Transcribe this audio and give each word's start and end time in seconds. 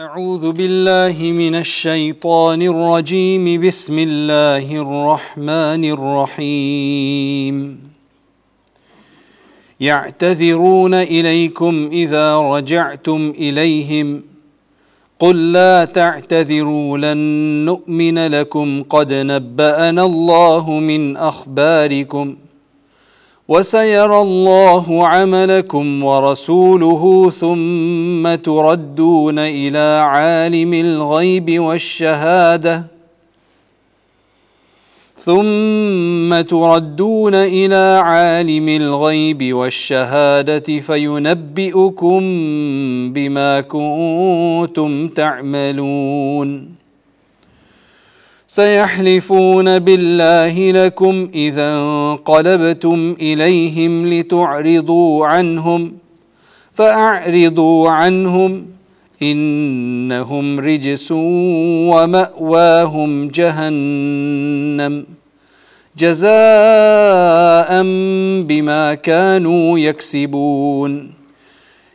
أعوذ 0.00 0.52
بالله 0.52 1.32
من 1.32 1.54
الشيطان 1.54 2.62
الرجيم. 2.62 3.66
بسم 3.66 3.98
الله 3.98 4.76
الرحمن 4.76 5.84
الرحيم. 5.84 7.80
يعتذرون 9.80 10.94
إليكم 10.94 11.88
إذا 11.92 12.38
رجعتم 12.38 13.32
إليهم. 13.38 14.22
قل 15.18 15.52
لا 15.52 15.84
تعتذروا 15.84 16.98
لن 16.98 17.18
نؤمن 17.64 18.26
لكم. 18.26 18.82
قد 18.82 19.12
نبأنا 19.12 20.04
الله 20.04 20.70
من 20.70 21.16
أخباركم. 21.16 22.36
وسيرى 23.48 24.20
الله 24.20 25.06
عملكم 25.06 26.04
ورسوله 26.04 27.30
ثم 27.30 28.34
تردون 28.34 29.38
إلى 29.38 30.00
عالم 30.04 30.74
الغيب 30.74 31.60
والشهادة. 31.60 32.84
ثم 35.20 36.40
تردون 36.40 37.34
إلى 37.34 38.00
عالم 38.04 38.68
الغيب 38.68 39.54
والشهادة 39.54 40.80
فينبئكم 40.80 42.20
بما 43.12 43.60
كنتم 43.60 45.08
تعملون. 45.08 46.83
سيحلفون 48.54 49.78
بالله 49.78 50.84
لكم 50.84 51.28
إذا 51.34 51.76
انقلبتم 51.76 53.16
إليهم 53.20 54.08
لتعرضوا 54.08 55.26
عنهم 55.26 55.92
فأعرضوا 56.72 57.90
عنهم 57.90 58.66
إنهم 59.22 60.60
رجس 60.60 61.12
ومأواهم 61.92 63.28
جهنم. 63.28 65.06
جزاء 65.98 67.82
بما 68.42 68.94
كانوا 68.94 69.78
يكسبون. 69.78 71.12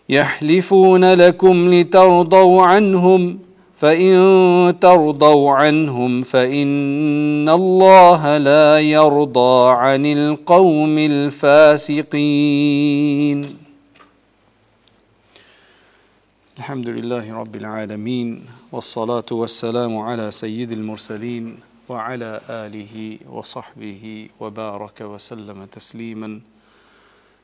يحلفون 0.10 1.14
لكم 1.14 1.74
لترضوا 1.74 2.64
عنهم 2.64 3.49
فإن 3.80 4.80
ترضوا 4.82 5.52
عنهم 5.52 6.22
فإن 6.24 7.50
الله 7.50 8.38
لا 8.38 8.80
يرضى 8.80 9.72
عن 9.72 10.06
القوم 10.06 10.98
الفاسقين. 10.98 12.20
الحمد 16.58 16.88
لله 16.88 17.34
رب 17.34 17.56
العالمين 17.56 18.46
والصلاة 18.72 19.26
والسلام 19.32 19.98
على 19.98 20.32
سيد 20.32 20.72
المرسلين 20.72 21.58
وعلى 21.90 22.42
آله 22.50 23.18
وصحبه 23.32 24.30
وبارك 24.40 25.02
وسلم 25.02 25.66
تسليما 25.66 26.40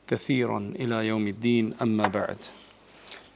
كثيرا 0.08 0.72
إلى 0.76 1.06
يوم 1.06 1.26
الدين. 1.28 1.74
أما 1.82 2.08
بعد 2.08 2.36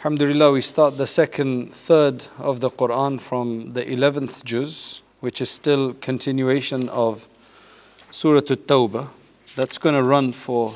Alhamdulillah, 0.01 0.53
we 0.53 0.62
start 0.62 0.97
the 0.97 1.06
second 1.06 1.75
third 1.75 2.25
of 2.39 2.61
the 2.61 2.70
Quran 2.70 3.20
from 3.20 3.75
the 3.75 3.84
11th 3.84 4.43
juz, 4.45 5.03
which 5.20 5.43
is 5.43 5.51
still 5.51 5.93
continuation 5.93 6.89
of 6.89 7.29
Surah 8.11 8.39
At-Tawbah. 8.39 9.11
That's 9.56 9.77
going 9.77 9.95
to 9.95 10.03
run 10.03 10.33
for 10.33 10.73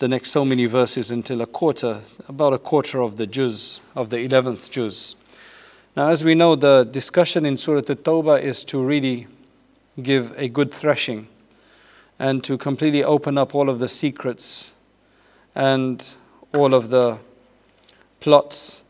the 0.00 0.08
next 0.08 0.32
so 0.32 0.44
many 0.44 0.66
verses 0.66 1.12
until 1.12 1.42
a 1.42 1.46
quarter, 1.46 2.00
about 2.26 2.52
a 2.52 2.58
quarter 2.58 3.02
of 3.02 3.18
the 3.18 3.26
juz, 3.28 3.78
of 3.94 4.10
the 4.10 4.16
11th 4.16 4.68
juz. 4.68 5.14
Now, 5.96 6.08
as 6.08 6.24
we 6.24 6.34
know, 6.34 6.56
the 6.56 6.82
discussion 6.90 7.46
in 7.46 7.56
Surah 7.56 7.82
At-Tawbah 7.88 8.42
is 8.42 8.64
to 8.64 8.82
really 8.82 9.28
give 10.02 10.34
a 10.36 10.48
good 10.48 10.74
thrashing 10.74 11.28
and 12.18 12.42
to 12.42 12.58
completely 12.58 13.04
open 13.04 13.38
up 13.38 13.54
all 13.54 13.70
of 13.70 13.78
the 13.78 13.88
secrets 13.88 14.72
and 15.54 16.04
all 16.52 16.74
of 16.74 16.90
the 16.90 17.20
plots 18.24 18.80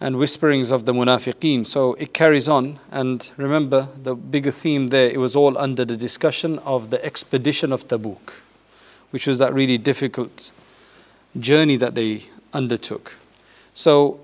and 0.00 0.16
whisperings 0.16 0.72
of 0.72 0.84
the 0.84 0.92
munafiqeen. 0.92 1.64
So 1.64 1.94
it 1.94 2.12
carries 2.12 2.48
on, 2.48 2.80
and 2.90 3.30
remember 3.36 3.88
the 4.02 4.16
bigger 4.16 4.50
theme 4.50 4.88
there, 4.88 5.08
it 5.08 5.18
was 5.20 5.36
all 5.36 5.56
under 5.56 5.84
the 5.84 5.96
discussion 5.96 6.58
of 6.60 6.90
the 6.90 7.02
expedition 7.04 7.72
of 7.72 7.86
Tabuk, 7.86 8.32
which 9.12 9.28
was 9.28 9.38
that 9.38 9.54
really 9.54 9.78
difficult 9.78 10.50
journey 11.38 11.76
that 11.76 11.94
they 11.94 12.24
undertook. 12.52 13.14
So, 13.74 14.18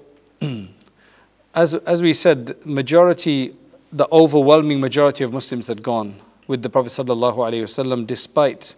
as, 1.55 1.75
as 1.75 2.03
we 2.03 2.13
said, 2.13 2.57
majority, 2.67 3.55
the 3.93 4.09
overwhelming 4.11 4.81
majority 4.81 5.23
of 5.23 5.33
Muslims 5.33 5.69
had 5.69 5.81
gone 5.81 6.17
with 6.49 6.63
the 6.63 6.69
Prophet 6.69 6.91
ﷺ 6.91 8.07
despite 8.09 8.75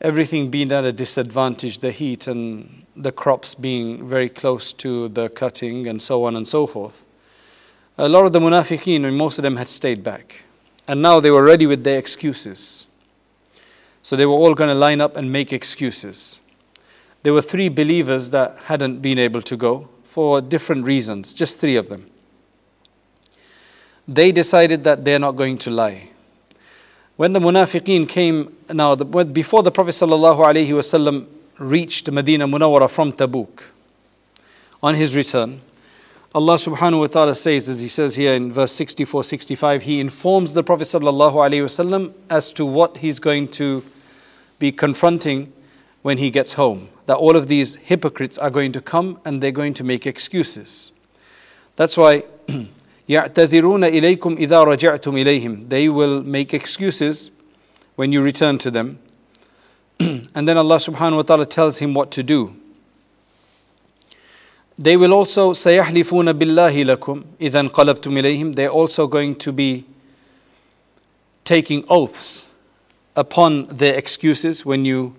everything 0.00 0.50
being 0.50 0.72
at 0.72 0.84
a 0.84 0.92
disadvantage, 0.92 1.78
the 1.78 1.90
heat 1.90 2.26
and 2.26 2.84
the 2.96 3.12
crops 3.12 3.54
being 3.54 4.08
very 4.08 4.28
close 4.28 4.72
to 4.74 5.08
the 5.08 5.28
cutting 5.28 5.86
and 5.86 6.00
so 6.00 6.24
on 6.24 6.36
and 6.36 6.46
so 6.46 6.66
forth. 6.66 7.04
A 7.98 8.08
lot 8.08 8.26
of 8.26 8.32
the 8.32 8.40
munafiqeen, 8.40 9.06
and 9.06 9.16
most 9.16 9.38
of 9.38 9.42
them 9.42 9.56
had 9.56 9.68
stayed 9.68 10.02
back. 10.04 10.42
And 10.86 11.00
now 11.00 11.18
they 11.18 11.30
were 11.30 11.42
ready 11.42 11.66
with 11.66 11.82
their 11.82 11.98
excuses. 11.98 12.86
So 14.02 14.16
they 14.16 14.26
were 14.26 14.34
all 14.34 14.54
going 14.54 14.68
to 14.68 14.74
line 14.74 15.00
up 15.00 15.16
and 15.16 15.32
make 15.32 15.52
excuses. 15.52 16.38
There 17.22 17.32
were 17.32 17.42
three 17.42 17.68
believers 17.68 18.30
that 18.30 18.58
hadn't 18.64 19.00
been 19.00 19.18
able 19.18 19.42
to 19.42 19.56
go 19.56 19.88
for 20.04 20.40
different 20.40 20.84
reasons, 20.84 21.34
just 21.34 21.58
three 21.58 21.76
of 21.76 21.88
them. 21.88 22.10
They 24.06 24.30
decided 24.30 24.84
that 24.84 25.04
they're 25.04 25.18
not 25.18 25.32
going 25.32 25.58
to 25.58 25.70
lie. 25.70 26.10
When 27.16 27.32
the 27.32 27.40
munafiqeen 27.40 28.08
came, 28.08 28.54
now 28.68 28.94
the, 28.94 29.04
before 29.04 29.62
the 29.62 29.70
Prophet 29.70 29.92
ﷺ 29.92 31.26
reached 31.58 32.10
Medina 32.10 32.46
Munawwara 32.46 32.90
from 32.90 33.12
Tabuk, 33.12 33.62
on 34.82 34.94
his 34.94 35.16
return, 35.16 35.62
Allah 36.34 36.56
subhanahu 36.56 37.00
wa 37.00 37.06
ta'ala 37.06 37.34
says, 37.34 37.66
as 37.70 37.80
he 37.80 37.88
says 37.88 38.16
here 38.16 38.34
in 38.34 38.52
verse 38.52 38.72
64 38.72 39.24
65, 39.24 39.82
He 39.84 40.00
informs 40.00 40.52
the 40.52 40.62
Prophet 40.62 40.84
ﷺ 40.84 42.12
as 42.28 42.52
to 42.52 42.66
what 42.66 42.98
he's 42.98 43.18
going 43.18 43.48
to 43.52 43.82
be 44.58 44.70
confronting 44.70 45.50
when 46.02 46.18
he 46.18 46.30
gets 46.30 46.52
home. 46.52 46.90
That 47.06 47.16
all 47.16 47.36
of 47.36 47.48
these 47.48 47.76
hypocrites 47.76 48.36
are 48.36 48.50
going 48.50 48.72
to 48.72 48.82
come 48.82 49.18
and 49.24 49.42
they're 49.42 49.50
going 49.50 49.72
to 49.74 49.84
make 49.84 50.06
excuses. 50.06 50.92
That's 51.76 51.96
why 51.96 52.24
يَعْتَذِرُونَ 53.09 53.83
إِلَيْكُمْ 53.83 54.37
إِذَا 54.37 54.63
رَجَعْتُمْ 54.63 55.13
إِلَيْهِمْ 55.17 55.69
They 55.69 55.89
will 55.89 56.23
make 56.23 56.53
excuses 56.53 57.29
when 57.95 58.11
you 58.11 58.21
return 58.21 58.57
to 58.59 58.71
them. 58.71 58.99
and 59.99 60.47
then 60.47 60.57
Allah 60.57 60.77
subhanahu 60.77 61.17
wa 61.17 61.21
ta'ala 61.23 61.45
tells 61.45 61.79
him 61.79 61.93
what 61.93 62.11
to 62.11 62.23
do. 62.23 62.55
They 64.77 64.97
will 64.97 65.13
also 65.13 65.53
سَيَحْلِفُونَ 65.53 66.33
بِاللَّهِ 66.33 66.95
لَكُمْ 66.95 67.23
إِذَا 67.39 67.69
انْقَلَبْتُمْ 67.69 68.17
إِلَيْهِمْ 68.19 68.55
They're 68.55 68.69
also 68.69 69.07
going 69.07 69.35
to 69.35 69.51
be 69.51 69.85
taking 71.43 71.83
oaths 71.89 72.47
upon 73.15 73.65
their 73.65 73.95
excuses 73.95 74.65
when 74.65 74.85
you 74.85 75.15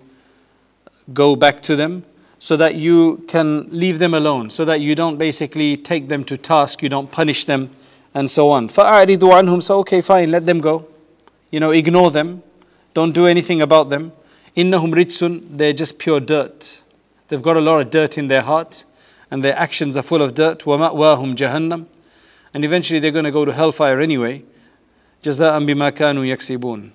go 1.13 1.35
back 1.35 1.61
to 1.63 1.75
them 1.75 2.03
so 2.39 2.57
that 2.57 2.75
you 2.75 3.23
can 3.27 3.69
leave 3.71 3.99
them 3.99 4.13
alone, 4.13 4.49
so 4.49 4.65
that 4.65 4.81
you 4.81 4.95
don't 4.95 5.17
basically 5.17 5.77
take 5.77 6.09
them 6.09 6.25
to 6.25 6.35
task, 6.35 6.83
you 6.83 6.89
don't 6.89 7.09
punish 7.09 7.45
them, 7.45 7.69
and 8.13 8.29
so 8.29 8.49
on. 8.49 8.67
فَأَعْرِضُوا 8.67 9.17
عَنْهُمْ 9.17 9.63
So, 9.63 9.79
okay, 9.79 10.01
fine, 10.01 10.29
let 10.29 10.45
them 10.45 10.59
go. 10.59 10.85
You 11.51 11.59
know, 11.59 11.71
ignore 11.71 12.11
them. 12.11 12.43
Don't 12.93 13.13
do 13.13 13.27
anything 13.27 13.61
about 13.61 13.89
them. 13.89 14.11
إِنَّهُمْ 14.57 14.93
رِجْسٌ 14.93 15.57
They're 15.57 15.71
just 15.71 15.97
pure 15.97 16.19
dirt. 16.19 16.81
They've 17.29 17.41
got 17.41 17.57
a 17.57 17.61
lot 17.61 17.79
of 17.79 17.89
dirt 17.89 18.17
in 18.17 18.27
their 18.27 18.41
heart, 18.41 18.83
and 19.31 19.43
their 19.43 19.57
actions 19.57 19.95
are 19.95 20.03
full 20.03 20.21
of 20.21 20.35
dirt. 20.35 20.59
وَمَأْوَاهُمْ 20.59 21.35
جَهَنَّمْ 21.35 21.85
And 22.53 22.65
eventually 22.65 22.99
they're 22.99 23.11
going 23.11 23.25
to 23.25 23.31
go 23.31 23.45
to 23.45 23.53
hellfire 23.53 24.01
anyway. 24.01 24.43
جَزَاءً 25.23 25.65
بِمَا 25.65 25.91
كَانُوا 25.91 26.35
يَكْسِبُونَ 26.35 26.91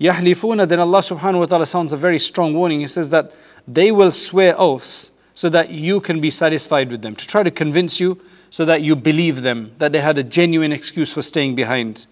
يَحْلِفُونَ 0.00 0.68
Then 0.68 0.80
Allah 0.80 0.98
subhanahu 0.98 1.38
wa 1.38 1.46
ta'ala 1.46 1.66
sounds 1.66 1.92
a 1.92 1.96
very 1.96 2.18
strong 2.18 2.52
warning. 2.52 2.80
He 2.80 2.88
says 2.88 3.10
that 3.10 3.32
they 3.69 3.91
will 3.91 4.11
swear 4.11 4.55
oaths 4.57 5.11
so 5.35 5.47
that 5.47 5.69
you 5.69 6.01
can 6.01 6.19
be 6.19 6.31
satisfied 6.31 6.89
with 6.89 7.01
them, 7.01 7.15
to 7.15 7.27
try 7.27 7.43
to 7.43 7.51
convince 7.51 7.99
you 7.99 8.19
so 8.49 8.65
that 8.65 8.81
you 8.81 8.95
believe 8.95 9.43
them, 9.43 9.71
that 9.77 9.91
they 9.91 10.01
had 10.01 10.17
a 10.17 10.23
genuine 10.23 10.71
excuse 10.71 11.13
for 11.13 11.21
staying 11.21 11.53
behind. 11.53 12.07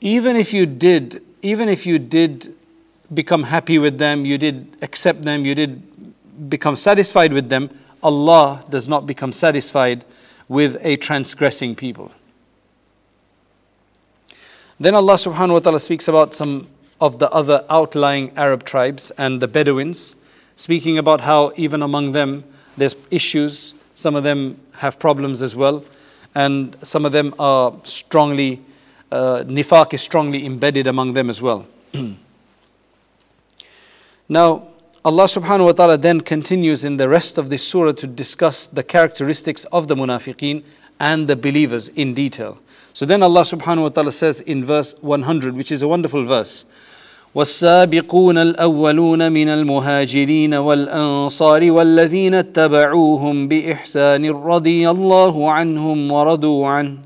Even 0.00 0.36
if 0.36 0.54
you 0.54 0.64
did, 0.64 1.22
even 1.42 1.68
if 1.68 1.84
you 1.84 1.98
did 1.98 2.54
become 3.12 3.42
happy 3.42 3.78
with 3.78 3.98
them, 3.98 4.24
you 4.24 4.38
did 4.38 4.76
accept 4.82 5.22
them, 5.22 5.44
you 5.44 5.54
did 5.54 6.48
become 6.48 6.76
satisfied 6.76 7.32
with 7.32 7.48
them, 7.48 7.68
Allah 8.02 8.64
does 8.70 8.88
not 8.88 9.06
become 9.06 9.32
satisfied 9.32 10.04
with 10.48 10.76
a 10.82 10.96
transgressing 10.96 11.74
people. 11.74 12.12
Then 14.78 14.94
Allah 14.94 15.14
subhanahu 15.14 15.52
wa 15.52 15.58
ta'ala 15.58 15.80
speaks 15.80 16.08
about 16.08 16.34
some 16.34 16.68
of 17.00 17.18
the 17.18 17.30
other 17.30 17.64
outlying 17.68 18.32
Arab 18.36 18.64
tribes 18.64 19.10
and 19.18 19.40
the 19.42 19.48
Bedouins, 19.48 20.14
speaking 20.62 20.96
about 20.96 21.20
how 21.20 21.52
even 21.56 21.82
among 21.82 22.12
them 22.12 22.44
there's 22.76 22.94
issues, 23.10 23.74
some 23.96 24.14
of 24.14 24.22
them 24.22 24.56
have 24.74 24.96
problems 24.96 25.42
as 25.42 25.56
well, 25.56 25.84
and 26.36 26.76
some 26.84 27.04
of 27.04 27.10
them 27.10 27.34
are 27.40 27.74
strongly, 27.82 28.62
uh, 29.10 29.42
nifaq 29.44 29.92
is 29.92 30.00
strongly 30.00 30.46
embedded 30.46 30.86
among 30.86 31.14
them 31.14 31.28
as 31.28 31.42
well. 31.42 31.66
now, 34.28 34.68
Allah 35.04 35.24
subhanahu 35.24 35.64
wa 35.64 35.72
ta'ala 35.72 35.98
then 35.98 36.20
continues 36.20 36.84
in 36.84 36.96
the 36.96 37.08
rest 37.08 37.38
of 37.38 37.50
this 37.50 37.66
surah 37.66 37.90
to 37.94 38.06
discuss 38.06 38.68
the 38.68 38.84
characteristics 38.84 39.64
of 39.72 39.88
the 39.88 39.96
munafiqeen 39.96 40.62
and 41.00 41.26
the 41.26 41.34
believers 41.34 41.88
in 41.88 42.14
detail. 42.14 42.60
So 42.94 43.04
then 43.04 43.20
Allah 43.24 43.42
subhanahu 43.42 43.82
wa 43.82 43.88
ta'ala 43.88 44.12
says 44.12 44.40
in 44.40 44.64
verse 44.64 44.94
100, 45.00 45.56
which 45.56 45.72
is 45.72 45.82
a 45.82 45.88
wonderful 45.88 46.24
verse. 46.24 46.64
والسابقون 47.35 48.37
الأولون 48.37 49.31
من 49.31 49.49
المهاجرين 49.49 50.53
والأنصار 50.53 51.71
والذين 51.71 52.33
اتبعوهم 52.33 53.47
بإحسان 53.47 54.29
رضي 54.29 54.89
الله 54.89 55.51
عنهم 55.51 56.11
ورضوا 56.11 56.67
عنه 56.67 56.97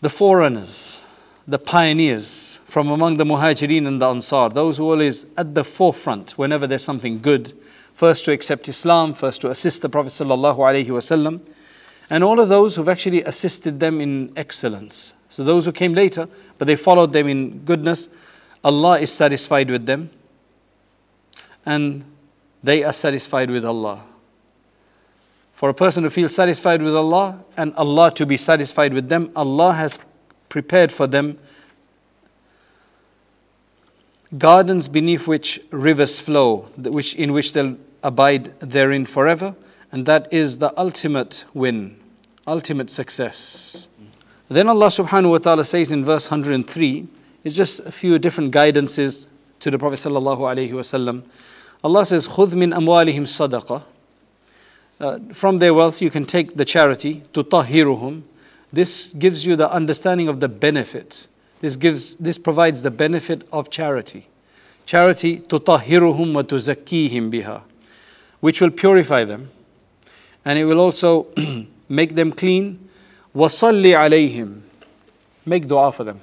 The 0.00 0.08
foreigners, 0.08 1.00
the 1.46 1.58
pioneers 1.58 2.58
from 2.66 2.90
among 2.90 3.16
the 3.16 3.24
muhajirin 3.24 3.86
and 3.86 4.00
the 4.00 4.08
ansar, 4.08 4.48
those 4.48 4.76
who 4.76 4.88
are 4.88 4.92
always 4.92 5.24
at 5.36 5.54
the 5.54 5.64
forefront 5.64 6.38
whenever 6.38 6.66
there's 6.66 6.84
something 6.84 7.20
good, 7.20 7.52
first 7.94 8.24
to 8.24 8.32
accept 8.32 8.68
Islam, 8.68 9.14
first 9.14 9.40
to 9.40 9.50
assist 9.50 9.82
the 9.82 9.88
Prophet 9.88 10.10
sallallahu 10.10 10.58
alaihi 10.58 10.86
wasallam, 10.86 11.40
and 12.10 12.22
all 12.22 12.38
of 12.38 12.48
those 12.48 12.76
who've 12.76 12.88
actually 12.88 13.22
assisted 13.24 13.80
them 13.80 14.00
in 14.00 14.32
excellence. 14.36 15.14
So 15.30 15.44
those 15.44 15.64
who 15.64 15.72
came 15.72 15.94
later, 15.94 16.28
but 16.58 16.66
they 16.66 16.76
followed 16.76 17.12
them 17.12 17.26
in 17.28 17.60
goodness, 17.60 18.08
Allah 18.63 18.99
is 18.99 19.11
satisfied 19.11 19.69
with 19.69 19.85
them, 19.85 20.09
and 21.65 22.03
they 22.63 22.83
are 22.83 22.93
satisfied 22.93 23.49
with 23.49 23.65
Allah. 23.65 24.03
For 25.53 25.69
a 25.69 25.73
person 25.73 26.03
to 26.03 26.09
feel 26.09 26.29
satisfied 26.29 26.81
with 26.81 26.95
Allah 26.95 27.39
and 27.57 27.73
Allah 27.75 28.11
to 28.15 28.25
be 28.25 28.37
satisfied 28.37 28.93
with 28.93 29.09
them, 29.09 29.31
Allah 29.35 29.73
has 29.73 29.99
prepared 30.49 30.91
for 30.91 31.07
them 31.07 31.37
gardens 34.37 34.87
beneath 34.87 35.27
which 35.27 35.61
rivers 35.71 36.19
flow, 36.19 36.69
which, 36.77 37.15
in 37.15 37.33
which 37.33 37.53
they'll 37.53 37.77
abide 38.01 38.59
therein 38.59 39.05
forever, 39.05 39.55
and 39.91 40.05
that 40.05 40.31
is 40.33 40.57
the 40.57 40.77
ultimate 40.77 41.45
win, 41.53 41.97
ultimate 42.47 42.89
success. 42.89 43.87
Then 44.49 44.67
Allah 44.67 44.87
subhanahu 44.87 45.31
wa 45.31 45.37
ta'ala 45.37 45.65
says 45.65 45.91
in 45.91 46.03
verse 46.03 46.29
103, 46.29 47.07
it's 47.44 47.54
just 47.54 47.80
a 47.80 47.92
few 47.92 48.18
different 48.18 48.52
guidances 48.52 49.26
to 49.60 49.70
the 49.70 49.78
Prophet 49.78 49.96
sallallahu 49.96 50.38
alaihi 50.38 50.70
wasallam. 50.70 51.24
Allah 51.82 52.04
says, 52.04 52.26
خُذْ 52.26 52.48
مِنْ 52.50 52.74
أَمْوَالِهِمْ 52.74 53.22
صَدَقَةً 53.22 53.82
uh, 55.00 55.34
From 55.34 55.58
their 55.58 55.72
wealth 55.72 56.02
you 56.02 56.10
can 56.10 56.24
take 56.24 56.56
the 56.56 56.64
charity, 56.64 57.22
تُطَهِّرُهُمْ 57.32 58.22
This 58.72 59.12
gives 59.12 59.46
you 59.46 59.54
the 59.54 59.70
understanding 59.70 60.28
of 60.28 60.40
the 60.40 60.48
benefit. 60.48 61.28
This, 61.60 61.76
gives, 61.76 62.16
this 62.16 62.38
provides 62.38 62.82
the 62.82 62.90
benefit 62.90 63.46
of 63.52 63.70
charity. 63.70 64.28
Charity, 64.86 65.38
تُطَهِّرُهُمْ 65.38 66.42
وَتُزَكِّيهِمْ 66.42 67.32
biha, 67.32 67.62
Which 68.40 68.60
will 68.60 68.70
purify 68.70 69.24
them. 69.24 69.50
And 70.44 70.58
it 70.58 70.64
will 70.64 70.80
also 70.80 71.28
make 71.88 72.14
them 72.14 72.32
clean. 72.32 72.88
وَصَلِّ 73.34 73.84
عَلَيْهِمْ 73.84 74.60
Make 75.46 75.68
dua 75.68 75.92
for 75.92 76.04
them. 76.04 76.20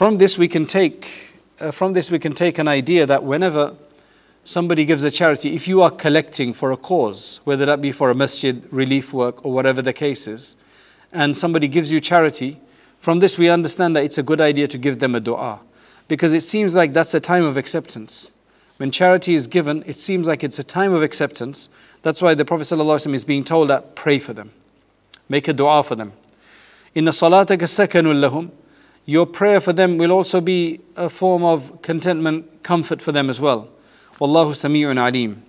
From 0.00 0.16
this 0.16 0.38
we 0.38 0.48
can 0.48 0.64
take, 0.64 1.34
uh, 1.60 1.72
from 1.72 1.92
this 1.92 2.10
we 2.10 2.18
can 2.18 2.32
take 2.32 2.56
an 2.56 2.66
idea 2.66 3.04
that 3.04 3.22
whenever 3.22 3.74
somebody 4.46 4.86
gives 4.86 5.02
a 5.02 5.10
charity, 5.10 5.54
if 5.54 5.68
you 5.68 5.82
are 5.82 5.90
collecting 5.90 6.54
for 6.54 6.72
a 6.72 6.76
cause, 6.78 7.40
whether 7.44 7.66
that 7.66 7.82
be 7.82 7.92
for 7.92 8.10
a 8.10 8.14
masjid, 8.14 8.66
relief 8.72 9.12
work, 9.12 9.44
or 9.44 9.52
whatever 9.52 9.82
the 9.82 9.92
case 9.92 10.26
is, 10.26 10.56
and 11.12 11.36
somebody 11.36 11.68
gives 11.68 11.92
you 11.92 12.00
charity, 12.00 12.58
from 12.98 13.18
this 13.18 13.36
we 13.36 13.50
understand 13.50 13.94
that 13.94 14.02
it's 14.02 14.16
a 14.16 14.22
good 14.22 14.40
idea 14.40 14.66
to 14.68 14.78
give 14.78 15.00
them 15.00 15.14
a 15.14 15.20
dua. 15.20 15.60
Because 16.08 16.32
it 16.32 16.44
seems 16.44 16.74
like 16.74 16.94
that's 16.94 17.12
a 17.12 17.20
time 17.20 17.44
of 17.44 17.58
acceptance. 17.58 18.30
When 18.78 18.90
charity 18.90 19.34
is 19.34 19.46
given, 19.46 19.84
it 19.86 19.98
seems 19.98 20.26
like 20.26 20.42
it's 20.42 20.58
a 20.58 20.64
time 20.64 20.94
of 20.94 21.02
acceptance. 21.02 21.68
That's 22.00 22.22
why 22.22 22.32
the 22.32 22.46
Prophet 22.46 22.62
ﷺ 22.62 23.12
is 23.12 23.26
being 23.26 23.44
told 23.44 23.68
that 23.68 23.96
pray 23.96 24.18
for 24.18 24.32
them, 24.32 24.52
make 25.28 25.46
a 25.46 25.52
dua 25.52 25.84
for 25.84 25.94
them. 25.94 26.14
In 26.94 27.04
the 27.04 27.10
salataka 27.10 27.68
lahum, 27.68 28.50
your 29.05 29.25
prayer 29.25 29.61
for 29.61 29.73
them 29.73 29.97
will 29.97 30.11
also 30.11 30.41
be 30.41 30.81
a 30.95 31.09
form 31.09 31.43
of 31.43 31.81
contentment, 31.81 32.63
comfort 32.63 33.01
for 33.01 33.11
them 33.11 33.29
as 33.29 33.39
well. 33.39 33.69
Wallahu 34.19 34.51
sami'un 34.51 34.97
alim. 34.97 35.43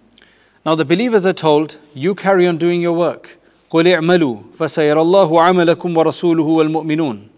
Now 0.65 0.75
the 0.75 0.85
believers 0.85 1.25
are 1.25 1.33
told, 1.33 1.77
you 1.95 2.15
carry 2.15 2.47
on 2.47 2.59
doing 2.59 2.81
your 2.81 2.93
work. 2.93 3.39
قل 3.71 3.89
اعملوا 3.89 4.37
فسيرى 4.59 5.01
الله 5.01 5.43
عملكم 5.43 5.97
ورسوله 5.97 6.43
والمؤمنون 6.43 7.29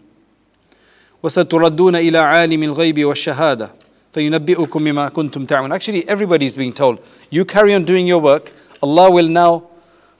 وستردون 1.23 1.95
إلى 1.95 2.17
عالم 2.17 2.63
الغيب 2.63 3.05
والشهادة 3.05 3.71
فينبئكم 4.13 4.83
بما 4.83 5.09
كنتم 5.09 5.45
تعملون 5.45 5.71
Actually 5.73 6.07
everybody 6.07 6.45
is 6.45 6.55
being 6.55 6.71
told, 6.71 6.99
you 7.29 7.45
carry 7.45 7.73
on 7.73 7.83
doing 7.83 8.05
your 8.05 8.19
work, 8.19 8.51
Allah 8.81 9.09
will 9.09 9.27
now 9.27 9.63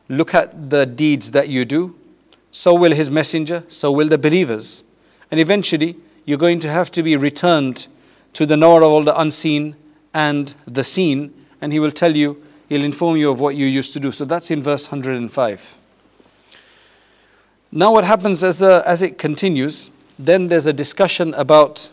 look 0.10 0.34
at 0.34 0.70
the 0.70 0.86
deeds 0.86 1.32
that 1.32 1.48
you 1.48 1.64
do, 1.64 1.96
so 2.52 2.74
will 2.74 2.92
His 2.92 3.12
Messenger, 3.12 3.64
so 3.70 3.92
will 3.92 4.08
the 4.08 4.18
believers. 4.18 4.83
And 5.35 5.41
eventually, 5.41 5.97
you're 6.27 6.39
going 6.39 6.61
to 6.61 6.71
have 6.71 6.93
to 6.93 7.03
be 7.03 7.17
returned 7.17 7.89
to 8.35 8.47
the 8.47 8.57
knower 8.57 8.85
of 8.85 8.93
all 8.93 9.03
the 9.03 9.21
unseen 9.21 9.75
and 10.15 10.55
the 10.65 10.85
seen, 10.85 11.35
and 11.61 11.73
he 11.73 11.81
will 11.81 11.91
tell 11.91 12.15
you, 12.15 12.41
he'll 12.69 12.85
inform 12.85 13.17
you 13.17 13.33
of 13.33 13.41
what 13.41 13.57
you 13.57 13.67
used 13.67 13.93
to 13.95 13.99
do. 13.99 14.13
So 14.13 14.25
that's 14.25 14.53
in 14.53 14.63
verse 14.63 14.93
105. 14.93 15.75
Now, 17.73 17.93
what 17.93 18.05
happens 18.05 18.45
as, 18.45 18.63
a, 18.63 18.85
as 18.87 19.03
it 19.03 19.19
continues, 19.19 19.91
then 20.21 20.47
there's 20.47 20.67
a 20.67 20.73
discussion 20.73 21.35
about 21.35 21.91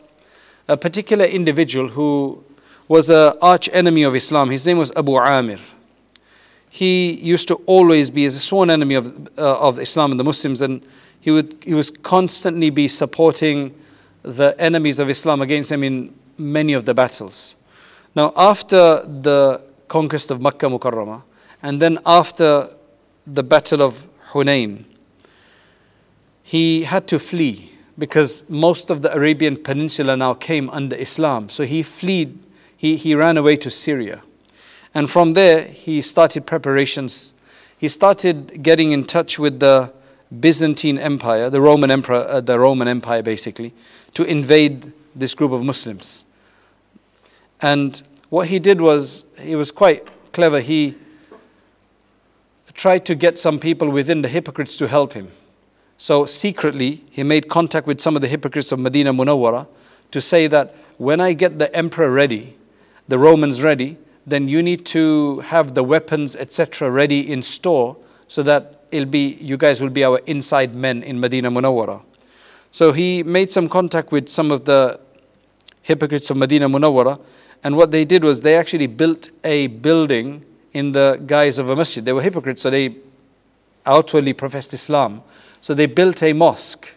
a 0.67 0.77
particular 0.77 1.25
individual 1.25 1.87
who 1.87 2.43
was 2.87 3.09
an 3.09 3.33
arch 3.41 3.67
enemy 3.73 4.03
of 4.03 4.15
Islam. 4.15 4.51
His 4.51 4.67
name 4.67 4.77
was 4.77 4.91
Abu 4.95 5.15
Amir. 5.17 5.57
He 6.69 7.13
used 7.13 7.47
to 7.47 7.55
always 7.65 8.11
be 8.11 8.27
a 8.27 8.31
sworn 8.31 8.69
enemy 8.69 8.93
of, 8.93 9.29
uh, 9.35 9.59
of 9.59 9.79
Islam 9.79 10.11
and 10.11 10.19
the 10.19 10.23
Muslims, 10.23 10.61
and 10.61 10.85
he 11.21 11.31
would 11.31 11.55
he 11.63 11.73
was 11.73 11.89
constantly 11.89 12.69
be 12.69 12.87
supporting 12.87 13.73
the 14.23 14.55
enemies 14.59 14.99
of 14.99 15.09
Islam 15.09 15.41
against 15.41 15.69
them 15.69 15.83
in 15.83 16.13
many 16.37 16.73
of 16.73 16.85
the 16.85 16.93
battles. 16.93 17.55
Now, 18.15 18.33
after 18.35 19.05
the 19.05 19.61
conquest 19.87 20.31
of 20.31 20.41
Makkah 20.41 20.67
Mukarramah, 20.67 21.23
and 21.63 21.81
then 21.81 21.99
after 22.05 22.69
the 23.25 23.43
battle 23.43 23.81
of 23.81 24.05
Hunain, 24.31 24.85
he 26.43 26.83
had 26.83 27.07
to 27.07 27.19
flee 27.19 27.71
because 27.97 28.43
most 28.49 28.89
of 28.89 29.01
the 29.01 29.13
Arabian 29.15 29.55
Peninsula 29.55 30.17
now 30.17 30.33
came 30.33 30.69
under 30.71 30.95
Islam. 30.95 31.49
So 31.49 31.63
he 31.63 31.83
fled, 31.83 32.37
he, 32.75 32.97
he 32.97 33.15
ran 33.15 33.37
away 33.37 33.55
to 33.57 33.69
Syria. 33.69 34.21
And 34.93 35.09
from 35.09 35.33
there, 35.33 35.63
he 35.63 36.01
started 36.01 36.45
preparations. 36.45 37.33
He 37.77 37.87
started 37.87 38.63
getting 38.63 38.91
in 38.91 39.05
touch 39.05 39.39
with 39.39 39.59
the 39.59 39.93
Byzantine 40.39 40.97
Empire, 40.97 41.49
the 41.49 41.61
Roman 41.61 41.91
Emperor, 41.91 42.25
uh, 42.27 42.41
the 42.41 42.57
Roman 42.59 42.87
Empire 42.87 43.21
basically, 43.21 43.73
to 44.13 44.23
invade 44.23 44.91
this 45.15 45.35
group 45.35 45.51
of 45.51 45.63
Muslims. 45.63 46.23
And 47.61 48.01
what 48.29 48.47
he 48.47 48.59
did 48.59 48.79
was, 48.79 49.25
he 49.37 49.55
was 49.55 49.71
quite 49.71 50.07
clever. 50.31 50.61
He 50.61 50.95
tried 52.73 53.05
to 53.05 53.15
get 53.15 53.37
some 53.37 53.59
people 53.59 53.89
within 53.89 54.21
the 54.21 54.29
hypocrites 54.29 54.77
to 54.77 54.87
help 54.87 55.13
him. 55.13 55.31
So 55.97 56.25
secretly, 56.25 57.03
he 57.11 57.23
made 57.23 57.49
contact 57.49 57.85
with 57.85 58.01
some 58.01 58.15
of 58.15 58.21
the 58.21 58.27
hypocrites 58.27 58.71
of 58.71 58.79
Medina 58.79 59.13
Munawwara 59.13 59.67
to 60.11 60.21
say 60.21 60.47
that 60.47 60.75
when 60.97 61.19
I 61.19 61.33
get 61.33 61.59
the 61.59 61.73
emperor 61.75 62.09
ready, 62.09 62.55
the 63.07 63.19
Romans 63.19 63.61
ready, 63.61 63.97
then 64.25 64.47
you 64.47 64.63
need 64.63 64.85
to 64.87 65.41
have 65.41 65.73
the 65.73 65.83
weapons, 65.83 66.35
etc., 66.35 66.89
ready 66.89 67.31
in 67.31 67.41
store 67.41 67.97
so 68.27 68.41
that 68.43 68.80
it'll 68.91 69.09
be, 69.09 69.37
you 69.41 69.57
guys 69.57 69.81
will 69.81 69.89
be 69.89 70.03
our 70.03 70.19
inside 70.25 70.75
men 70.75 71.03
in 71.03 71.19
Medina 71.19 71.49
Munawwara. 71.49 72.01
So 72.71 72.91
he 72.91 73.23
made 73.23 73.51
some 73.51 73.67
contact 73.67 74.11
with 74.11 74.29
some 74.29 74.51
of 74.51 74.65
the 74.65 74.99
hypocrites 75.81 76.29
of 76.29 76.37
Medina 76.37 76.69
Munawwara, 76.69 77.19
and 77.63 77.77
what 77.77 77.91
they 77.91 78.05
did 78.05 78.23
was 78.23 78.41
they 78.41 78.55
actually 78.55 78.87
built 78.87 79.29
a 79.43 79.67
building 79.67 80.45
in 80.73 80.91
the 80.93 81.21
guise 81.25 81.59
of 81.59 81.69
a 81.69 81.75
masjid. 81.75 82.03
They 82.03 82.13
were 82.13 82.21
hypocrites, 82.21 82.61
so 82.61 82.69
they 82.69 82.95
outwardly 83.85 84.33
professed 84.33 84.73
Islam. 84.73 85.21
So 85.59 85.73
they 85.73 85.85
built 85.85 86.23
a 86.23 86.33
mosque 86.33 86.89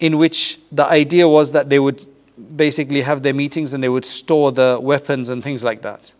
in 0.00 0.16
which 0.16 0.58
the 0.70 0.86
idea 0.86 1.28
was 1.28 1.52
that 1.52 1.68
they 1.68 1.78
would 1.78 2.06
basically 2.56 3.02
have 3.02 3.22
their 3.22 3.34
meetings 3.34 3.74
and 3.74 3.82
they 3.82 3.88
would 3.88 4.04
store 4.04 4.52
the 4.52 4.78
weapons 4.80 5.28
and 5.28 5.42
things 5.42 5.64
like 5.64 5.82
that. 5.82 6.12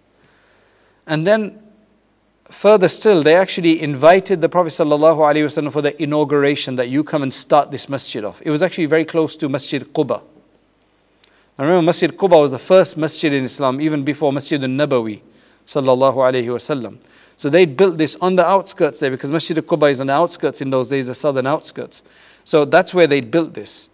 And 1.06 1.26
then 1.26 1.62
further 2.50 2.88
still, 2.88 3.24
they 3.24 3.36
actually 3.36 3.82
invited 3.82 4.42
the 4.42 4.50
Prophet 4.50 4.70
ﷺ 4.70 5.72
for 5.72 5.82
the 5.82 6.01
inauguration 6.01 6.75
that 6.75 6.89
you 6.89 7.03
come 7.03 7.24
and 7.24 7.34
start 7.34 7.72
this 7.72 7.89
masjid 7.89 8.24
off. 8.24 8.42
It 8.44 8.51
was 8.51 8.62
actually 8.62 8.86
very 8.86 9.06
close 9.06 9.36
to 9.38 9.50
Masjid 9.50 9.82
Quba. 9.94 10.22
I 11.58 11.63
remember 11.63 11.84
Masjid 11.84 12.12
Quba 12.15 12.42
was 12.42 12.51
the 12.51 12.60
first 12.60 12.98
masjid 12.98 13.32
in 13.32 13.44
Islam, 13.44 13.80
even 13.80 14.03
before 14.03 14.34
Masjid 14.34 14.63
al-Nabawi 14.63 15.22
sallallahu 15.68 16.15
alayhi 16.15 16.46
wasallam. 16.46 16.98
So 17.38 17.50
they 17.50 17.65
built 17.65 17.98
this 17.98 18.15
on 18.22 18.36
the 18.36 18.46
outskirts 18.46 19.00
there 19.00 19.12
because 19.12 19.30
Masjid 19.30 19.58
al-Quba 19.58 19.92
is 19.92 20.01
on 20.01 20.08
the 20.08 20.13
outskirts 20.13 20.62
in 20.62 20.70
those 20.70 20.89
days, 20.89 21.08
the 21.08 21.15
southern 21.15 21.46
outskirts. 21.46 22.01
So 22.44 22.65
that's 22.65 22.94
where 22.94 23.08
they 23.08 23.22
built 23.22 23.53
this. 23.53 23.89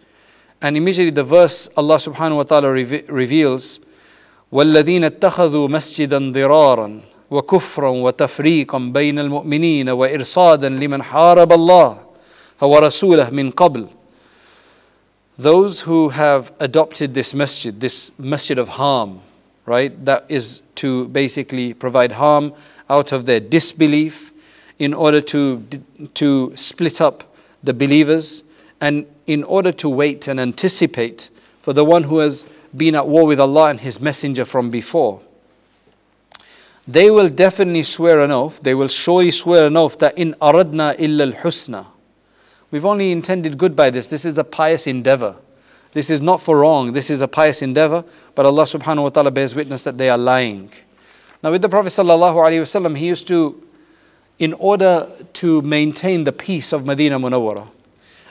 And 0.61 0.75
immediately 0.77 1.11
the 1.11 1.23
verse 1.23 1.69
Allah 1.75 1.97
subhanahu 1.97 2.37
wa 2.37 2.43
ta'ala 2.43 2.71
reveals, 2.71 3.79
وَالَّذِينَ 4.51 5.09
اتَّخَذُوا 5.09 5.69
مَسْجِدًا 5.69 6.33
ضِرَارًا 6.33 7.01
وكفرا 7.31 7.89
وتفريقا 7.89 8.77
بين 8.79 9.19
المؤمنين 9.19 9.89
وإرصادا 9.89 10.69
لمن 10.69 11.03
حارب 11.03 11.53
الله 11.53 11.97
ورسوله 12.61 13.29
من 13.29 13.51
قبل 13.51 13.87
those 15.39 15.81
who 15.81 16.09
have 16.09 16.51
adopted 16.59 17.13
this 17.13 17.33
masjid, 17.33 17.79
this 17.79 18.11
masjid 18.19 18.59
of 18.59 18.67
harm, 18.67 19.21
right, 19.65 20.03
that 20.03 20.25
is 20.27 20.61
to 20.75 21.07
basically 21.07 21.73
provide 21.73 22.11
harm 22.11 22.53
out 22.89 23.13
of 23.13 23.25
their 23.25 23.39
disbelief 23.39 24.33
in 24.79 24.93
order 24.93 25.21
to, 25.21 25.63
to 26.13 26.51
split 26.57 26.99
up 26.99 27.23
the 27.63 27.73
believers 27.73 28.43
and 28.81 29.05
in 29.27 29.45
order 29.45 29.71
to 29.71 29.87
wait 29.87 30.27
and 30.27 30.41
anticipate 30.41 31.29
for 31.61 31.71
the 31.71 31.85
one 31.85 32.03
who 32.03 32.17
has 32.17 32.49
been 32.75 32.93
at 32.93 33.07
war 33.07 33.25
with 33.25 33.39
Allah 33.39 33.69
and 33.69 33.79
His 33.79 34.01
Messenger 34.01 34.43
from 34.43 34.69
before 34.69 35.21
they 36.86 37.10
will 37.10 37.28
definitely 37.28 37.82
swear 37.82 38.20
an 38.20 38.30
oath, 38.30 38.60
they 38.62 38.74
will 38.74 38.88
surely 38.88 39.30
swear 39.30 39.66
an 39.66 39.76
oath 39.76 39.98
that 39.98 40.16
in 40.18 40.34
aradna 40.34 40.94
illa 40.98 41.26
al-husna. 41.26 41.86
We've 42.70 42.84
only 42.84 43.12
intended 43.12 43.56
good 43.56 43.76
by 43.76 43.90
this. 43.90 44.08
This 44.08 44.24
is 44.24 44.36
a 44.36 44.44
pious 44.44 44.86
endeavor. 44.86 45.36
This 45.92 46.10
is 46.10 46.20
not 46.20 46.42
for 46.42 46.58
wrong. 46.58 46.92
This 46.92 47.08
is 47.08 47.20
a 47.20 47.28
pious 47.28 47.62
endeavor. 47.62 48.04
But 48.34 48.46
Allah 48.46 48.64
subhanahu 48.64 49.04
wa 49.04 49.08
ta'ala 49.10 49.30
bears 49.30 49.54
witness 49.54 49.84
that 49.84 49.96
they 49.96 50.10
are 50.10 50.18
lying. 50.18 50.72
Now 51.42 51.52
with 51.52 51.62
the 51.62 51.68
Prophet 51.68 51.90
sallallahu 51.90 52.34
alaihi 52.34 52.62
wasallam, 52.62 52.96
he 52.96 53.06
used 53.06 53.28
to, 53.28 53.62
in 54.38 54.54
order 54.54 55.08
to 55.34 55.62
maintain 55.62 56.24
the 56.24 56.32
peace 56.32 56.72
of 56.72 56.84
Medina 56.84 57.20
Munawwara, 57.20 57.68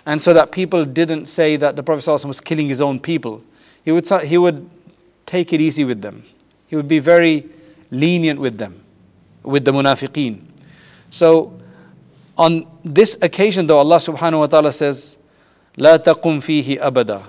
and 0.06 0.22
so 0.22 0.34
that 0.34 0.52
people 0.52 0.84
didn't 0.84 1.28
say 1.28 1.56
that 1.56 1.78
the 1.78 1.84
Prophet 1.84 2.02
sallallahu 2.02 2.26
was 2.26 2.42
killing 2.42 2.68
his 2.68 2.82
own 2.82 3.00
people, 3.00 3.42
he 3.86 3.94
would, 3.94 4.10
he 4.26 4.38
would 4.38 4.70
take 5.26 5.54
it 5.54 5.62
easy 5.62 5.86
with 5.86 6.02
them. 6.02 6.24
He 6.68 6.76
would 6.76 6.90
be 6.90 7.00
very 7.00 7.48
lenient 7.93 8.41
with 8.41 8.59
them, 8.59 8.83
with 9.43 9.65
the 9.65 9.73
munafiqeen. 9.73 10.41
So, 11.11 11.59
on 12.37 12.67
this 12.85 13.17
occasion, 13.21 13.67
though, 13.67 13.79
Allah 13.79 13.97
subhanahu 13.97 14.41
wa 14.41 14.47
ta'ala 14.47 14.73
says, 14.73 15.17
لا 15.77 15.97
تقم 15.97 16.41
فيه 16.41 16.79
أبدا 16.81 17.23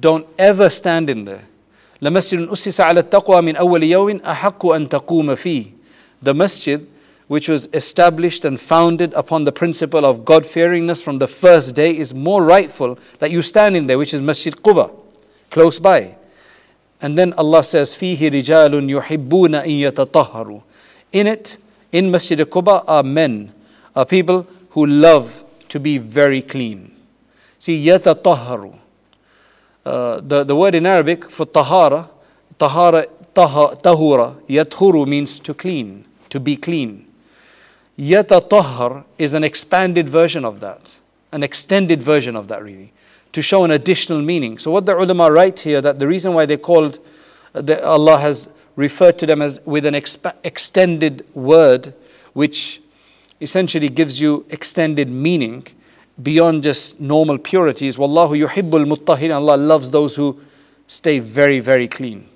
Don't 0.00 0.26
ever 0.38 0.70
stand 0.70 1.10
in 1.10 1.24
there. 1.24 1.42
لمسجد 2.02 2.48
أسس 2.48 2.80
على 2.80 3.00
التقوى 3.00 3.42
من 3.42 3.56
أول 3.56 3.82
يوم 3.82 4.20
أحق 4.24 4.66
أن 4.66 4.88
تقوم 4.88 5.34
فيه. 5.34 5.66
The 6.22 6.34
masjid 6.34 6.86
which 7.30 7.48
was 7.48 7.68
established 7.72 8.44
and 8.44 8.60
founded 8.60 9.12
upon 9.14 9.44
the 9.44 9.52
principle 9.52 10.04
of 10.04 10.24
God 10.24 10.42
fearingness 10.42 11.00
from 11.00 11.20
the 11.20 11.28
first 11.28 11.76
day 11.76 11.96
is 11.96 12.12
more 12.12 12.42
rightful 12.42 12.98
that 13.20 13.30
you 13.30 13.40
stand 13.40 13.76
in 13.76 13.86
there, 13.86 13.98
which 13.98 14.12
is 14.12 14.20
Masjid 14.20 14.52
Quba, 14.52 14.90
close 15.48 15.78
by. 15.78 16.16
And 17.00 17.16
then 17.16 17.32
Allah 17.34 17.64
says, 17.64 17.90
فِيهِ 17.90 18.18
رِجَالٌ 18.18 18.72
يُحِبُّونَ 18.72 19.64
إِن 19.64 19.92
يَتَطَهَّرُوا 19.92 20.62
In 21.12 21.26
it, 21.26 21.58
in 21.92 22.10
Masjid 22.10 22.38
al-Quba 22.40 22.84
are 22.86 23.02
men, 23.02 23.52
are 23.96 24.04
people 24.04 24.46
who 24.70 24.86
love 24.86 25.44
to 25.68 25.80
be 25.80 25.98
very 25.98 26.42
clean. 26.42 26.94
See, 27.58 27.84
يَتَطَهَّرُوا 27.86 28.80
uh, 29.84 30.20
the, 30.20 30.44
the 30.44 30.54
word 30.54 30.74
in 30.74 30.86
Arabic 30.86 31.30
for 31.30 31.46
tahara, 31.46 32.08
tahara, 32.58 33.06
taha, 33.34 33.76
tahura, 33.76 34.36
yathuru 34.48 35.06
means 35.06 35.38
to 35.40 35.54
clean, 35.54 36.04
to 36.28 36.38
be 36.38 36.56
clean. 36.56 37.06
Yatatahhar 37.98 39.04
is 39.18 39.34
an 39.34 39.44
expanded 39.44 40.08
version 40.08 40.44
of 40.44 40.60
that, 40.60 40.96
an 41.32 41.42
extended 41.42 42.02
version 42.02 42.36
of 42.36 42.48
that 42.48 42.62
really 42.62 42.92
to 43.35 43.41
show 43.41 43.65
an 43.65 43.71
additional 43.71 44.21
meaning. 44.21 44.57
So, 44.57 44.71
what 44.71 44.85
the 44.85 44.97
ulama 44.97 45.29
write 45.29 45.59
here 45.59 45.81
that 45.81 45.99
the 45.99 46.07
reason 46.07 46.33
why 46.33 46.45
they 46.45 46.55
called, 46.55 46.99
uh, 47.53 47.81
Allah 47.83 48.17
has 48.17 48.47
referred 48.77 49.19
to 49.19 49.25
them 49.25 49.41
as 49.41 49.59
with 49.65 49.85
an 49.85 49.93
exp- 49.93 50.33
extended 50.45 51.25
word, 51.35 51.93
which 52.31 52.81
essentially 53.41 53.89
gives 53.89 54.21
you 54.21 54.45
extended 54.49 55.09
meaning 55.09 55.67
beyond 56.23 56.63
just 56.63 56.97
normal 56.97 57.37
purity, 57.37 57.91
purities. 57.91 57.97
Wallahu 57.97 58.47
yuhibbul 58.47 58.85
muttahirin. 58.89 59.35
Allah 59.35 59.57
loves 59.57 59.91
those 59.91 60.15
who 60.15 60.39
stay 60.87 61.19
very, 61.19 61.59
very 61.59 61.89
clean. 61.89 62.29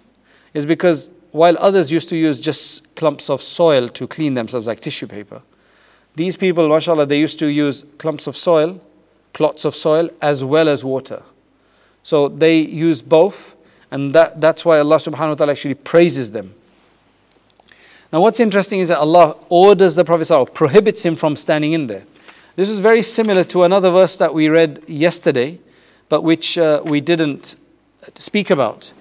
Is 0.53 0.65
because 0.65 1.09
while 1.31 1.55
others 1.59 1.93
used 1.93 2.09
to 2.09 2.17
use 2.17 2.41
just 2.41 2.93
clumps 2.95 3.29
of 3.29 3.41
soil 3.41 3.87
to 3.87 4.05
clean 4.05 4.33
themselves 4.33 4.67
like 4.67 4.81
tissue 4.81 5.07
paper, 5.07 5.41
these 6.17 6.35
people, 6.35 6.67
mashallah, 6.67 7.05
they 7.05 7.19
used 7.19 7.39
to 7.39 7.47
use 7.47 7.85
clumps 7.97 8.27
of 8.27 8.35
soil 8.35 8.81
clots 9.32 9.64
of 9.64 9.74
soil 9.74 10.10
as 10.22 10.44
well 10.44 10.68
as 10.68 10.84
water. 10.84 11.22
So 12.02 12.28
they 12.28 12.58
use 12.58 13.02
both, 13.02 13.56
and 13.90 14.14
that, 14.14 14.40
that's 14.40 14.64
why 14.64 14.78
Allah 14.78 14.96
subhanahu 14.96 15.28
wa 15.28 15.34
ta'ala 15.34 15.52
actually 15.52 15.74
praises 15.74 16.30
them. 16.32 16.54
Now, 18.12 18.20
what's 18.20 18.38
interesting 18.38 18.80
is 18.80 18.88
that 18.88 18.98
Allah 18.98 19.36
orders 19.48 19.94
the 19.94 20.04
Prophet, 20.04 20.54
prohibits 20.54 21.04
him 21.04 21.16
from 21.16 21.34
standing 21.34 21.72
in 21.72 21.88
there. 21.88 22.04
This 22.56 22.68
is 22.68 22.78
very 22.78 23.02
similar 23.02 23.42
to 23.44 23.64
another 23.64 23.90
verse 23.90 24.16
that 24.18 24.32
we 24.32 24.48
read 24.48 24.82
yesterday, 24.86 25.58
but 26.08 26.22
which 26.22 26.56
uh, 26.56 26.82
we 26.84 27.00
didn't 27.00 27.56
speak 28.14 28.50
about, 28.50 28.92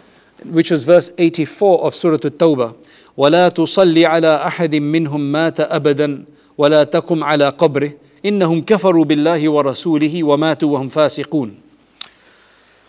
which 0.43 0.71
was 0.71 0.83
verse 0.83 1.11
84 1.17 1.83
of 1.83 1.93
Surah 1.93 2.15
At-Tawbah. 2.15 2.75
ولا 3.17 3.49
تصلي 3.49 4.05
على 4.05 4.35
أحد 4.47 4.75
منهم 4.75 5.31
مات 5.31 5.59
أبدا 5.59 6.25
ولا 6.57 6.83
تقم 6.83 7.23
على 7.23 7.49
قبره 7.49 7.93
إنهم 8.25 8.61
كفروا 8.61 9.05
بالله 9.05 9.49
ورسوله 9.49 10.23
وماتوا 10.23 10.69
وهم 10.69 10.89
فاسقون 10.89 11.55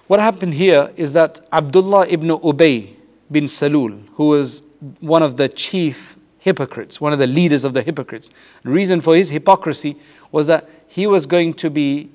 What 0.07 0.21
happened 0.21 0.55
here 0.55 0.91
is 0.97 1.15
that 1.15 1.41
Abdullah 1.51 2.07
ibn 2.09 2.29
Ubay 2.29 2.95
bin 3.31 3.45
Salul, 3.45 4.03
who 4.17 4.29
was 4.29 4.63
one 5.01 5.23
of 5.23 5.39
the 5.39 5.49
chief 5.49 6.17
hypocrites, 6.39 7.01
one 7.01 7.15
of 7.15 7.19
the 7.19 7.27
leaders 7.27 7.65
of 7.65 7.73
the 7.73 7.81
hypocrites, 7.81 8.31
the 8.65 8.71
reason 8.71 9.01
for 9.01 9.17
his 9.17 9.31
hypocrisy 9.31 9.97
was 10.31 10.47
that 10.47 10.69
he 10.87 11.07
was 11.07 11.25
going 11.25 11.55
to 11.55 11.71
be 11.71 12.11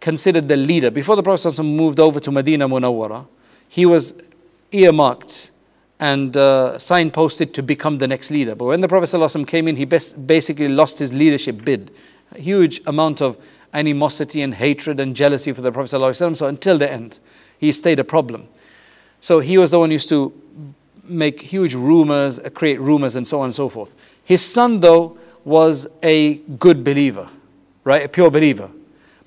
considered 0.00 0.48
the 0.48 0.56
leader. 0.56 0.90
Before 0.90 1.14
the 1.14 1.22
Prophet 1.22 1.62
moved 1.62 2.00
over 2.00 2.18
to 2.18 2.32
Medina 2.32 2.68
Munawwara, 2.68 3.26
he 3.68 3.86
was 3.86 4.14
earmarked 4.72 5.50
and 6.00 6.36
uh, 6.36 6.74
signposted 6.78 7.52
to 7.52 7.62
become 7.62 7.98
the 7.98 8.06
next 8.06 8.30
leader. 8.30 8.54
But 8.54 8.66
when 8.66 8.80
the 8.80 8.88
Prophet 8.88 9.46
came 9.46 9.68
in, 9.68 9.76
he 9.76 9.84
basically 9.84 10.68
lost 10.68 10.98
his 10.98 11.12
leadership 11.12 11.64
bid 11.64 11.92
huge 12.35 12.81
amount 12.85 13.21
of 13.21 13.37
animosity 13.73 14.41
and 14.41 14.53
hatred 14.53 14.99
and 14.99 15.15
jealousy 15.15 15.51
for 15.51 15.61
the 15.61 15.71
Prophet 15.71 15.95
ﷺ. 15.95 16.37
So 16.37 16.45
until 16.45 16.77
the 16.77 16.91
end, 16.91 17.19
he 17.57 17.71
stayed 17.71 17.99
a 17.99 18.03
problem. 18.03 18.47
So 19.21 19.39
he 19.39 19.57
was 19.57 19.71
the 19.71 19.79
one 19.79 19.89
who 19.89 19.93
used 19.93 20.09
to 20.09 20.33
make 21.03 21.41
huge 21.41 21.73
rumors, 21.73 22.39
uh, 22.39 22.49
create 22.49 22.79
rumors, 22.79 23.15
and 23.15 23.27
so 23.27 23.39
on 23.39 23.45
and 23.45 23.55
so 23.55 23.69
forth. 23.69 23.95
His 24.23 24.43
son, 24.43 24.79
though, 24.79 25.17
was 25.43 25.87
a 26.01 26.35
good 26.59 26.83
believer, 26.83 27.29
right? 27.83 28.05
A 28.05 28.09
pure 28.09 28.31
believer. 28.31 28.69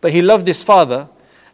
But 0.00 0.12
he 0.12 0.22
loved 0.22 0.46
his 0.46 0.62
father, 0.62 1.08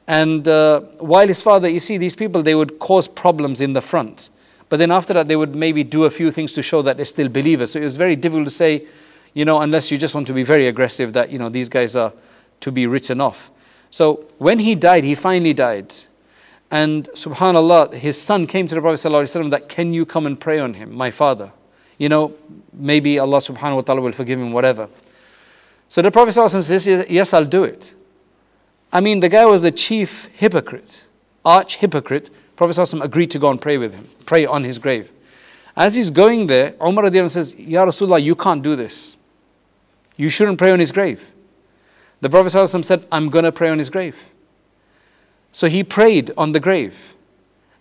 and 0.07 0.47
uh, 0.47 0.81
while 0.99 1.27
his 1.27 1.41
father, 1.41 1.69
you 1.69 1.81
see, 1.81 1.99
these 1.99 2.15
people, 2.15 2.43
they 2.43 2.55
would 2.55 2.79
cause 2.79 3.09
problems 3.09 3.61
in 3.61 3.73
the 3.73 3.81
front. 3.81 4.31
But 4.69 4.79
then 4.79 4.91
after 4.91 5.13
that, 5.15 5.29
they 5.29 5.37
would 5.37 5.55
maybe 5.55 5.85
do 5.85 6.05
a 6.05 6.11
few 6.11 6.31
things 6.31 6.53
to 6.55 6.63
show 6.63 6.83
that 6.83 6.97
they're 6.97 7.07
still 7.07 7.29
believers. 7.29 7.73
So 7.73 7.81
it 7.81 7.85
was 7.85 7.97
very 7.97 8.17
difficult 8.17 8.47
to 8.47 8.53
say, 8.53 8.87
you 9.34 9.46
know, 9.46 9.62
unless 9.62 9.92
you 9.92 9.98
just 9.98 10.16
want 10.16 10.28
to 10.28 10.34
be 10.34 10.44
very 10.44 10.68
aggressive 10.68 11.14
that, 11.14 11.32
you 11.32 11.38
know, 11.38 11.50
these 11.50 11.70
guys 11.70 11.96
are 11.96 12.14
to 12.62 12.72
be 12.72 12.88
written 12.88 13.22
off. 13.22 13.52
So 13.90 14.26
when 14.38 14.60
he 14.60 14.76
died, 14.76 15.04
he 15.04 15.16
finally 15.16 15.54
died. 15.54 15.94
And 16.72 17.08
subhanAllah, 17.14 17.94
his 17.94 18.20
son 18.22 18.46
came 18.48 18.68
to 18.68 18.76
the 18.76 18.82
Prophet 18.82 19.08
ﷺ 19.08 19.52
that, 19.52 19.70
can 19.70 19.94
you 19.94 20.06
come 20.06 20.26
and 20.26 20.40
pray 20.40 20.60
on 20.60 20.74
him, 20.74 20.94
my 20.94 21.12
father? 21.12 21.52
You 21.98 22.10
know, 22.10 22.34
maybe 22.74 23.20
Allah 23.20 23.38
subhanahu 23.38 23.76
wa 23.76 23.82
ta'ala 23.82 24.02
will 24.02 24.12
forgive 24.12 24.40
him, 24.40 24.52
whatever. 24.52 24.90
So 25.88 26.02
the 26.02 26.12
Prophet 26.12 26.36
ﷺ 26.36 26.64
says, 26.64 27.06
yes, 27.10 27.34
I'll 27.34 27.46
do 27.46 27.64
it. 27.64 27.94
I 28.92 29.02
mean, 29.02 29.20
the 29.20 29.30
guy 29.30 29.46
was 29.46 29.62
the 29.62 29.72
chief 29.72 30.30
hypocrite, 30.34 31.06
arch 31.46 31.78
hypocrite. 31.78 32.30
Prophet 32.56 32.76
ﷺ 32.76 33.04
agreed 33.04 33.32
to 33.32 33.40
go 33.40 33.50
and 33.50 33.62
pray 33.62 33.78
with 33.78 33.94
him, 33.94 34.08
pray 34.26 34.46
on 34.46 34.64
his 34.64 34.80
grave. 34.80 35.12
As 35.76 35.96
he's 35.96 36.10
going 36.10 36.48
there, 36.48 36.74
Umar 36.82 37.10
says, 37.30 37.56
Ya 37.56 37.86
Rasulullah, 37.86 38.22
you 38.22 38.36
can't 38.36 38.64
do 38.64 38.76
this. 38.76 39.16
You 40.17 40.29
shouldn't 40.29 40.59
pray 40.59 40.71
on 40.71 40.81
his 40.81 40.93
grave. 40.93 41.31
The 42.21 42.31
Prophet 42.31 42.53
ﷺ 42.53 42.85
said, 42.85 43.07
I'm 43.11 43.31
going 43.31 43.45
to 43.45 43.53
pray 43.53 43.69
on 43.69 43.79
his 43.79 43.91
grave. 43.91 44.17
So 45.51 45.69
he 45.69 45.83
prayed 45.83 46.31
on 46.37 46.53
the 46.53 46.61
grave. 46.61 47.15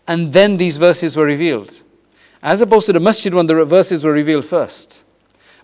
And 0.07 0.33
then 0.33 0.57
these 0.57 0.77
verses 0.77 1.15
were 1.15 1.25
revealed. 1.25 1.81
As 2.41 2.61
opposed 2.61 2.88
to 2.88 2.93
the 2.93 3.00
masjid 3.00 3.33
when 3.33 3.47
the 3.47 3.63
verses 3.65 4.03
were 4.03 4.11
revealed 4.11 4.45
first. 4.45 5.03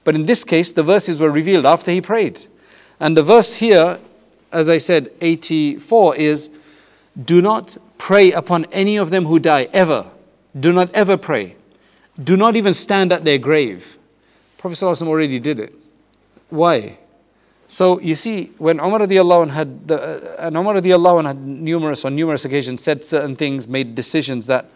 But 0.04 0.16
in 0.16 0.26
this 0.26 0.44
case, 0.44 0.72
the 0.72 0.84
verses 0.84 1.20
were 1.20 1.32
revealed 1.32 1.66
after 1.66 1.92
he 1.92 2.02
prayed. 2.02 2.46
And 3.00 3.18
the 3.18 3.24
verse 3.24 3.56
here, 3.56 4.00
as 4.52 4.70
I 4.70 4.78
said, 4.78 5.12
84 5.22 6.16
is 6.16 6.50
Do 7.26 7.42
not 7.42 7.78
pray 7.98 8.32
upon 8.32 8.66
any 8.66 8.98
of 8.98 9.10
them 9.10 9.26
who 9.26 9.40
die, 9.40 9.68
ever. 9.74 10.06
Do 10.58 10.72
not 10.72 10.92
ever 10.94 11.18
pray. 11.18 11.56
Do 12.24 12.38
not 12.38 12.56
even 12.56 12.74
stand 12.74 13.12
at 13.12 13.24
their 13.26 13.38
grave. 13.38 13.98
Prophet 14.58 14.76
ﷺ 14.76 15.08
already 15.08 15.40
did 15.40 15.60
it. 15.60 15.74
Why? 16.50 16.98
So 17.68 18.00
you 18.00 18.16
see, 18.16 18.52
when 18.58 18.80
Umar 18.80 19.00
radiallahu 19.00 19.44
anh 19.44 19.50
had, 19.50 19.88
the, 19.88 20.02
uh, 20.02 20.48
and 20.48 20.56
Umar 20.56 20.76
radiallahu 20.76 21.20
anh 21.20 21.26
had 21.26 21.40
numerous, 21.40 22.06
on 22.06 22.16
numerous 22.16 22.46
occasions 22.46 22.82
said 22.82 23.04
certain 23.04 23.36
things, 23.36 23.68
made 23.68 23.94
decisions 23.94 24.46
that 24.48 24.70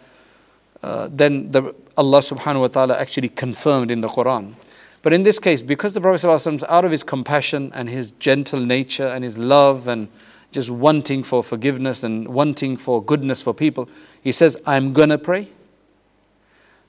uh, 0.82 1.08
then 1.10 1.50
the, 1.50 1.74
Allah 1.96 2.18
subhanahu 2.18 2.60
wa 2.60 2.68
ta'ala 2.68 2.98
actually 2.98 3.28
confirmed 3.28 3.90
in 3.90 4.00
the 4.00 4.08
Quran. 4.08 4.54
But 5.02 5.12
in 5.12 5.24
this 5.24 5.38
case, 5.38 5.62
because 5.62 5.94
the 5.94 6.00
Prophet 6.00 6.26
ﷺ, 6.26 6.64
out 6.68 6.84
of 6.84 6.90
his 6.90 7.02
compassion 7.02 7.72
and 7.74 7.88
his 7.88 8.12
gentle 8.12 8.60
nature 8.60 9.08
and 9.08 9.24
his 9.24 9.36
love 9.36 9.88
and 9.88 10.08
just 10.52 10.70
wanting 10.70 11.24
for 11.24 11.42
forgiveness 11.42 12.04
and 12.04 12.28
wanting 12.28 12.76
for 12.76 13.02
goodness 13.02 13.42
for 13.42 13.52
people, 13.52 13.88
he 14.22 14.30
says, 14.30 14.56
I'm 14.64 14.92
gonna 14.92 15.18
pray. 15.18 15.48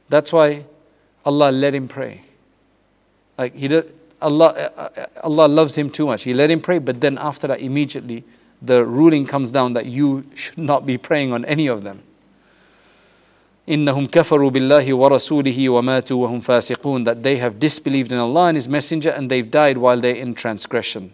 That's 0.10 0.32
why 0.32 0.66
Allah 1.26 1.52
let 1.52 1.74
him 1.74 1.88
pray. 1.88 2.22
Like 3.38 3.56
he 3.56 3.68
did, 3.68 3.96
Allah, 4.23 4.47
uh, 4.47 4.81
uh, 4.97 5.07
Allah 5.23 5.47
loves 5.47 5.77
him 5.77 5.91
too 5.91 6.07
much. 6.07 6.25
He 6.25 6.33
let 6.33 6.51
him 6.51 6.61
pray, 6.61 6.79
but 6.79 7.01
then 7.01 7.19
after 7.19 7.47
that, 7.47 7.61
immediately 7.61 8.25
the 8.61 8.85
ruling 8.85 9.27
comes 9.27 9.53
down 9.53 9.75
that 9.75 9.87
you 9.87 10.25
should 10.35 10.59
not 10.59 10.85
be 10.85 10.99
praying 10.99 11.33
on 11.33 11.45
any 11.45 11.69
of 11.69 11.85
them. 11.85 12.03
إنهم 13.69 14.07
كفروا 14.07 14.51
بالله 14.51 14.95
ورسوله 14.95 15.69
وماتوا 15.69 16.17
وهم 16.27 16.41
فاسقون 16.41 17.05
that 17.05 17.23
they 17.23 17.37
have 17.37 17.61
disbelieved 17.61 18.11
in 18.11 18.19
Allah 18.19 18.49
and 18.49 18.57
His 18.57 18.69
Messenger 18.69 19.11
and 19.11 19.31
they've 19.31 19.51
died 19.51 19.77
while 19.79 20.01
they're 20.01 20.15
in 20.15 20.35
transgression. 20.35 21.13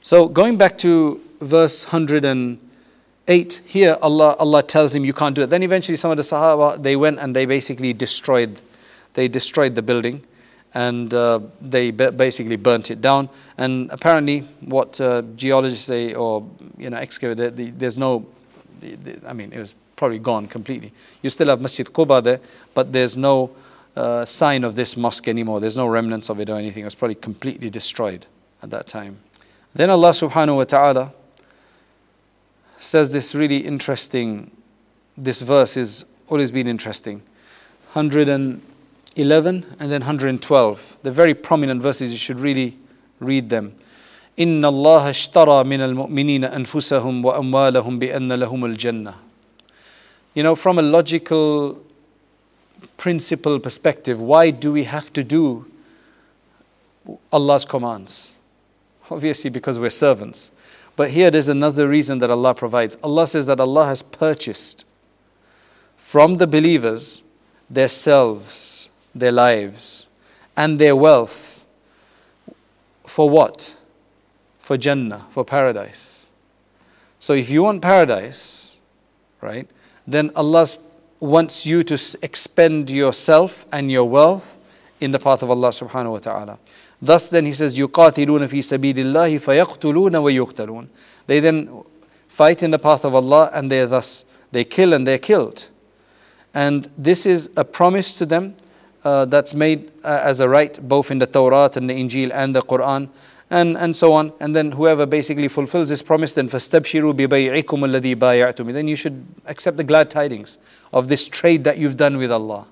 So 0.00 0.26
going 0.26 0.56
back 0.56 0.78
to 0.78 1.20
verse 1.42 1.84
108, 1.84 3.60
here 3.66 3.98
Allah, 4.00 4.34
Allah 4.38 4.62
tells 4.62 4.94
him 4.94 5.04
you 5.04 5.12
can't 5.12 5.34
do 5.34 5.42
it. 5.42 5.50
Then 5.50 5.62
eventually 5.62 5.96
some 5.96 6.10
of 6.10 6.16
the 6.16 6.22
Sahaba 6.22 6.82
they 6.82 6.96
went 6.96 7.18
and 7.18 7.36
they 7.36 7.44
basically 7.44 7.92
destroyed, 7.92 8.58
they 9.12 9.28
destroyed 9.28 9.74
the 9.74 9.82
building 9.82 10.24
and 10.75 11.13
uh, 11.13 11.39
they 11.61 11.89
basically 11.89 12.57
burnt 12.57 12.91
it 12.91 12.99
down. 12.99 13.29
And 13.57 13.89
apparently, 13.91 14.41
what 14.59 14.99
uh, 14.99 15.23
geologists 15.35 15.87
say, 15.87 16.13
or 16.13 16.45
you 16.77 16.89
know, 16.89 16.97
excavate, 16.97 17.55
the, 17.55 17.71
there's 17.71 17.97
no, 17.97 18.25
the, 18.81 18.95
the, 18.95 19.19
I 19.25 19.31
mean, 19.31 19.53
it 19.53 19.59
was 19.59 19.73
probably 19.95 20.19
gone 20.19 20.47
completely. 20.47 20.91
You 21.21 21.29
still 21.29 21.47
have 21.47 21.61
Masjid 21.61 21.87
Quba 21.87 22.21
there, 22.21 22.41
but 22.73 22.91
there's 22.91 23.15
no 23.15 23.55
uh, 23.95 24.25
sign 24.25 24.65
of 24.65 24.75
this 24.75 24.97
mosque 24.97 25.29
anymore. 25.29 25.61
There's 25.61 25.77
no 25.77 25.87
remnants 25.87 26.29
of 26.29 26.41
it 26.41 26.49
or 26.49 26.57
anything. 26.57 26.81
It 26.81 26.85
was 26.85 26.95
probably 26.95 27.15
completely 27.15 27.69
destroyed 27.69 28.27
at 28.61 28.69
that 28.71 28.87
time. 28.87 29.19
Then 29.73 29.89
Allah 29.89 30.11
subhanahu 30.11 30.57
wa 30.57 30.63
ta'ala 30.65 31.13
says 32.79 33.13
this 33.13 33.33
really 33.33 33.59
interesting, 33.59 34.51
this 35.17 35.39
verse 35.41 35.77
is 35.77 36.03
always 36.27 36.51
been 36.51 36.67
interesting. 36.67 37.21
100 37.93 38.27
and 38.27 38.61
11 39.16 39.76
and 39.78 39.90
then 39.90 40.00
112. 40.00 40.98
They're 41.02 41.12
very 41.12 41.34
prominent 41.34 41.82
verses, 41.82 42.12
you 42.12 42.18
should 42.18 42.40
really 42.40 42.78
read 43.18 43.50
them. 43.50 43.74
إن 44.38 44.64
الله 44.64 45.10
اشترى 45.10 45.64
من 45.64 45.80
المؤمنين 45.80 46.44
أنفسهم 46.44 47.24
وأموالهم 47.24 47.98
بأن 47.98 48.32
لهم 48.32 48.76
الجنة. 48.76 49.14
You 50.34 50.42
know, 50.42 50.54
from 50.54 50.78
a 50.78 50.82
logical 50.82 51.82
principle 52.96 53.58
perspective, 53.58 54.20
why 54.20 54.50
do 54.50 54.72
we 54.72 54.84
have 54.84 55.12
to 55.12 55.24
do 55.24 55.66
Allah's 57.32 57.64
commands? 57.64 58.30
Obviously, 59.10 59.50
because 59.50 59.78
we're 59.78 59.90
servants. 59.90 60.52
But 60.96 61.10
here 61.10 61.30
there's 61.30 61.48
another 61.48 61.88
reason 61.88 62.18
that 62.18 62.30
Allah 62.30 62.54
provides. 62.54 62.96
Allah 63.02 63.26
says 63.26 63.46
that 63.46 63.58
Allah 63.58 63.86
has 63.86 64.02
purchased 64.02 64.84
from 65.96 66.36
the 66.36 66.46
believers 66.46 67.22
their 67.68 67.88
selves 67.88 68.73
their 69.14 69.32
lives 69.32 70.06
and 70.56 70.78
their 70.78 70.94
wealth 70.94 71.50
for 73.04 73.28
what? 73.28 73.74
For 74.60 74.76
Jannah, 74.76 75.26
for 75.30 75.44
paradise. 75.44 76.26
So 77.18 77.32
if 77.32 77.50
you 77.50 77.64
want 77.64 77.82
paradise, 77.82 78.76
right, 79.40 79.68
then 80.06 80.30
Allah 80.36 80.68
wants 81.18 81.66
you 81.66 81.82
to 81.84 81.94
expend 82.22 82.88
yourself 82.88 83.66
and 83.72 83.90
your 83.90 84.08
wealth 84.08 84.56
in 85.00 85.10
the 85.10 85.18
path 85.18 85.42
of 85.42 85.50
Allah 85.50 85.70
subhanahu 85.70 86.12
wa 86.12 86.18
ta'ala. 86.18 86.58
Thus 87.02 87.28
then 87.28 87.46
he 87.46 87.52
says, 87.52 87.76
يُقَاتِلُونَ 87.76 88.46
فِي 88.46 88.60
سَبِيلِ 88.60 88.94
اللَّهِ 88.94 89.40
فَيَقْتُلُونَ 89.40 90.12
وَيُقْتَلُونَ 90.12 90.88
They 91.26 91.40
then 91.40 91.82
fight 92.28 92.62
in 92.62 92.70
the 92.70 92.78
path 92.78 93.04
of 93.04 93.14
Allah 93.14 93.50
and 93.52 93.72
they 93.72 93.84
thus, 93.86 94.24
they 94.52 94.64
kill 94.64 94.92
and 94.92 95.06
they're 95.06 95.18
killed. 95.18 95.66
And 96.54 96.88
this 96.96 97.26
is 97.26 97.50
a 97.56 97.64
promise 97.64 98.16
to 98.18 98.26
them 98.26 98.54
uh, 99.04 99.24
that's 99.24 99.54
made 99.54 99.90
uh, 100.04 100.20
as 100.22 100.40
a 100.40 100.48
right 100.48 100.78
both 100.88 101.10
in 101.10 101.18
the 101.18 101.26
Torah 101.26 101.70
and 101.74 101.88
the 101.88 101.94
Injil 101.94 102.30
and 102.32 102.54
the 102.54 102.62
Quran 102.62 103.08
and, 103.50 103.76
and 103.76 103.94
so 103.94 104.12
on. 104.12 104.32
And 104.40 104.54
then 104.54 104.72
whoever 104.72 105.06
basically 105.06 105.48
fulfills 105.48 105.88
this 105.88 106.02
promise, 106.02 106.34
then 106.34 106.48
فَاسْتَبْشِرُوا 106.48 107.14
بِبَيْعِكُمُ 107.14 107.64
الَّذِي 107.64 108.16
بَايَعْتُمِ 108.16 108.72
Then 108.72 108.88
you 108.88 108.96
should 108.96 109.26
accept 109.46 109.76
the 109.76 109.84
glad 109.84 110.10
tidings 110.10 110.58
of 110.92 111.08
this 111.08 111.28
trade 111.28 111.64
that 111.64 111.78
you've 111.78 111.96
done 111.96 112.16
with 112.16 112.30
Allah. 112.30 112.66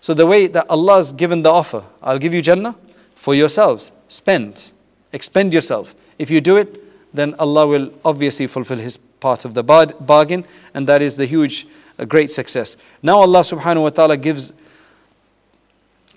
So 0.00 0.14
the 0.14 0.26
way 0.26 0.46
that 0.46 0.66
Allah 0.68 0.96
has 0.96 1.12
given 1.12 1.42
the 1.42 1.50
offer, 1.50 1.82
I'll 2.02 2.18
give 2.18 2.34
you 2.34 2.42
Jannah 2.42 2.76
for 3.14 3.34
yourselves. 3.34 3.90
Spend, 4.08 4.70
expend 5.12 5.52
yourself. 5.52 5.94
If 6.18 6.30
you 6.30 6.40
do 6.40 6.56
it, 6.56 6.84
then 7.14 7.34
Allah 7.38 7.66
will 7.66 7.92
obviously 8.04 8.46
fulfill 8.46 8.78
His 8.78 8.98
part 9.20 9.44
of 9.44 9.54
the 9.54 9.62
bargain, 9.64 10.44
and 10.74 10.86
that 10.86 11.02
is 11.02 11.16
the 11.16 11.26
huge, 11.26 11.66
uh, 11.98 12.04
great 12.04 12.30
success. 12.30 12.76
Now 13.02 13.18
Allah 13.18 13.40
subhanahu 13.40 13.82
wa 13.82 13.90
ta'ala 13.90 14.16
gives 14.16 14.52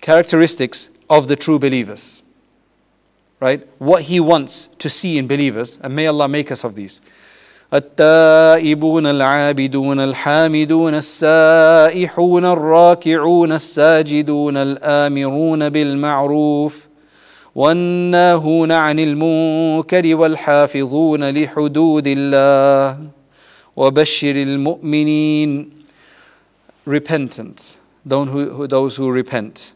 characteristics 0.00 0.88
of 1.08 1.28
the 1.28 1.36
true 1.36 1.58
believers. 1.58 2.22
Right? 3.40 3.66
What 3.78 4.02
he 4.02 4.20
wants 4.20 4.68
to 4.78 4.88
see 4.88 5.18
in 5.18 5.26
believers, 5.26 5.78
and 5.82 5.96
may 5.96 6.06
Allah 6.06 6.28
make 6.28 6.50
us 6.52 6.64
of 6.64 6.74
these. 6.74 7.00
التائبون 7.72 9.06
العابدون 9.06 10.00
الحامدون 10.00 10.94
السائحون 10.94 12.44
الراكعون 12.44 13.52
الساجدون 13.52 14.56
الآمرون 14.56 15.68
بالمعروف 15.68 16.88
والناهون 17.54 18.72
عن 18.72 18.98
المنكر 18.98 20.16
والحافظون 20.16 21.30
لحدود 21.30 22.04
الله 22.06 22.98
وبشر 23.76 24.30
المؤمنين 24.30 25.70
repentant 26.86 27.76
those 28.04 28.96
who 28.96 29.10
repent 29.10 29.72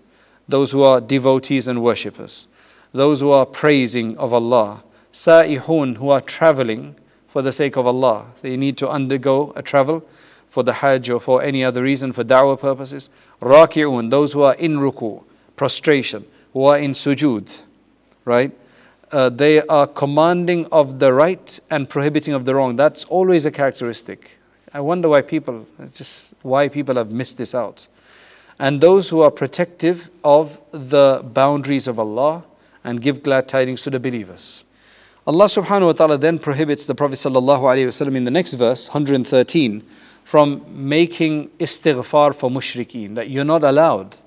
those 0.51 0.71
who 0.71 0.83
are 0.83 1.01
devotees 1.01 1.67
and 1.67 1.81
worshippers, 1.81 2.47
those 2.93 3.21
who 3.21 3.31
are 3.31 3.45
praising 3.45 4.17
of 4.17 4.33
Allah, 4.33 4.83
sa'ihun, 5.11 5.97
who 5.97 6.09
are 6.09 6.21
traveling 6.21 6.95
for 7.27 7.41
the 7.41 7.51
sake 7.51 7.77
of 7.77 7.87
Allah. 7.87 8.27
They 8.41 8.57
need 8.57 8.77
to 8.77 8.89
undergo 8.89 9.53
a 9.55 9.61
travel 9.61 10.05
for 10.49 10.63
the 10.63 10.73
Hajj 10.73 11.09
or 11.09 11.19
for 11.21 11.41
any 11.41 11.63
other 11.63 11.81
reason, 11.81 12.11
for 12.11 12.23
da'wah 12.23 12.59
purposes. 12.59 13.09
Raki'un, 13.41 14.09
those 14.09 14.33
who 14.33 14.41
are 14.41 14.55
in 14.55 14.77
ruku, 14.77 15.23
prostration, 15.55 16.25
who 16.53 16.65
are 16.65 16.77
in 16.77 16.91
sujud, 16.91 17.61
right? 18.25 18.51
Uh, 19.11 19.29
they 19.29 19.61
are 19.61 19.87
commanding 19.87 20.65
of 20.71 20.99
the 20.99 21.13
right 21.13 21.59
and 21.69 21.89
prohibiting 21.89 22.33
of 22.33 22.45
the 22.45 22.55
wrong. 22.55 22.75
That's 22.75 23.05
always 23.05 23.45
a 23.45 23.51
characteristic. 23.51 24.31
I 24.73 24.79
wonder 24.81 25.09
why 25.09 25.21
people, 25.21 25.67
just 25.93 26.33
why 26.41 26.67
people 26.67 26.95
have 26.95 27.11
missed 27.11 27.37
this 27.37 27.55
out 27.55 27.87
and 28.61 28.79
those 28.79 29.09
who 29.09 29.21
are 29.21 29.31
protective 29.31 30.11
of 30.23 30.61
the 30.71 31.21
boundaries 31.33 31.87
of 31.87 31.97
Allah 31.99 32.43
and 32.83 33.01
give 33.01 33.23
glad 33.23 33.47
tidings 33.47 33.81
to 33.81 33.89
the 33.89 33.99
believers. 33.99 34.63
Allah 35.25 35.45
subhanahu 35.45 35.87
wa 35.87 35.91
ta'ala 35.93 36.17
then 36.19 36.37
prohibits 36.37 36.85
the 36.85 36.93
Prophet 36.93 37.15
sallallahu 37.15 37.61
alaihi 37.61 37.87
wasallam 37.87 38.15
in 38.15 38.23
the 38.23 38.29
next 38.29 38.53
verse 38.53 38.87
113 38.89 39.83
from 40.23 40.63
making 40.69 41.49
istighfar 41.59 42.35
for 42.35 42.51
mushrikeen 42.51 43.15
that 43.15 43.31
you're 43.31 43.43
not 43.43 43.63
allowed 43.63 44.17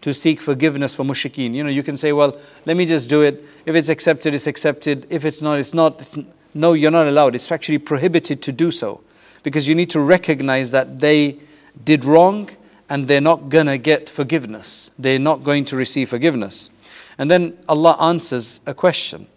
to 0.00 0.14
seek 0.14 0.40
forgiveness 0.40 0.94
for 0.94 1.04
mushrikeen. 1.04 1.54
You 1.54 1.62
know, 1.62 1.70
you 1.70 1.82
can 1.82 1.98
say, 1.98 2.14
well, 2.14 2.38
let 2.64 2.78
me 2.78 2.86
just 2.86 3.10
do 3.10 3.20
it. 3.20 3.44
If 3.66 3.74
it's 3.74 3.90
accepted, 3.90 4.32
it's 4.32 4.46
accepted. 4.46 5.06
If 5.10 5.26
it's 5.26 5.42
not, 5.42 5.58
it's 5.58 5.74
not. 5.74 6.00
It's, 6.00 6.18
no, 6.54 6.72
you're 6.72 6.90
not 6.90 7.08
allowed. 7.08 7.34
It's 7.34 7.52
actually 7.52 7.78
prohibited 7.78 8.40
to 8.40 8.52
do 8.52 8.70
so 8.70 9.02
because 9.42 9.68
you 9.68 9.74
need 9.74 9.90
to 9.90 10.00
recognize 10.00 10.70
that 10.70 11.00
they 11.00 11.36
did 11.84 12.06
wrong 12.06 12.48
and 12.91 13.07
they're 13.07 13.21
not 13.21 13.49
going 13.49 13.67
to 13.67 13.77
get 13.77 14.09
forgiveness. 14.09 14.91
They're 14.97 15.19
not 15.19 15.43
going 15.43 15.65
to 15.65 15.75
receive 15.75 16.09
forgiveness. 16.09 16.69
And 17.17 17.29
then 17.29 17.57
Allah 17.67 17.97
answers 17.99 18.61
a 18.65 18.73
question 18.73 19.27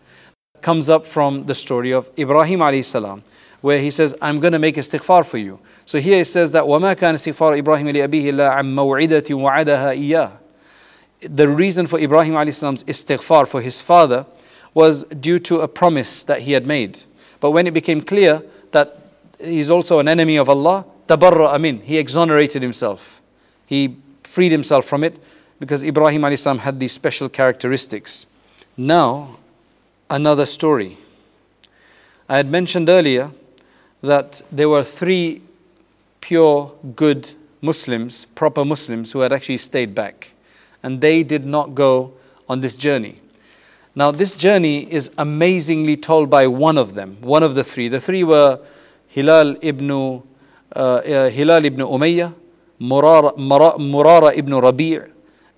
that 0.55 0.62
comes 0.62 0.88
up 0.88 1.07
from 1.07 1.46
the 1.46 1.55
story 1.55 1.92
of 1.92 2.11
Ibrahim 2.18 2.61
alayhi 2.61 2.85
salam, 2.85 3.22
where 3.61 3.79
he 3.79 3.90
says, 3.90 4.14
I'm 4.22 4.38
going 4.40 4.53
to 4.53 4.59
make 4.59 4.76
istighfar 4.76 5.26
for 5.26 5.38
you. 5.38 5.59
So 5.85 5.98
here 5.98 6.20
it 6.20 6.26
says 6.26 6.53
that 6.53 6.64
وَمَا 6.64 6.94
كَانَ 6.94 7.14
استغفار 7.14 7.59
إبراهيم 7.62 7.88
لأبيه 7.88 8.31
إلا 8.31 8.50
عن 8.50 8.74
موعدة 8.74 9.24
وعدها 9.31 9.92
إياه. 9.92 10.33
The 11.22 11.48
reason 11.48 11.87
for 11.87 11.98
Ibrahim 11.98 12.35
alayhi 12.35 12.55
salam's 12.55 12.85
istighfar 12.85 13.46
for 13.46 13.61
his 13.61 13.81
father 13.81 14.26
was 14.72 15.05
due 15.05 15.38
to 15.40 15.61
a 15.61 15.68
promise 15.68 16.24
that 16.24 16.42
he 16.42 16.53
had 16.53 16.66
made. 16.66 17.03
But 17.40 17.50
when 17.50 17.66
it 17.66 17.74
became 17.74 18.00
clear 18.00 18.42
that 18.72 18.98
he's 19.38 19.70
also 19.70 19.98
an 19.98 20.09
enemy 20.09 20.37
of 20.37 20.48
Allah, 20.48 20.87
tabarra 21.09 21.53
amin, 21.55 21.81
he 21.83 21.98
exonerated 21.98 22.62
himself. 22.62 23.20
He 23.65 23.97
freed 24.23 24.51
himself 24.51 24.86
from 24.86 25.04
it 25.04 25.17
because 25.60 25.84
Ibrahim 25.84 26.36
salam 26.36 26.60
had 26.60 26.80
these 26.80 26.91
special 26.91 27.30
characteristics. 27.30 28.25
Now, 28.78 29.38
another 30.10 30.45
story. 30.45 30.97
I 32.28 32.38
had 32.38 32.49
mentioned 32.49 32.89
earlier 32.89 33.32
that 34.01 34.41
there 34.51 34.69
were 34.69 34.84
three 34.84 35.41
pure, 36.21 36.71
good 36.95 37.34
Muslims, 37.62 38.25
proper 38.36 38.65
Muslims, 38.65 39.12
who 39.12 39.19
had 39.19 39.32
actually 39.32 39.58
stayed 39.58 39.95
back. 39.95 40.32
And 40.84 41.01
they 41.01 41.23
did 41.23 41.45
not 41.45 41.75
go 41.75 42.13
on 42.49 42.62
this 42.62 42.75
journey. 42.75 43.21
Now, 43.95 44.12
this 44.12 44.36
journey 44.36 44.91
is 44.91 45.10
amazingly 45.17 45.95
told 45.95 46.30
by 46.30 46.47
one 46.47 46.78
of 46.78 46.95
them, 46.95 47.17
one 47.21 47.43
of 47.43 47.56
the 47.56 47.63
three. 47.63 47.88
The 47.88 48.01
three 48.01 48.23
were 48.23 48.60
Hilal 49.08 49.56
ibn, 49.62 49.89
uh, 49.91 50.19
uh, 50.75 51.30
Hilal 51.30 51.63
ibn 51.63 51.80
Umayyah, 51.80 52.34
Murara, 52.79 53.35
Murara 53.38 54.35
ibn 54.35 54.53
Rabi' 54.53 54.99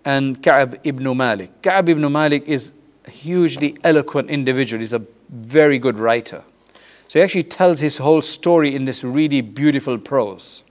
and 0.06 0.42
Ka'b 0.42 0.80
ibn 0.84 1.18
Malik. 1.18 1.62
Ka'b 1.62 1.90
ibn 1.90 2.12
Malik 2.12 2.44
is 2.48 2.74
a 3.06 3.10
hugely 3.10 3.78
eloquent 3.84 4.30
individual. 4.30 4.80
He's 4.80 4.94
a 4.94 5.02
very 5.30 5.80
good 5.80 5.98
writer. 5.98 6.44
So 7.08 7.20
he 7.20 7.24
actually 7.24 7.44
tells 7.44 7.80
his 7.80 7.98
whole 7.98 8.22
story 8.22 8.76
in 8.76 8.86
this 8.86 9.04
really 9.04 9.42
beautiful 9.42 9.98
prose, 9.98 10.64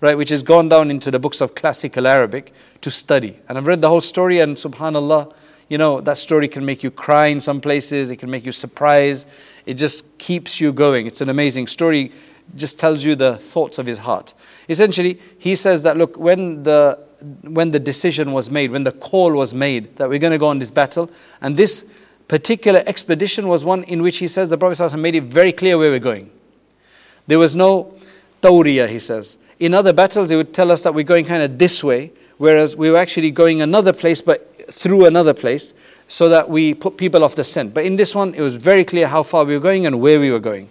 right, 0.00 0.16
which 0.16 0.30
has 0.30 0.42
gone 0.42 0.68
down 0.68 0.90
into 0.90 1.10
the 1.10 1.18
books 1.18 1.40
of 1.40 1.54
classical 1.54 2.06
Arabic 2.06 2.52
to 2.80 2.90
study. 2.90 3.38
And 3.48 3.56
I've 3.56 3.66
read 3.66 3.80
the 3.80 3.88
whole 3.88 4.00
story, 4.00 4.40
and 4.40 4.56
subhanAllah, 4.56 5.32
you 5.68 5.78
know, 5.78 6.00
that 6.00 6.18
story 6.18 6.48
can 6.48 6.64
make 6.64 6.82
you 6.82 6.90
cry 6.90 7.26
in 7.26 7.40
some 7.40 7.60
places, 7.60 8.10
it 8.10 8.16
can 8.16 8.30
make 8.30 8.44
you 8.44 8.52
surprised, 8.52 9.26
it 9.64 9.74
just 9.74 10.18
keeps 10.18 10.60
you 10.60 10.72
going. 10.72 11.06
It's 11.06 11.20
an 11.20 11.28
amazing 11.28 11.66
story, 11.66 12.12
just 12.54 12.78
tells 12.78 13.04
you 13.04 13.14
the 13.14 13.36
thoughts 13.38 13.78
of 13.78 13.86
his 13.86 13.98
heart. 13.98 14.34
Essentially, 14.68 15.20
he 15.38 15.56
says 15.56 15.82
that 15.82 15.96
look, 15.96 16.16
when 16.16 16.62
the 16.62 16.98
when 17.42 17.70
the 17.70 17.78
decision 17.78 18.32
was 18.32 18.50
made, 18.50 18.70
when 18.70 18.84
the 18.84 18.92
call 18.92 19.32
was 19.32 19.54
made 19.54 19.96
that 19.96 20.08
we're 20.08 20.18
going 20.18 20.32
to 20.32 20.38
go 20.38 20.48
on 20.48 20.58
this 20.58 20.70
battle, 20.70 21.10
and 21.40 21.56
this 21.56 21.84
particular 22.28 22.82
expedition 22.86 23.48
was 23.48 23.64
one 23.64 23.84
in 23.84 24.02
which 24.02 24.18
he 24.18 24.28
says 24.28 24.48
the 24.48 24.58
Prophet 24.58 24.96
made 24.96 25.14
it 25.14 25.24
very 25.24 25.52
clear 25.52 25.78
where 25.78 25.90
we're 25.90 25.98
going. 25.98 26.30
There 27.26 27.38
was 27.38 27.56
no 27.56 27.94
tawriya, 28.42 28.88
he 28.88 28.98
says. 28.98 29.38
In 29.58 29.74
other 29.74 29.92
battles, 29.92 30.30
he 30.30 30.36
would 30.36 30.52
tell 30.52 30.70
us 30.70 30.82
that 30.82 30.94
we're 30.94 31.04
going 31.04 31.24
kind 31.24 31.42
of 31.42 31.58
this 31.58 31.82
way, 31.82 32.12
whereas 32.38 32.76
we 32.76 32.90
were 32.90 32.98
actually 32.98 33.30
going 33.30 33.62
another 33.62 33.92
place, 33.92 34.20
but 34.20 34.52
through 34.72 35.06
another 35.06 35.32
place, 35.32 35.74
so 36.08 36.28
that 36.28 36.48
we 36.48 36.74
put 36.74 36.96
people 36.96 37.24
off 37.24 37.34
the 37.34 37.44
scent. 37.44 37.72
But 37.72 37.84
in 37.84 37.96
this 37.96 38.14
one, 38.14 38.34
it 38.34 38.42
was 38.42 38.56
very 38.56 38.84
clear 38.84 39.06
how 39.06 39.22
far 39.22 39.44
we 39.44 39.54
were 39.54 39.60
going 39.60 39.86
and 39.86 40.00
where 40.00 40.20
we 40.20 40.30
were 40.30 40.40
going. 40.40 40.68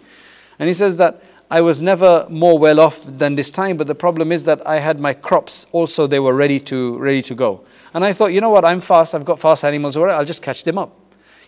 And 0.59 0.67
he 0.67 0.73
says 0.73 0.97
that 0.97 1.21
I 1.49 1.61
was 1.61 1.81
never 1.81 2.25
more 2.29 2.57
well 2.57 2.79
off 2.79 3.03
than 3.05 3.35
this 3.35 3.51
time, 3.51 3.77
but 3.77 3.87
the 3.87 3.95
problem 3.95 4.31
is 4.31 4.45
that 4.45 4.65
I 4.65 4.79
had 4.79 4.99
my 4.99 5.13
crops 5.13 5.67
also, 5.71 6.07
they 6.07 6.19
were 6.19 6.33
ready 6.33 6.59
to, 6.61 6.97
ready 6.97 7.21
to 7.23 7.35
go. 7.35 7.63
And 7.93 8.03
I 8.03 8.13
thought, 8.13 8.33
you 8.33 8.41
know 8.41 8.49
what, 8.49 8.65
I'm 8.65 8.81
fast, 8.81 9.13
I've 9.13 9.25
got 9.25 9.39
fast 9.39 9.63
animals, 9.63 9.95
over 9.95 10.09
I'll 10.09 10.25
just 10.25 10.41
catch 10.41 10.63
them 10.63 10.77
up. 10.77 10.95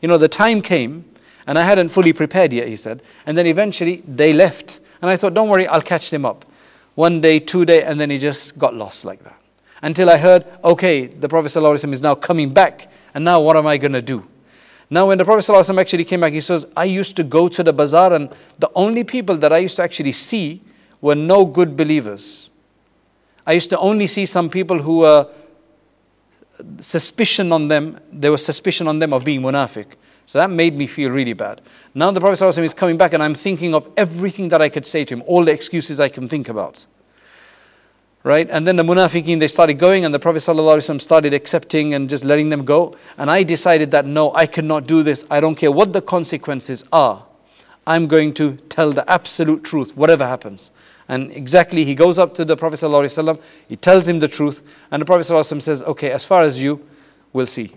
You 0.02 0.08
know, 0.08 0.18
the 0.18 0.30
time 0.30 0.62
came 0.62 1.06
and 1.48 1.58
I 1.58 1.64
hadn't 1.64 1.90
fully 1.90 2.14
prepared 2.14 2.54
yet, 2.54 2.68
he 2.68 2.76
said. 2.76 3.02
And 3.26 3.38
then 3.38 3.48
eventually 3.48 4.04
they 4.08 4.34
left. 4.34 4.80
And 5.02 5.10
I 5.10 5.18
thought, 5.18 5.34
don't 5.34 5.50
worry, 5.50 5.68
I'll 5.68 5.82
catch 5.82 6.12
them 6.12 6.26
up. 6.26 6.46
One 6.96 7.22
day, 7.22 7.40
two 7.40 7.66
day, 7.66 7.84
and 7.84 8.00
then 8.00 8.10
he 8.10 8.18
just 8.18 8.58
got 8.58 8.76
lost 8.76 9.06
like 9.06 9.24
that. 9.24 9.40
Until 9.82 10.10
I 10.10 10.18
heard, 10.18 10.46
okay, 10.64 11.06
the 11.06 11.30
Prophet 11.30 11.50
ﷺ 11.50 11.94
is 11.94 12.02
now 12.02 12.16
coming 12.16 12.54
back. 12.54 12.92
And 13.14 13.24
now 13.24 13.42
what 13.42 13.56
am 13.56 13.66
I 13.66 13.78
going 13.78 13.94
to 13.94 14.02
do? 14.02 14.28
Now, 14.90 15.08
when 15.08 15.18
the 15.18 15.26
Prophet 15.26 15.52
ﷺ 15.52 15.80
actually 15.80 16.06
came 16.06 16.22
back, 16.22 16.34
he 16.34 16.42
says, 16.42 16.66
I 16.76 16.86
used 16.86 17.16
to 17.18 17.24
go 17.24 17.50
to 17.50 17.62
the 17.62 17.74
bazaar, 17.74 18.14
and 18.14 18.30
the 18.58 18.72
only 18.74 19.04
people 19.04 19.36
that 19.38 19.52
I 19.52 19.58
used 19.58 19.76
to 19.78 19.84
actually 19.84 20.14
see 20.14 20.62
were 21.02 21.16
no 21.16 21.46
good 21.46 21.76
believers. 21.76 22.50
I 23.46 23.54
used 23.54 23.70
to 23.72 23.80
only 23.80 24.08
see 24.08 24.26
some 24.26 24.50
people 24.50 24.80
who 24.80 25.00
were 25.00 25.28
suspicion 26.80 27.52
on 27.52 27.68
them, 27.68 28.00
there 28.12 28.32
was 28.32 28.46
suspicion 28.46 28.88
on 28.88 29.00
them 29.00 29.14
of 29.14 29.24
being 29.24 29.42
munafiq. 29.42 29.88
So 30.26 30.40
that 30.40 30.50
made 30.50 30.76
me 30.76 30.88
feel 30.88 31.10
really 31.12 31.34
bad. 31.34 31.62
Now 31.94 32.12
the 32.12 32.20
Prophet 32.20 32.44
ﷺ 32.44 32.64
is 32.64 32.74
coming 32.74 32.98
back 32.98 33.14
and 33.14 33.24
I'm 33.24 33.36
thinking 33.36 33.74
of 33.74 33.90
everything 33.96 34.50
that 34.50 34.62
I 34.62 34.70
could 34.70 34.86
say 34.86 35.06
to 35.06 35.14
him, 35.16 35.24
all 35.26 35.46
the 35.46 35.54
excuses 35.54 36.00
I 36.00 36.10
can 36.10 36.28
think 36.28 36.50
about 36.50 36.86
Right? 38.27 38.49
And 38.49 38.67
then 38.67 38.77
the 38.77 38.85
munafiqeen, 38.85 39.41
they 39.41 39.49
started 39.49 39.75
going 39.75 40.05
and 40.05 40.15
the 40.15 40.19
Prophet 40.21 40.39
ﷺ 40.39 41.01
started 41.01 41.35
accepting 41.35 41.95
and 41.95 42.09
just 42.09 42.23
letting 42.23 42.51
them 42.51 42.65
go. 42.65 42.97
And 43.19 43.29
I 43.29 43.43
decided 43.43 43.91
that 43.91 44.07
no, 44.07 44.33
I 44.35 44.47
cannot 44.47 44.87
do 44.87 45.03
this. 45.03 45.25
I 45.29 45.41
don't 45.41 45.57
care 45.57 45.73
what 45.73 45.93
the 45.93 46.01
consequences 46.01 46.85
are. 46.93 47.25
I'm 47.85 48.07
going 48.07 48.33
to 48.35 48.57
tell 48.69 48.93
the 48.93 49.11
absolute 49.11 49.65
truth, 49.65 49.97
whatever 49.97 50.25
happens. 50.25 50.71
And 51.09 51.33
exactly, 51.33 51.85
he 51.85 51.95
goes 51.95 52.19
up 52.19 52.33
to 52.35 52.45
the 52.45 52.57
Prophet 52.57 52.77
ﷺ, 52.77 53.41
he 53.69 53.77
tells 53.77 54.07
him 54.07 54.21
the 54.21 54.29
truth, 54.29 54.63
and 54.91 55.03
the 55.03 55.07
Prophet 55.07 55.27
ﷺ 55.27 55.61
says, 55.61 55.83
Okay, 55.83 56.13
as 56.13 56.25
far 56.25 56.45
as 56.45 56.63
you, 56.63 56.87
we'll 57.33 57.47
see. 57.47 57.75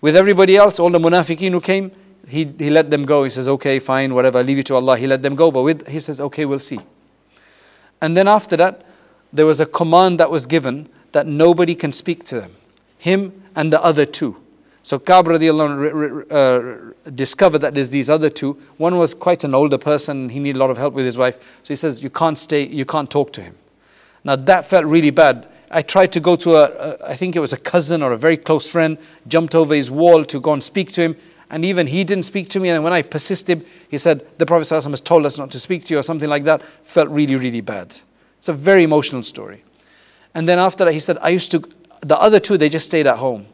With 0.00 0.16
everybody 0.16 0.56
else, 0.56 0.78
all 0.78 0.90
the 0.90 0.98
munafiqeen 0.98 1.52
who 1.52 1.60
came, 1.60 1.92
he, 2.26 2.44
he 2.58 2.70
let 2.70 2.90
them 2.90 3.04
go. 3.04 3.24
He 3.24 3.30
says, 3.30 3.46
Okay, 3.48 3.78
fine, 3.78 4.14
whatever, 4.14 4.42
leave 4.42 4.58
it 4.58 4.66
to 4.66 4.74
Allah. 4.74 4.98
He 4.98 5.06
let 5.06 5.22
them 5.22 5.36
go, 5.36 5.50
but 5.50 5.62
with, 5.62 5.86
he 5.88 6.00
says, 6.00 6.20
Okay, 6.20 6.44
we'll 6.44 6.58
see. 6.58 6.80
And 8.00 8.16
then 8.16 8.28
after 8.28 8.56
that, 8.56 8.84
there 9.33 9.45
was 9.45 9.59
a 9.59 9.65
command 9.65 10.19
that 10.19 10.29
was 10.29 10.45
given 10.45 10.87
that 11.11 11.27
nobody 11.27 11.75
can 11.75 11.91
speak 11.91 12.23
to 12.25 12.39
them, 12.39 12.55
him 12.97 13.43
and 13.55 13.73
the 13.73 13.83
other 13.83 14.05
two. 14.05 14.37
So 14.83 14.99
Ka'b 14.99 15.27
radiallahu 15.27 16.31
uh, 16.31 17.11
discovered 17.11 17.59
that 17.59 17.73
there's 17.73 17.89
these 17.89 18.09
other 18.09 18.29
two. 18.29 18.53
One 18.77 18.97
was 18.97 19.13
quite 19.13 19.43
an 19.45 19.55
older 19.55 19.77
person, 19.77 20.29
he 20.29 20.39
needed 20.39 20.57
a 20.57 20.59
lot 20.59 20.69
of 20.69 20.77
help 20.77 20.93
with 20.93 21.05
his 21.05 21.17
wife. 21.17 21.37
So 21.63 21.69
he 21.69 21.75
says, 21.75 22.03
You 22.03 22.09
can't 22.09 22.37
stay, 22.37 22.67
you 22.67 22.85
can't 22.85 23.09
talk 23.09 23.31
to 23.33 23.41
him. 23.41 23.55
Now 24.23 24.35
that 24.35 24.65
felt 24.65 24.85
really 24.85 25.09
bad. 25.09 25.47
I 25.71 25.81
tried 25.81 26.11
to 26.13 26.19
go 26.19 26.35
to 26.35 26.57
a, 26.57 26.63
a 26.65 27.09
I 27.11 27.15
think 27.15 27.35
it 27.35 27.39
was 27.39 27.53
a 27.53 27.57
cousin 27.57 28.03
or 28.03 28.11
a 28.11 28.17
very 28.17 28.37
close 28.37 28.69
friend, 28.69 28.97
jumped 29.27 29.55
over 29.55 29.73
his 29.73 29.89
wall 29.89 30.25
to 30.25 30.39
go 30.39 30.53
and 30.53 30.61
speak 30.61 30.91
to 30.93 31.01
him. 31.01 31.15
And 31.49 31.63
even 31.63 31.87
he 31.87 32.03
didn't 32.03 32.25
speak 32.25 32.49
to 32.49 32.59
me. 32.59 32.69
And 32.69 32.83
when 32.83 32.93
I 32.93 33.03
persisted, 33.03 33.65
he 33.89 33.97
said, 33.97 34.25
The 34.37 34.45
Prophet 34.45 34.69
has 34.69 35.01
told 35.01 35.25
us 35.25 35.37
not 35.37 35.49
to 35.51 35.59
speak 35.59 35.85
to 35.85 35.93
you 35.93 35.99
or 35.99 36.03
something 36.03 36.29
like 36.29 36.43
that. 36.43 36.61
Felt 36.83 37.09
really, 37.09 37.35
really 37.35 37.61
bad. 37.61 37.95
It's 38.43 38.49
a 38.49 38.53
very 38.53 38.83
emotional 38.83 39.23
story. 39.23 39.63
And 40.33 40.49
then 40.49 40.59
after 40.59 40.83
that, 40.85 40.93
he 40.93 40.99
said, 40.99 41.17
I 41.21 41.29
used 41.29 41.49
to, 41.51 41.63
the 42.01 42.19
other 42.19 42.39
two, 42.39 42.57
they 42.57 42.69
just 42.69 42.85
stayed 42.85 43.07
at 43.07 43.17
home 43.17 43.47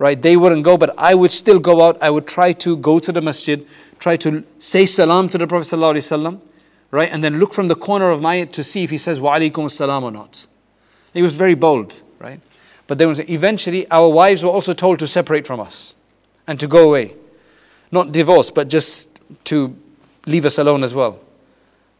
right? 0.00 0.22
They 0.22 0.34
wouldn't 0.34 0.64
go, 0.64 0.78
but 0.78 0.94
I 0.96 1.14
would 1.14 1.30
still 1.30 1.58
go 1.58 1.82
out. 1.82 2.02
I 2.02 2.08
would 2.08 2.26
try 2.26 2.54
to 2.54 2.74
go 2.78 2.98
to 2.98 3.12
the 3.12 3.20
masjid, 3.20 3.68
try 3.98 4.16
to 4.16 4.42
say 4.58 4.86
salam 4.86 5.28
to 5.28 5.36
the 5.36 5.46
Prophet 5.46 5.76
ﷺ, 5.76 6.40
right? 6.90 7.12
And 7.12 7.22
then 7.22 7.38
look 7.38 7.52
from 7.52 7.68
the 7.68 7.74
corner 7.74 8.08
of 8.10 8.22
my 8.22 8.40
eye 8.40 8.44
to 8.46 8.64
see 8.64 8.82
if 8.82 8.88
he 8.88 8.96
says 8.96 9.20
wa 9.20 9.36
alaikum 9.36 9.70
salam 9.70 10.02
or 10.02 10.10
not. 10.10 10.46
He 11.12 11.20
was 11.20 11.34
very 11.34 11.54
bold, 11.54 12.00
right? 12.18 12.40
But 12.86 12.96
then 12.96 13.14
eventually 13.28 13.88
our 13.90 14.08
wives 14.08 14.42
were 14.42 14.48
also 14.48 14.72
told 14.72 15.00
to 15.00 15.06
separate 15.06 15.46
from 15.46 15.60
us 15.60 15.92
and 16.46 16.58
to 16.60 16.66
go 16.66 16.88
away. 16.88 17.14
Not 17.92 18.10
divorce, 18.10 18.50
but 18.50 18.68
just 18.68 19.06
to 19.44 19.76
leave 20.24 20.46
us 20.46 20.56
alone 20.56 20.82
as 20.82 20.94
well. 20.94 21.20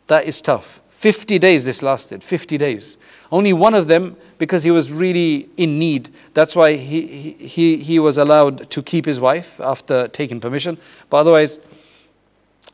That 0.07 0.25
is 0.25 0.41
tough. 0.41 0.81
50 1.01 1.39
days 1.39 1.65
this 1.65 1.83
lasted, 1.83 2.23
50 2.23 2.59
days. 2.59 2.99
Only 3.33 3.55
one 3.55 3.73
of 3.73 3.89
them, 3.89 4.19
because 4.37 4.65
he 4.65 4.71
was 4.71 4.93
really 4.93 5.49
in 5.57 5.79
need, 5.79 6.11
that's 6.35 6.55
why 6.55 6.77
he, 6.77 7.33
he, 7.41 7.79
he 7.79 7.99
was 7.99 8.19
allowed 8.19 8.69
to 8.69 8.83
keep 8.83 9.07
his 9.07 9.19
wife 9.19 9.59
after 9.61 10.09
taking 10.09 10.41
permission. 10.41 10.77
But 11.09 11.17
otherwise, 11.17 11.59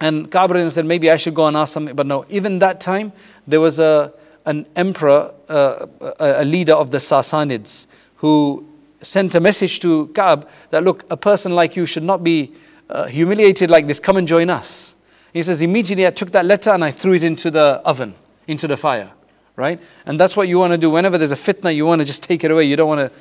and 0.00 0.28
Ka'b 0.28 0.72
said, 0.72 0.86
maybe 0.86 1.08
I 1.08 1.18
should 1.18 1.36
go 1.36 1.46
and 1.46 1.56
ask 1.56 1.72
something. 1.72 1.94
But 1.94 2.08
no, 2.08 2.26
even 2.28 2.58
that 2.58 2.80
time, 2.80 3.12
there 3.46 3.60
was 3.60 3.78
a, 3.78 4.12
an 4.44 4.66
emperor, 4.74 5.32
uh, 5.48 5.86
a, 6.18 6.44
leader 6.44 6.74
of 6.74 6.90
the 6.90 6.98
Sassanids, 6.98 7.86
who 8.16 8.66
sent 9.02 9.36
a 9.36 9.40
message 9.40 9.78
to 9.80 10.08
Ka'b 10.08 10.48
that, 10.70 10.82
look, 10.82 11.04
a 11.12 11.16
person 11.16 11.54
like 11.54 11.76
you 11.76 11.86
should 11.86 12.02
not 12.02 12.24
be 12.24 12.52
uh, 12.90 13.04
humiliated 13.04 13.70
like 13.70 13.86
this. 13.86 14.00
Come 14.00 14.16
and 14.16 14.26
join 14.26 14.50
us. 14.50 14.95
He 15.36 15.42
says, 15.42 15.60
immediately 15.62 16.06
I 16.06 16.10
took 16.10 16.30
that 16.32 16.46
letter 16.46 16.70
and 16.70 16.82
I 16.82 16.90
threw 16.90 17.12
it 17.12 17.22
into 17.22 17.50
the 17.50 17.82
oven, 17.84 18.14
into 18.46 18.66
the 18.66 18.76
fire 18.76 19.12
right? 19.56 19.80
And 20.04 20.20
that's 20.20 20.36
what 20.36 20.48
you 20.48 20.58
want 20.58 20.72
to 20.72 20.78
do. 20.78 20.90
Whenever 20.90 21.18
there's 21.18 21.32
a 21.32 21.36
fitna, 21.36 21.74
you 21.74 21.86
want 21.86 22.00
to 22.00 22.04
just 22.04 22.22
take 22.22 22.44
it 22.44 22.50
away. 22.50 22.64
You 22.64 22.76
don't 22.76 22.88
want 22.88 23.10
to 23.10 23.18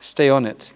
stay 0.00 0.28
on 0.28 0.46
it. 0.46 0.72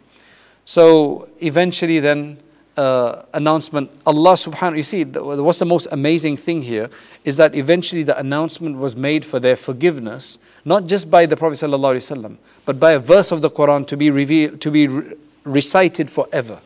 So 0.65 1.29
eventually, 1.41 2.01
then, 2.01 2.39
uh, 2.77 3.23
announcement, 3.35 3.91
Allah 4.07 4.35
subhanahu 4.35 4.79
you 4.79 4.83
see, 4.83 5.05
what's 5.05 5.59
the 5.59 5.67
most 5.67 5.89
amazing 5.93 6.39
thing 6.39 6.63
here 6.63 6.89
is 7.25 7.37
that 7.37 7.55
eventually 7.55 8.03
the 8.03 8.19
announcement 8.19 8.79
was 8.79 8.97
made 8.97 9.25
for 9.25 9.39
their 9.39 9.57
forgiveness, 9.57 10.39
not 10.65 10.87
just 10.87 11.11
by 11.11 11.27
the 11.27 11.37
Prophet 11.37 11.57
ﷺ, 11.57 12.37
but 12.65 12.81
by 12.81 12.93
a 12.93 12.99
verse 12.99 13.31
of 13.31 13.43
the 13.43 13.51
Quran 13.51 13.87
to 13.89 13.97
be, 13.97 14.11
revealed, 14.11 14.61
to 14.63 14.71
be 14.71 14.89
re- 14.89 15.15
recited 15.45 16.09
forever. 16.09 16.61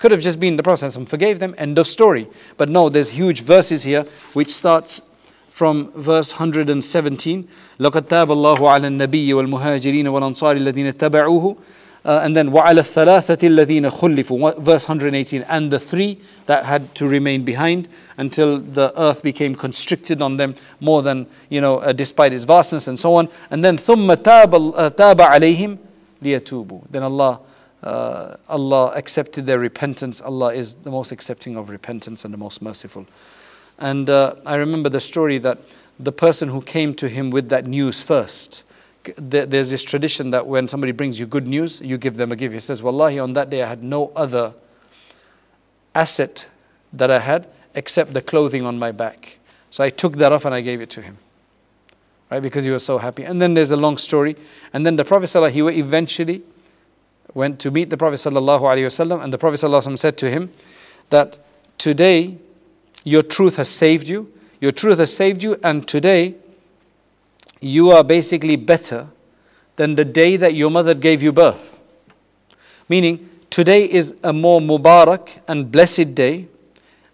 Could 0.00 0.10
have 0.10 0.20
just 0.20 0.38
been 0.38 0.56
the 0.56 0.62
Prophet 0.62 0.86
ﷺ 0.86 1.08
forgave 1.08 1.38
them, 1.38 1.54
end 1.56 1.78
of 1.78 1.86
story. 1.86 2.28
But 2.56 2.68
no, 2.68 2.88
there's 2.88 3.10
huge 3.10 3.42
verses 3.42 3.82
here 3.82 4.02
which 4.34 4.50
starts 4.50 5.00
from 5.50 5.90
verse 5.92 6.32
117 6.32 7.48
لقد 7.80 8.02
تاب 8.08 8.30
الله 8.30 8.70
على 8.70 8.86
النبي 8.86 9.34
والمهاجرين 9.34 10.06
والأنصار 10.08 10.56
الذين 10.56 10.86
اتبعوه 10.86 11.56
uh, 12.04 12.20
and 12.22 12.36
then 12.36 12.52
وعلى 12.52 12.80
الثلاثة 12.80 13.38
الذين 13.48 13.88
خلفوا 13.90 14.62
verse 14.62 14.86
118 14.86 15.44
and 15.48 15.70
the 15.70 15.80
three 15.80 16.20
that 16.44 16.66
had 16.66 16.94
to 16.94 17.08
remain 17.08 17.42
behind 17.42 17.88
until 18.18 18.58
the 18.60 18.92
earth 19.00 19.22
became 19.22 19.54
constricted 19.54 20.20
on 20.20 20.36
them 20.36 20.54
more 20.80 21.00
than 21.00 21.26
you 21.48 21.62
know 21.62 21.78
uh, 21.78 21.90
despite 21.90 22.34
its 22.34 22.44
vastness 22.44 22.86
and 22.86 22.98
so 22.98 23.14
on 23.14 23.26
and 23.50 23.64
then 23.64 23.78
ثم 23.78 24.14
تاب, 24.14 24.74
uh, 24.74 24.90
تاب 24.90 25.20
عليهم 25.22 25.78
لِيَتُوبُوا 26.22 26.90
Then 26.90 27.02
Allah, 27.02 27.40
uh, 27.83 28.35
Allah 28.47 28.91
accepted 28.95 29.45
their 29.45 29.59
repentance. 29.59 30.21
Allah 30.21 30.53
is 30.53 30.75
the 30.75 30.91
most 30.91 31.11
accepting 31.11 31.57
of 31.57 31.69
repentance 31.69 32.23
and 32.25 32.33
the 32.33 32.37
most 32.37 32.61
merciful. 32.61 33.07
And 33.79 34.09
uh, 34.09 34.35
I 34.45 34.55
remember 34.55 34.89
the 34.89 34.99
story 34.99 35.39
that 35.39 35.59
the 35.99 36.11
person 36.11 36.49
who 36.49 36.61
came 36.61 36.93
to 36.95 37.09
him 37.09 37.31
with 37.31 37.49
that 37.49 37.65
news 37.65 38.01
first, 38.01 38.63
there's 39.15 39.71
this 39.71 39.83
tradition 39.83 40.29
that 40.31 40.45
when 40.45 40.67
somebody 40.67 40.91
brings 40.91 41.19
you 41.19 41.25
good 41.25 41.47
news, 41.47 41.81
you 41.81 41.97
give 41.97 42.17
them 42.17 42.31
a 42.31 42.35
gift. 42.35 42.53
He 42.53 42.59
says, 42.59 42.83
Wallahi, 42.83 43.17
on 43.17 43.33
that 43.33 43.49
day 43.49 43.63
I 43.63 43.67
had 43.67 43.83
no 43.83 44.11
other 44.15 44.53
asset 45.95 46.47
that 46.93 47.09
I 47.09 47.19
had 47.19 47.47
except 47.73 48.13
the 48.13 48.21
clothing 48.21 48.65
on 48.65 48.77
my 48.77 48.91
back. 48.91 49.39
So 49.71 49.83
I 49.83 49.89
took 49.89 50.17
that 50.17 50.31
off 50.31 50.45
and 50.45 50.53
I 50.53 50.61
gave 50.61 50.81
it 50.81 50.89
to 50.91 51.01
him. 51.01 51.17
Right, 52.29 52.41
because 52.41 52.63
he 52.63 52.71
was 52.71 52.85
so 52.85 52.97
happy. 52.97 53.23
And 53.23 53.41
then 53.41 53.55
there's 53.55 53.71
a 53.71 53.77
long 53.77 53.97
story. 53.97 54.37
And 54.71 54.85
then 54.85 54.95
the 54.95 55.03
Prophet 55.03 55.51
he 55.51 55.59
eventually 55.59 56.43
went 57.33 57.59
to 57.59 57.71
meet 57.71 57.89
the 57.89 57.97
Prophet 57.97 58.15
ﷺ, 58.15 59.23
and 59.23 59.33
the 59.33 59.37
Prophet 59.37 59.59
ﷺ 59.59 59.97
said 59.97 60.17
to 60.17 60.29
him 60.29 60.51
that 61.09 61.39
today 61.77 62.37
your 63.03 63.23
truth 63.23 63.55
has 63.55 63.69
saved 63.69 64.07
you. 64.07 64.31
Your 64.59 64.71
truth 64.71 64.99
has 64.99 65.15
saved 65.15 65.43
you, 65.43 65.57
and 65.63 65.87
today 65.87 66.35
you 67.59 67.91
are 67.91 68.03
basically 68.03 68.55
better 68.55 69.07
than 69.75 69.95
the 69.95 70.05
day 70.05 70.37
that 70.37 70.53
your 70.53 70.69
mother 70.69 70.93
gave 70.93 71.23
you 71.23 71.31
birth. 71.31 71.79
Meaning, 72.89 73.29
today 73.49 73.85
is 73.85 74.15
a 74.23 74.33
more 74.33 74.59
Mubarak 74.59 75.41
and 75.47 75.71
blessed 75.71 76.13
day, 76.13 76.47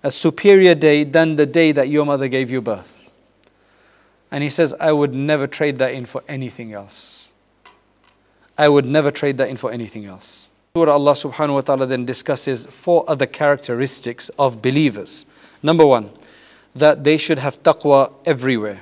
a 0.04 0.12
superior 0.12 0.76
day 0.76 1.04
than 1.04 1.36
the 1.36 1.46
day 1.46 1.72
that 1.72 1.88
your 1.90 2.06
mother 2.06 2.28
gave 2.28 2.52
you 2.52 2.62
birth. 2.62 3.12
And 4.32 4.44
he 4.44 4.50
says, 4.50 4.74
I 4.80 4.92
would 4.92 5.14
never 5.14 5.48
trade 5.48 5.78
that 5.78 5.94
in 5.94 6.06
for 6.06 6.24
anything 6.28 6.74
else. 6.74 7.27
I 8.58 8.70
would 8.70 8.86
never 8.86 9.12
trade 9.12 9.38
that 9.38 9.50
in 9.50 9.58
for 9.58 9.72
anything 9.72 10.06
else. 10.06 10.48
Surah 10.76 10.93
Allah 10.93 11.13
subhanahu 11.13 11.56
wa 11.56 11.62
ta'ala 11.62 11.86
then 11.86 12.06
discusses 12.06 12.65
four 12.67 13.04
other 13.08 13.26
characteristics 13.26 14.30
of 14.38 14.62
believers. 14.62 15.26
Number 15.62 15.86
one, 15.86 16.10
that 16.76 17.04
they 17.04 17.17
should 17.17 17.39
have 17.39 17.62
taqwa 17.63 18.13
everywhere. 18.26 18.82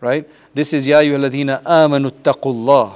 Right? 0.00 0.28
This 0.54 0.72
is 0.72 0.86
Ya 0.86 1.00
ayyuhalladhina 1.00 1.62
amanu 1.62 2.10
taqullah, 2.10 2.94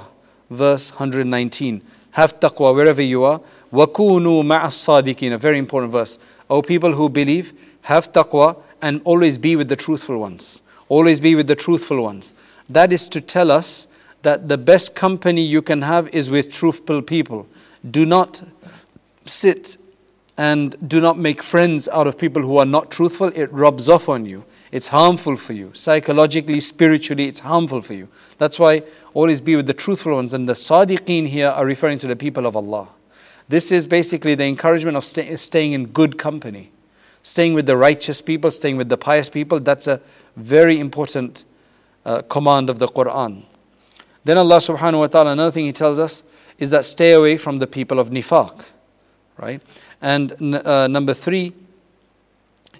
verse 0.49 0.91
119. 0.91 1.81
Have 2.11 2.39
taqwa 2.39 2.75
wherever 2.75 3.01
you 3.01 3.23
are. 3.23 3.41
Wakunu 3.71 4.43
ma'as 4.43 4.75
sadiqin, 4.75 5.33
a 5.33 5.37
very 5.37 5.57
important 5.57 5.91
verse. 5.91 6.19
O 6.49 6.61
people 6.61 6.91
who 6.93 7.09
believe, 7.09 7.53
have 7.83 8.11
taqwa 8.11 8.57
and 8.81 9.01
always 9.05 9.37
be 9.37 9.55
with 9.55 9.69
the 9.69 9.75
truthful 9.75 10.17
ones. 10.17 10.61
Always 10.89 11.19
be 11.19 11.35
with 11.35 11.47
the 11.47 11.55
truthful 11.55 12.01
ones. 12.01 12.33
That 12.69 12.91
is 12.91 13.07
to 13.09 13.21
tell 13.21 13.51
us 13.51 13.87
that 14.23 14.47
the 14.47 14.57
best 14.57 14.95
company 14.95 15.41
you 15.41 15.61
can 15.61 15.81
have 15.81 16.07
is 16.09 16.29
with 16.29 16.53
truthful 16.53 17.01
people. 17.01 17.47
Do 17.89 18.05
not 18.05 18.43
sit 19.25 19.77
and 20.37 20.75
do 20.87 21.01
not 21.01 21.17
make 21.17 21.43
friends 21.43 21.87
out 21.89 22.07
of 22.07 22.17
people 22.17 22.41
who 22.41 22.57
are 22.57 22.65
not 22.65 22.91
truthful. 22.91 23.27
It 23.35 23.51
rubs 23.51 23.89
off 23.89 24.09
on 24.09 24.25
you. 24.25 24.43
It's 24.71 24.87
harmful 24.87 25.35
for 25.35 25.53
you. 25.53 25.71
Psychologically, 25.73 26.61
spiritually, 26.61 27.27
it's 27.27 27.41
harmful 27.41 27.81
for 27.81 27.93
you. 27.93 28.07
That's 28.37 28.57
why 28.57 28.83
always 29.13 29.41
be 29.41 29.55
with 29.55 29.67
the 29.67 29.73
truthful 29.73 30.15
ones. 30.15 30.33
And 30.33 30.47
the 30.47 30.53
sadiqeen 30.53 31.27
here 31.27 31.49
are 31.49 31.65
referring 31.65 31.99
to 31.99 32.07
the 32.07 32.15
people 32.15 32.45
of 32.45 32.55
Allah. 32.55 32.87
This 33.49 33.71
is 33.71 33.85
basically 33.85 34.33
the 34.33 34.45
encouragement 34.45 34.95
of 34.95 35.03
stay, 35.03 35.35
staying 35.35 35.73
in 35.73 35.87
good 35.87 36.17
company, 36.17 36.71
staying 37.21 37.53
with 37.53 37.65
the 37.65 37.75
righteous 37.75 38.21
people, 38.21 38.49
staying 38.49 38.77
with 38.77 38.87
the 38.87 38.97
pious 38.97 39.29
people. 39.29 39.59
That's 39.59 39.87
a 39.87 39.99
very 40.37 40.79
important 40.79 41.43
uh, 42.05 42.21
command 42.21 42.69
of 42.69 42.79
the 42.79 42.87
Quran. 42.87 43.43
Then 44.23 44.37
Allah 44.37 44.57
subhanahu 44.57 44.99
wa 44.99 45.07
ta'ala, 45.07 45.31
another 45.31 45.51
thing 45.51 45.65
He 45.65 45.73
tells 45.73 45.97
us 45.99 46.23
is 46.57 46.69
that 46.69 46.85
stay 46.85 47.13
away 47.13 47.37
from 47.37 47.57
the 47.57 47.67
people 47.67 47.99
of 47.99 48.09
nifaq. 48.09 48.65
Right? 49.37 49.61
And 50.01 50.55
uh, 50.55 50.87
number 50.87 51.13
three 51.13 51.53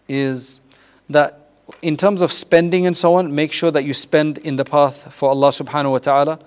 is 0.08 0.62
that 1.10 1.49
in 1.82 1.97
terms 1.97 2.21
of 2.21 2.32
spending 2.32 2.86
and 2.86 2.95
so 2.95 3.15
on, 3.15 3.34
make 3.34 3.51
sure 3.51 3.71
that 3.71 3.86
you 3.86 3.93
spend 3.93 4.38
in 4.39 4.56
the 4.56 4.65
path 4.65 5.12
for 5.13 5.30
Allah 5.30 5.49
subhanahu 5.49 5.91
wa 5.91 5.97
ta'ala 5.97 6.39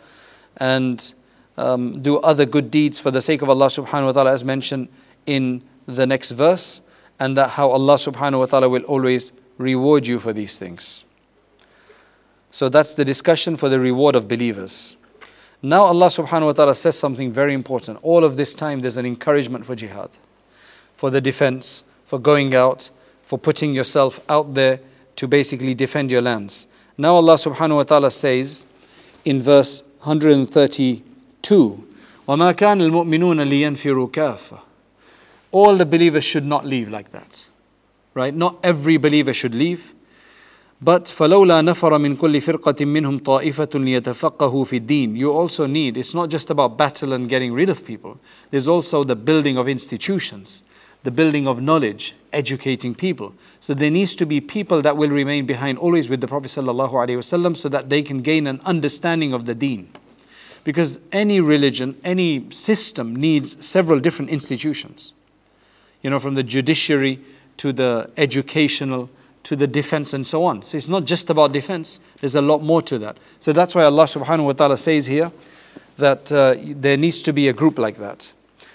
and 0.58 1.14
um, 1.56 2.00
do 2.02 2.18
other 2.18 2.46
good 2.46 2.70
deeds 2.70 2.98
for 2.98 3.10
the 3.10 3.20
sake 3.20 3.42
of 3.42 3.48
Allah 3.48 3.66
subhanahu 3.66 4.06
wa 4.06 4.12
ta'ala, 4.12 4.32
as 4.32 4.44
mentioned 4.44 4.88
in 5.26 5.62
the 5.86 6.06
next 6.06 6.32
verse, 6.32 6.80
and 7.18 7.36
that 7.36 7.50
how 7.50 7.70
Allah 7.70 7.94
subhanahu 7.94 8.40
wa 8.40 8.46
ta'ala 8.46 8.68
will 8.68 8.82
always 8.82 9.32
reward 9.58 10.06
you 10.06 10.18
for 10.18 10.32
these 10.32 10.58
things. 10.58 11.04
So 12.53 12.69
that's 12.69 12.93
the 12.93 13.05
discussion 13.05 13.57
for 13.57 13.69
the 13.69 13.79
reward 13.79 14.15
of 14.15 14.27
believers. 14.27 14.95
Now 15.61 15.81
Allah 15.81 16.07
subhanahu 16.07 16.45
wa 16.45 16.51
ta'ala 16.53 16.75
says 16.75 16.97
something 16.97 17.31
very 17.31 17.53
important. 17.53 17.99
All 18.01 18.23
of 18.23 18.37
this 18.37 18.55
time 18.55 18.81
there's 18.81 18.97
an 18.97 19.05
encouragement 19.05 19.65
for 19.65 19.75
jihad, 19.75 20.09
for 20.95 21.09
the 21.09 21.19
defense, 21.19 21.83
for 22.05 22.17
going 22.17 22.55
out, 22.55 22.89
for 23.23 23.37
putting 23.37 23.73
yourself 23.73 24.19
out 24.29 24.53
there 24.53 24.79
to 25.17 25.27
basically 25.27 25.75
defend 25.75 26.11
your 26.11 26.21
lands. 26.21 26.65
Now 26.97 27.15
Allah 27.15 27.35
subhanahu 27.35 27.75
wa 27.75 27.83
ta'ala 27.83 28.09
says 28.11 28.65
in 29.25 29.41
verse 29.41 29.83
132, 30.03 31.03
وَمَا 32.27 32.53
كَانَ 32.53 32.81
الْمُؤْمِنُونَ 32.81 33.41
لِيَنْفِرُوا 33.49 34.11
كَافَةً 34.11 34.59
All 35.51 35.75
the 35.75 35.85
believers 35.85 36.23
should 36.23 36.45
not 36.45 36.65
leave 36.65 36.89
like 36.89 37.11
that. 37.11 37.45
Right? 38.13 38.33
Not 38.33 38.57
every 38.63 38.97
believer 38.97 39.33
should 39.33 39.53
leave. 39.53 39.93
But 40.83 41.05
فَلَوْلَا 41.05 41.61
نَفَرَ 41.61 41.97
مِنْ 41.99 42.15
كُلِّ 42.15 42.41
فِرْقَةٍ 42.41 42.85
مِّنْهُمْ 42.85 43.19
طَائِفَةٌ 43.19 44.01
لِيَتَفَقَّهُوا 44.01 44.65
فِي 44.65 44.79
الدِّينِ 44.79 45.17
You 45.17 45.31
also 45.31 45.65
need, 45.65 45.97
it's 45.97 46.13
not 46.13 46.29
just 46.29 46.49
about 46.49 46.77
battle 46.77 47.11
and 47.11 47.27
getting 47.27 47.51
rid 47.51 47.69
of 47.69 47.85
people. 47.85 48.17
There's 48.49 48.67
also 48.67 49.03
the 49.03 49.17
building 49.17 49.57
of 49.57 49.67
institutions 49.67 50.63
the 51.03 51.11
building 51.11 51.47
of 51.47 51.61
knowledge, 51.61 52.15
educating 52.33 52.93
people. 52.93 53.33
So 53.59 53.73
there 53.73 53.89
needs 53.89 54.15
to 54.17 54.25
be 54.25 54.41
people 54.41 54.81
that 54.81 54.97
will 54.97 55.09
remain 55.09 55.45
behind 55.45 55.77
always 55.77 56.09
with 56.09 56.19
the 56.21 56.27
Prophet 56.27 56.49
ﷺ 56.49 57.57
so 57.57 57.69
that 57.69 57.89
they 57.89 58.01
can 58.01 58.21
gain 58.21 58.47
an 58.47 58.59
understanding 58.65 59.33
of 59.33 59.45
the 59.45 59.55
deen. 59.55 59.89
Because 60.65 60.99
any 61.11 61.39
religion, 61.39 61.97
any 62.03 62.51
system 62.51 63.15
needs 63.15 63.65
several 63.65 63.99
different 63.99 64.29
institutions. 64.29 65.13
You 66.03 66.09
know, 66.09 66.19
from 66.19 66.35
the 66.35 66.43
judiciary 66.43 67.19
to 67.57 67.71
the 67.71 68.09
educational 68.17 69.09
to 69.44 69.56
the 69.56 69.66
defense 69.66 70.12
and 70.12 70.26
so 70.26 70.44
on. 70.44 70.64
So 70.64 70.76
it's 70.76 70.88
not 70.88 71.04
just 71.04 71.30
about 71.30 71.52
defense, 71.52 72.00
there's 72.20 72.34
a 72.34 72.42
lot 72.42 72.62
more 72.62 72.82
to 72.82 72.98
that. 72.98 73.18
So 73.40 73.52
that's 73.52 73.74
why 73.74 73.84
Allah 73.84 74.04
subhanahu 74.04 74.44
wa 74.44 74.52
ta'ala 74.52 74.78
says 74.78 75.06
here 75.06 75.30
that 75.98 76.32
uh, 76.32 76.56
there 76.58 76.96
needs 76.96 77.22
to 77.22 77.32
be 77.32 77.48
a 77.48 77.52
group 77.52 77.78
like 77.78 77.98
that. 77.98 78.32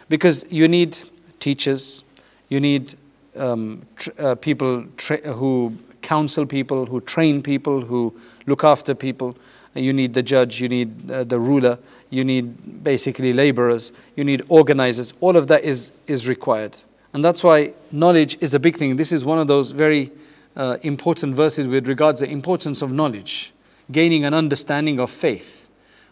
Because 0.08 0.46
you 0.50 0.68
need 0.68 0.98
teachers, 1.40 2.04
you 2.50 2.60
need 2.60 2.96
um, 3.36 3.86
tr- 3.98 4.10
uh, 4.18 4.36
people 4.36 4.86
tra- 4.98 5.34
who 5.34 5.78
counsel 6.02 6.46
people, 6.46 6.86
who 6.86 7.02
train 7.02 7.42
people, 7.42 7.82
who 7.82 8.14
look 8.46 8.64
after 8.64 8.96
people. 8.96 9.36
You 9.76 9.94
need 9.94 10.14
the 10.14 10.24
judge, 10.24 10.62
you 10.62 10.70
need 10.70 11.12
uh, 11.12 11.24
the 11.24 11.40
ruler, 11.40 11.78
you 12.10 12.24
need 12.24 12.84
basically 12.84 13.34
laborers, 13.34 13.92
you 14.16 14.24
need 14.24 14.44
organizers. 14.50 15.14
All 15.22 15.38
of 15.38 15.48
that 15.48 15.64
is, 15.64 15.92
is 16.08 16.28
required. 16.28 16.78
And 17.14 17.24
that's 17.24 17.44
why 17.44 17.74
knowledge 17.92 18.38
is 18.40 18.54
a 18.54 18.60
big 18.60 18.78
thing. 18.78 18.98
This 18.98 19.12
is 19.12 19.26
one 19.26 19.40
of 19.40 19.48
those 19.48 19.72
very 19.72 20.12
uh, 20.59 20.77
important 20.83 21.35
verses 21.35 21.67
with 21.67 21.89
regards 21.89 22.21
to 22.21 22.27
the 22.27 22.33
importance 22.33 22.83
of 22.83 22.91
knowledge, 22.91 23.53
gaining 23.91 24.25
an 24.25 24.35
understanding 24.35 25.01
of 25.01 25.11
faith. 25.11 25.69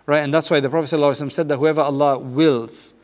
Right? 0.07 0.19
And 0.19 0.35
that's 0.35 0.51
why 0.51 0.61
the 0.61 0.69
Prophet 0.69 0.97
ﷺ 0.97 1.31
said 1.31 1.49
that 1.49 1.59
whoever 1.59 1.81
Allah 1.81 2.19
wills 2.19 2.95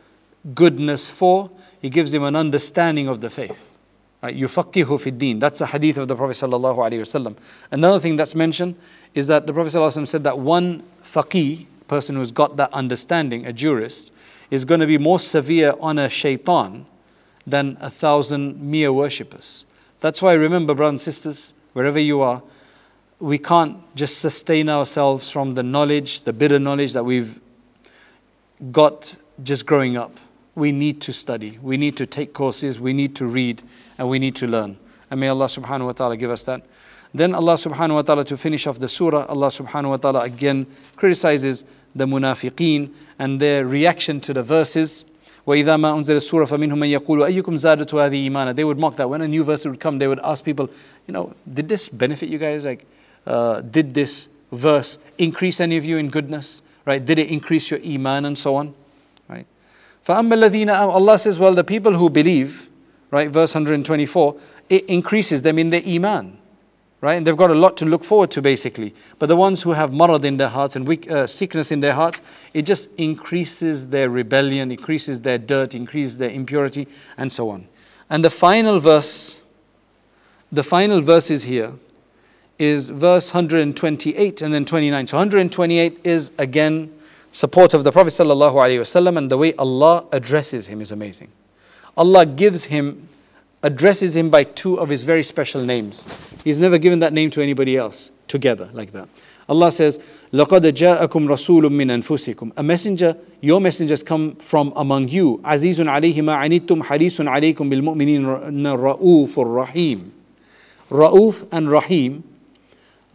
goodness 0.53 1.09
for, 1.09 1.49
he 1.81 1.89
gives 1.89 2.13
him 2.13 2.23
an 2.23 2.35
understanding 2.35 3.07
of 3.07 3.21
the 3.21 3.29
faith. 3.29 3.77
Right? 4.21 4.35
يُفَقِّهُ 4.35 4.99
fi 4.99 5.11
din. 5.11 5.39
That's 5.39 5.61
a 5.61 5.65
hadith 5.65 5.97
of 5.97 6.09
the 6.09 6.15
Prophet 6.15 6.33
sallallahu 6.33 6.77
alaihi 6.77 6.99
wasallam. 6.99 7.37
Another 7.71 7.99
thing 7.99 8.17
that's 8.17 8.35
mentioned 8.35 8.75
is 9.15 9.27
that 9.27 9.47
the 9.47 9.53
Prophet 9.53 9.73
sallallahu 9.73 10.07
said 10.07 10.25
that 10.25 10.39
one 10.39 10.83
faqih, 11.03 11.67
person 11.87 12.15
who's 12.17 12.31
got 12.31 12.57
that 12.57 12.71
understanding, 12.73 13.45
a 13.45 13.53
jurist, 13.53 14.11
is 14.51 14.65
going 14.65 14.81
to 14.81 14.87
be 14.87 14.97
more 14.97 15.19
severe 15.19 15.73
on 15.79 15.97
a 15.97 16.09
shaitan 16.09 16.85
than 17.47 17.77
a 17.79 17.89
thousand 17.89 18.61
mere 18.61 18.91
worshippers. 18.91 19.65
That's 20.04 20.20
why 20.20 20.34
remember, 20.34 20.74
brothers 20.74 20.90
and 20.92 21.00
sisters, 21.00 21.54
wherever 21.72 21.98
you 21.98 22.20
are, 22.20 22.42
we 23.20 23.38
can't 23.38 23.78
just 23.96 24.18
sustain 24.18 24.68
ourselves 24.68 25.30
from 25.30 25.54
the 25.54 25.62
knowledge, 25.62 26.24
the 26.24 26.32
bitter 26.34 26.58
knowledge 26.58 26.92
that 26.92 27.04
we've 27.04 27.40
got 28.70 29.16
just 29.42 29.64
growing 29.64 29.96
up 29.96 30.18
we 30.54 30.72
need 30.72 31.00
to 31.00 31.12
study, 31.12 31.58
we 31.62 31.76
need 31.76 31.96
to 31.96 32.06
take 32.06 32.32
courses, 32.32 32.80
we 32.80 32.92
need 32.92 33.16
to 33.16 33.26
read, 33.26 33.62
and 33.98 34.08
we 34.08 34.18
need 34.18 34.36
to 34.36 34.46
learn. 34.46 34.76
And 35.10 35.20
may 35.20 35.28
Allah 35.28 35.46
subhanahu 35.46 35.86
wa 35.86 35.92
ta'ala 35.92 36.16
give 36.16 36.30
us 36.30 36.44
that. 36.44 36.64
Then 37.12 37.34
Allah 37.34 37.54
subhanahu 37.54 37.94
wa 37.94 38.02
ta'ala, 38.02 38.24
to 38.26 38.36
finish 38.36 38.66
off 38.66 38.78
the 38.78 38.88
surah, 38.88 39.26
Allah 39.26 39.48
subhanahu 39.48 39.90
wa 39.90 39.96
ta'ala 39.96 40.20
again 40.20 40.66
criticizes 40.96 41.64
the 41.94 42.06
munafiqeen 42.06 42.92
and 43.18 43.40
their 43.40 43.66
reaction 43.66 44.20
to 44.20 44.32
the 44.32 44.42
verses. 44.42 45.04
وَإِذَا 45.47 45.77
مَا 45.77 45.97
أُنزِلَ 45.97 46.15
السُّورَةَ 46.15 46.45
فَمِنْهُمْ 46.45 46.77
مَنْ 46.77 46.99
يَقُولُ 46.99 47.25
أَيُّكُمْ 47.25 47.57
زَادَتْ 47.57 47.89
هَذِهِ 47.89 48.29
إِيمَانًا 48.29 48.55
They 48.55 48.63
would 48.63 48.77
mock 48.77 48.97
that. 48.97 49.09
When 49.09 49.21
a 49.21 49.27
new 49.27 49.43
verse 49.43 49.65
would 49.65 49.79
come, 49.79 49.97
they 49.97 50.07
would 50.07 50.19
ask 50.19 50.45
people, 50.45 50.69
you 51.07 51.13
know, 51.13 51.33
did 51.51 51.67
this 51.67 51.89
benefit 51.89 52.29
you 52.29 52.37
guys? 52.37 52.65
Like, 52.65 52.85
uh, 53.25 53.61
did 53.61 53.93
this 53.93 54.29
verse 54.51 54.97
increase 55.17 55.59
any 55.59 55.77
of 55.77 55.85
you 55.85 55.97
in 55.97 56.09
goodness? 56.09 56.61
Right? 56.85 57.03
Did 57.03 57.19
it 57.19 57.29
increase 57.29 57.71
your 57.71 57.79
iman 57.83 58.25
and 58.25 58.37
so 58.37 58.55
on? 58.55 58.75
Right? 59.27 59.45
فَأَمَّا 60.05 60.49
الَّذِينَ 60.49 60.75
Allah 60.75 61.19
says, 61.19 61.39
well, 61.39 61.55
the 61.55 61.63
people 61.63 61.93
who 61.93 62.09
believe, 62.09 62.67
right, 63.11 63.29
verse 63.29 63.53
124, 63.53 64.35
it 64.69 64.85
increases 64.85 65.41
them 65.41 65.59
in 65.59 65.69
their 65.69 65.83
iman, 65.85 66.37
right? 67.04 67.16
And 67.16 67.26
they've 67.26 67.36
got 67.36 67.50
a 67.50 67.54
lot 67.54 67.76
to 67.76 67.84
look 67.84 68.02
forward 68.02 68.30
to, 68.30 68.40
basically. 68.40 68.94
But 69.18 69.26
the 69.26 69.36
ones 69.36 69.62
who 69.62 69.72
have 69.72 69.90
marad 69.90 70.24
in 70.24 70.38
their 70.38 70.48
hearts 70.48 70.74
and 70.74 70.88
weak, 70.88 71.10
uh, 71.10 71.26
sickness 71.26 71.70
in 71.70 71.80
their 71.80 71.92
hearts, 71.92 72.22
it 72.54 72.62
just 72.62 72.88
increases 72.96 73.88
their 73.88 74.08
rebellion, 74.08 74.72
increases 74.72 75.20
their 75.20 75.36
dirt, 75.36 75.74
increases 75.74 76.16
their 76.16 76.30
impurity, 76.30 76.88
and 77.18 77.30
so 77.30 77.50
on. 77.50 77.68
And 78.08 78.24
the 78.24 78.30
final 78.30 78.80
verse, 78.80 79.36
the 80.50 80.62
final 80.62 81.02
verses 81.02 81.44
here 81.44 81.74
is 82.58 82.88
verse 82.88 83.34
128 83.34 84.40
and 84.40 84.54
then 84.54 84.64
29. 84.64 85.06
So 85.06 85.18
128 85.18 86.00
is 86.04 86.32
again 86.38 86.90
support 87.32 87.74
of 87.74 87.84
the 87.84 87.92
Prophet 87.92 88.10
ﷺ 88.10 89.18
and 89.18 89.30
the 89.30 89.36
way 89.36 89.52
Allah 89.54 90.06
addresses 90.10 90.68
him 90.68 90.80
is 90.80 90.90
amazing. 90.90 91.30
Allah 91.96 92.24
gives 92.24 92.64
him, 92.64 93.08
addresses 93.63 94.15
him 94.15 94.29
by 94.29 94.43
two 94.43 94.79
of 94.79 94.89
his 94.89 95.03
very 95.03 95.23
special 95.23 95.61
names. 95.63 96.07
He's 96.43 96.59
never 96.59 96.77
given 96.77 96.99
that 96.99 97.13
name 97.13 97.29
to 97.31 97.41
anybody 97.41 97.75
else 97.75 98.11
together 98.27 98.69
like 98.73 98.91
that. 98.93 99.09
Allah 99.49 99.71
says, 99.71 99.97
لَقَدْ 100.31 100.61
جَاءَكُمْ 100.61 101.27
رَسُولٌ 101.27 101.63
مِّنْ 101.63 102.03
أَنفُسِكُمْ 102.03 102.53
A 102.55 102.61
messenger, 102.61 103.17
your 103.41 103.59
messengers 103.59 104.03
come 104.03 104.35
from 104.35 104.71
among 104.75 105.07
you. 105.07 105.39
عَزِيزٌ 105.43 105.83
عَلَيْهِ 105.85 106.15
مَا 106.17 106.37
عَنِتُّمْ 106.37 106.83
حَرِيصٌ 106.83 107.27
عَلَيْكُمْ 107.27 107.55
بِالْمُؤْمِنِينَ 107.55 108.23
رَؤُوفٌ 108.77 109.33
رَحِيمٌ 109.33 110.09
Ra'uf 110.91 111.47
and 111.51 111.71
Rahim 111.71 112.23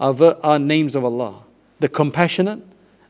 are, 0.01 0.37
are 0.43 0.59
names 0.59 0.97
of 0.97 1.05
Allah. 1.05 1.43
The 1.79 1.89
compassionate 1.89 2.61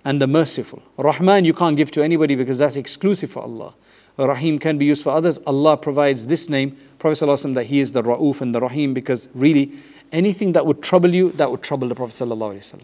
and 0.04 0.20
the 0.20 0.26
merciful. 0.26 0.82
Rahman 0.98 1.44
you 1.44 1.54
can't 1.54 1.76
give 1.76 1.90
to 1.92 2.04
anybody 2.04 2.34
because 2.34 2.58
that's 2.58 2.76
exclusive 2.76 3.30
for 3.30 3.42
Allah. 3.42 3.74
Rahim 4.18 4.58
can 4.58 4.78
be 4.78 4.84
used 4.84 5.02
for 5.02 5.10
others. 5.10 5.38
Allah 5.46 5.76
provides 5.76 6.26
this 6.26 6.48
name, 6.48 6.76
Prophet 6.98 7.24
ﷺ, 7.24 7.54
that 7.54 7.66
He 7.66 7.80
is 7.80 7.92
the 7.92 8.02
Ra'uf 8.02 8.40
and 8.40 8.54
the 8.54 8.60
Rahim 8.60 8.94
because 8.94 9.28
really 9.34 9.72
anything 10.12 10.52
that 10.52 10.66
would 10.66 10.82
trouble 10.82 11.12
you, 11.12 11.32
that 11.32 11.50
would 11.50 11.62
trouble 11.62 11.88
the 11.88 11.94
Prophet 11.94 12.12
ﷺ. 12.12 12.80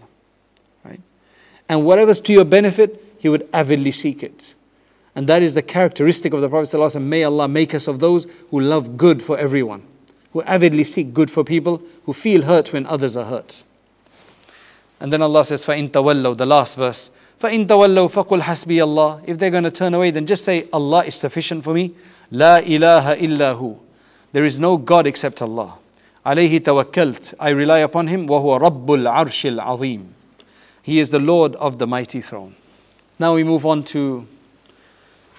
Right? 0.84 1.00
And 1.68 1.84
whatever's 1.84 2.20
to 2.22 2.32
your 2.32 2.44
benefit, 2.44 3.04
He 3.18 3.28
would 3.28 3.48
avidly 3.52 3.92
seek 3.92 4.22
it. 4.22 4.54
And 5.14 5.28
that 5.28 5.42
is 5.42 5.54
the 5.54 5.62
characteristic 5.62 6.32
of 6.32 6.40
the 6.40 6.48
Prophet 6.48 6.76
ﷺ. 6.76 7.02
May 7.02 7.24
Allah 7.24 7.48
make 7.48 7.74
us 7.74 7.86
of 7.86 8.00
those 8.00 8.26
who 8.50 8.60
love 8.60 8.96
good 8.96 9.22
for 9.22 9.38
everyone, 9.38 9.82
who 10.32 10.42
avidly 10.42 10.84
seek 10.84 11.14
good 11.14 11.30
for 11.30 11.44
people, 11.44 11.82
who 12.06 12.12
feel 12.12 12.42
hurt 12.42 12.72
when 12.72 12.86
others 12.86 13.16
are 13.16 13.26
hurt. 13.26 13.62
And 14.98 15.12
then 15.12 15.22
Allah 15.22 15.44
says, 15.44 15.64
فَإِن 15.64 15.90
تَوَلَّوْا 15.90 16.36
The 16.36 16.46
last 16.46 16.76
verse. 16.76 17.10
فَإِن 17.40 17.66
تَوَلَّوْا 17.66 18.08
فَقُلْ 18.10 18.42
حَسْبِيَ 18.42 18.84
اللَّهِ 18.84 19.24
If 19.26 19.38
they're 19.38 19.50
going 19.50 19.64
to 19.64 19.70
turn 19.70 19.94
away, 19.94 20.10
then 20.10 20.26
just 20.26 20.44
say, 20.44 20.68
Allah 20.72 21.04
is 21.04 21.14
sufficient 21.14 21.64
for 21.64 21.72
me. 21.72 21.94
لَا 22.30 22.62
إِلَهَ 22.62 23.18
إِلَّا 23.18 23.58
هُ 23.58 23.78
There 24.32 24.44
is 24.44 24.60
no 24.60 24.76
God 24.76 25.06
except 25.06 25.40
Allah. 25.40 25.78
عليه 26.26 26.60
توكلت 26.60 27.34
I 27.40 27.48
rely 27.50 27.78
upon 27.78 28.08
Him. 28.08 28.28
وَهُوَ 28.28 28.60
رَبُّ 28.60 28.86
الْعَرْشِ 28.86 29.56
الْعَظِيمِ 29.56 30.06
He 30.82 30.98
is 30.98 31.10
the 31.10 31.18
Lord 31.18 31.56
of 31.56 31.78
the 31.78 31.86
mighty 31.86 32.20
throne. 32.20 32.54
Now 33.18 33.34
we 33.34 33.44
move 33.44 33.64
on 33.64 33.84
to 33.84 34.26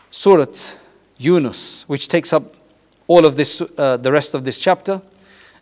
Surah 0.09 0.45
Yunus, 1.17 1.83
which 1.87 2.07
takes 2.07 2.33
up 2.33 2.55
all 3.07 3.25
of 3.25 3.35
this, 3.35 3.61
uh, 3.77 3.97
the 3.97 4.11
rest 4.11 4.33
of 4.33 4.43
this 4.43 4.59
chapter. 4.59 5.01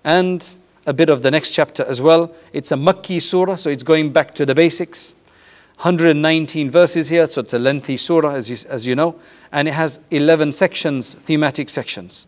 And 0.05 0.47
a 0.85 0.93
bit 0.93 1.09
of 1.09 1.21
the 1.21 1.29
next 1.31 1.51
chapter 1.51 1.85
as 1.85 2.01
well. 2.01 2.33
It's 2.53 2.71
a 2.71 2.75
Makki 2.75 3.21
surah, 3.21 3.57
so 3.57 3.69
it's 3.69 3.83
going 3.83 4.11
back 4.11 4.33
to 4.35 4.45
the 4.45 4.55
basics. 4.55 5.13
119 5.77 6.69
verses 6.69 7.07
here, 7.09 7.25
so 7.27 7.41
it's 7.41 7.53
a 7.53 7.59
lengthy 7.59 7.95
surah, 7.95 8.33
as 8.33 8.49
you, 8.49 8.57
as 8.69 8.85
you 8.85 8.95
know, 8.95 9.15
and 9.51 9.67
it 9.67 9.73
has 9.73 10.01
11 10.11 10.51
sections, 10.51 11.13
thematic 11.13 11.69
sections. 11.69 12.27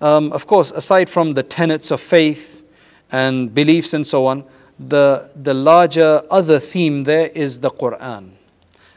Um, 0.00 0.32
of 0.32 0.46
course, 0.46 0.70
aside 0.70 1.08
from 1.08 1.34
the 1.34 1.42
tenets 1.42 1.90
of 1.90 2.00
faith 2.00 2.62
and 3.10 3.54
beliefs 3.54 3.94
and 3.94 4.06
so 4.06 4.26
on, 4.26 4.44
the, 4.78 5.30
the 5.34 5.54
larger 5.54 6.22
other 6.30 6.58
theme 6.58 7.04
there 7.04 7.28
is 7.28 7.60
the 7.60 7.70
Quran. 7.70 8.32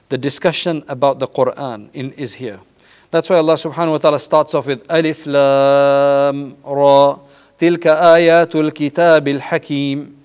The 0.09 0.17
discussion 0.17 0.83
about 0.87 1.19
the 1.19 1.27
Quran 1.27 1.89
in, 1.93 2.11
is 2.13 2.33
here. 2.33 2.59
That's 3.11 3.29
why 3.29 3.37
Allah 3.37 3.53
subhanahu 3.53 3.91
wa 3.91 3.97
ta'ala 3.99 4.19
starts 4.19 4.53
off 4.53 4.67
with 4.67 4.85
Alif 4.89 5.25
Lam 5.25 6.57
Ra. 6.63 7.19
تلك 7.59 7.87
آيات 7.87 8.55
الكتاب 8.55 9.27
الحكيم 9.27 10.17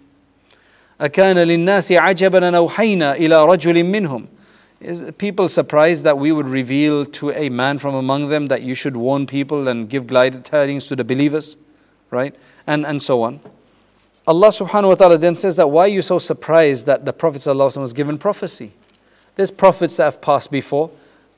أكان 1.00 1.38
للناس 1.38 1.92
عجبا 1.92 2.48
أن 2.48 2.54
أوحينا 2.54 3.16
إلى 3.16 3.44
رجل 3.44 3.84
منهم 3.84 4.26
Is 4.80 5.12
people 5.16 5.48
surprised 5.48 6.02
that 6.02 6.18
we 6.18 6.32
would 6.32 6.48
reveal 6.48 7.06
to 7.06 7.30
a 7.30 7.48
man 7.48 7.78
from 7.78 7.94
among 7.94 8.30
them 8.30 8.46
that 8.46 8.62
you 8.62 8.74
should 8.74 8.96
warn 8.96 9.26
people 9.28 9.68
and 9.68 9.88
give 9.88 10.08
glad 10.08 10.44
tidings 10.44 10.88
to 10.88 10.96
the 10.96 11.04
believers, 11.04 11.56
right? 12.10 12.34
And, 12.66 12.84
and 12.84 13.00
so 13.00 13.22
on. 13.22 13.38
Allah 14.26 14.48
subhanahu 14.48 14.88
wa 14.88 14.94
ta'ala 14.96 15.18
then 15.18 15.36
says 15.36 15.54
that 15.54 15.68
why 15.68 15.82
are 15.82 15.88
you 15.88 16.02
so 16.02 16.18
surprised 16.18 16.86
that 16.86 17.04
the 17.04 17.12
Prophet 17.12 17.46
was 17.46 17.92
given 17.92 18.18
prophecy? 18.18 18.72
There's 19.36 19.52
prophets 19.52 19.98
that 19.98 20.04
have 20.04 20.20
passed 20.20 20.50
before. 20.50 20.90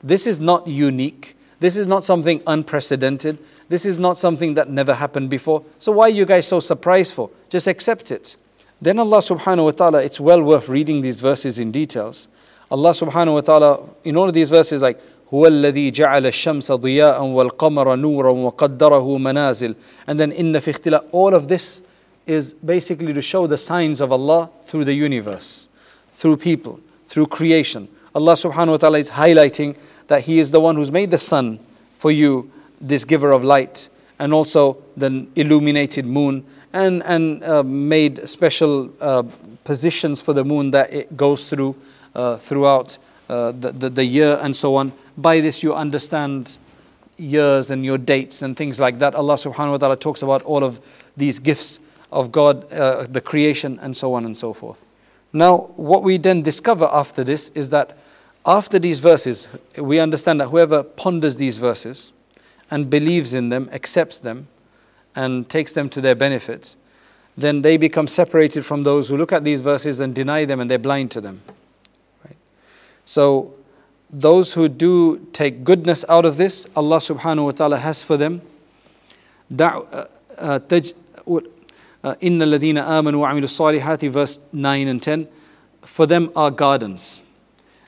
This 0.02 0.26
is 0.26 0.40
not 0.40 0.66
unique. 0.66 1.36
This 1.60 1.76
is 1.76 1.86
not 1.86 2.02
something 2.02 2.42
unprecedented. 2.46 3.38
This 3.68 3.84
is 3.84 3.98
not 3.98 4.18
something 4.18 4.54
that 4.54 4.68
never 4.68 4.94
happened 4.94 5.30
before. 5.30 5.64
So 5.78 5.92
why 5.92 6.04
are 6.04 6.10
you 6.10 6.24
guys 6.24 6.46
so 6.46 6.60
surprised 6.60 7.14
for? 7.14 7.30
Just 7.48 7.66
accept 7.66 8.10
it. 8.10 8.36
Then 8.80 8.98
Allah 8.98 9.18
subhanahu 9.18 9.64
wa 9.64 9.70
ta'ala, 9.70 10.02
it's 10.02 10.20
well 10.20 10.42
worth 10.42 10.68
reading 10.68 11.00
these 11.00 11.20
verses 11.20 11.58
in 11.58 11.72
details. 11.72 12.28
Allah 12.70 12.90
subhanahu 12.90 13.34
wa 13.34 13.40
ta'ala, 13.40 13.80
in 14.04 14.16
all 14.16 14.28
of 14.28 14.34
these 14.34 14.50
verses, 14.50 14.82
like, 14.82 15.00
هو 15.32 15.46
الذي 15.46 15.90
جعل 15.90 16.26
الشمس 16.26 16.72
ضياء 16.72 17.22
والقمر 17.22 17.94
نورا 17.96 18.30
وقدره 18.30 19.18
منازل 19.18 19.74
and 20.06 20.20
then 20.20 20.30
إن 20.30 20.60
في 20.60 20.70
اختلاف 20.70 21.00
all 21.12 21.34
of 21.34 21.48
this 21.48 21.80
is 22.26 22.52
basically 22.52 23.12
to 23.12 23.22
show 23.22 23.46
the 23.46 23.56
signs 23.56 24.00
of 24.00 24.12
Allah 24.12 24.50
through 24.66 24.84
the 24.84 24.92
universe 24.92 25.68
through 26.12 26.36
people 26.36 26.78
through 27.08 27.26
creation 27.26 27.88
Allah 28.14 28.34
subhanahu 28.34 28.72
wa 28.72 28.76
ta'ala 28.76 28.98
is 28.98 29.10
highlighting 29.10 29.74
that 30.06 30.22
He 30.22 30.38
is 30.38 30.52
the 30.52 30.60
one 30.60 30.76
who's 30.76 30.92
made 30.92 31.10
the 31.10 31.18
sun 31.18 31.58
for 31.98 32.12
you 32.12 32.52
this 32.80 33.04
giver 33.04 33.32
of 33.32 33.42
light, 33.42 33.88
and 34.18 34.32
also 34.32 34.78
the 34.96 35.26
illuminated 35.34 36.06
moon, 36.06 36.44
and, 36.73 37.03
and 37.03 37.43
uh, 37.43 37.63
made 37.63 38.27
special 38.27 38.91
uh, 39.01 39.23
positions 39.63 40.21
for 40.21 40.33
the 40.33 40.43
moon 40.43 40.71
that 40.71 40.93
it 40.93 41.15
goes 41.17 41.49
through 41.49 41.75
uh, 42.15 42.37
throughout 42.37 42.97
uh, 43.29 43.51
the, 43.51 43.71
the, 43.71 43.89
the 43.89 44.05
year 44.05 44.39
and 44.41 44.55
so 44.55 44.75
on. 44.75 44.91
By 45.17 45.39
this, 45.41 45.61
you 45.63 45.73
understand 45.73 46.57
years 47.17 47.69
and 47.71 47.83
your 47.83 47.97
dates 47.97 48.41
and 48.41 48.55
things 48.55 48.79
like 48.79 48.99
that. 48.99 49.13
Allah 49.15 49.35
subhanahu 49.35 49.71
wa 49.71 49.77
ta'ala 49.77 49.97
talks 49.97 50.21
about 50.21 50.41
all 50.43 50.63
of 50.63 50.79
these 51.17 51.39
gifts 51.39 51.79
of 52.11 52.31
God, 52.31 52.71
uh, 52.71 53.05
the 53.09 53.21
creation, 53.21 53.77
and 53.81 53.95
so 53.95 54.13
on 54.13 54.25
and 54.25 54.37
so 54.37 54.53
forth. 54.53 54.85
Now, 55.31 55.69
what 55.75 56.01
we 56.01 56.17
then 56.17 56.41
discover 56.41 56.89
after 56.91 57.23
this 57.23 57.49
is 57.49 57.69
that 57.69 57.97
after 58.45 58.79
these 58.79 58.99
verses, 58.99 59.47
we 59.77 59.99
understand 59.99 60.41
that 60.41 60.47
whoever 60.47 60.81
ponders 60.81 61.35
these 61.35 61.57
verses, 61.57 62.11
and 62.71 62.89
believes 62.89 63.33
in 63.33 63.49
them, 63.49 63.69
accepts 63.71 64.19
them, 64.19 64.47
and 65.15 65.49
takes 65.49 65.73
them 65.73 65.89
to 65.89 66.01
their 66.01 66.15
benefit, 66.15 66.75
then 67.37 67.61
they 67.61 67.77
become 67.77 68.07
separated 68.07 68.65
from 68.65 68.83
those 68.83 69.07
who 69.09 69.17
look 69.17 69.31
at 69.31 69.43
these 69.43 69.61
verses 69.61 69.99
and 69.99 70.13
deny 70.13 70.45
them 70.45 70.59
and 70.59 70.69
they're 70.69 70.77
blind 70.77 71.11
to 71.11 71.21
them. 71.21 71.41
Right? 72.25 72.37
So, 73.05 73.53
those 74.11 74.53
who 74.53 74.67
do 74.67 75.27
take 75.33 75.63
goodness 75.63 76.03
out 76.09 76.25
of 76.25 76.37
this, 76.37 76.67
Allah 76.75 76.97
subhanahu 76.97 77.45
wa 77.45 77.51
ta'ala 77.51 77.77
has 77.77 78.01
for 78.01 78.17
them. 78.17 78.41
Uh, 79.57 79.81
uh, 80.37 80.59
uh, 82.03 82.15
Inna 82.21 82.45
ladina 82.45 82.85
amanu 82.85 83.19
wa 83.19 83.31
salihati, 83.33 84.09
verse 84.09 84.39
9 84.51 84.87
and 84.87 85.01
10. 85.01 85.27
For 85.81 86.05
them 86.05 86.31
are 86.35 86.49
gardens. 86.49 87.21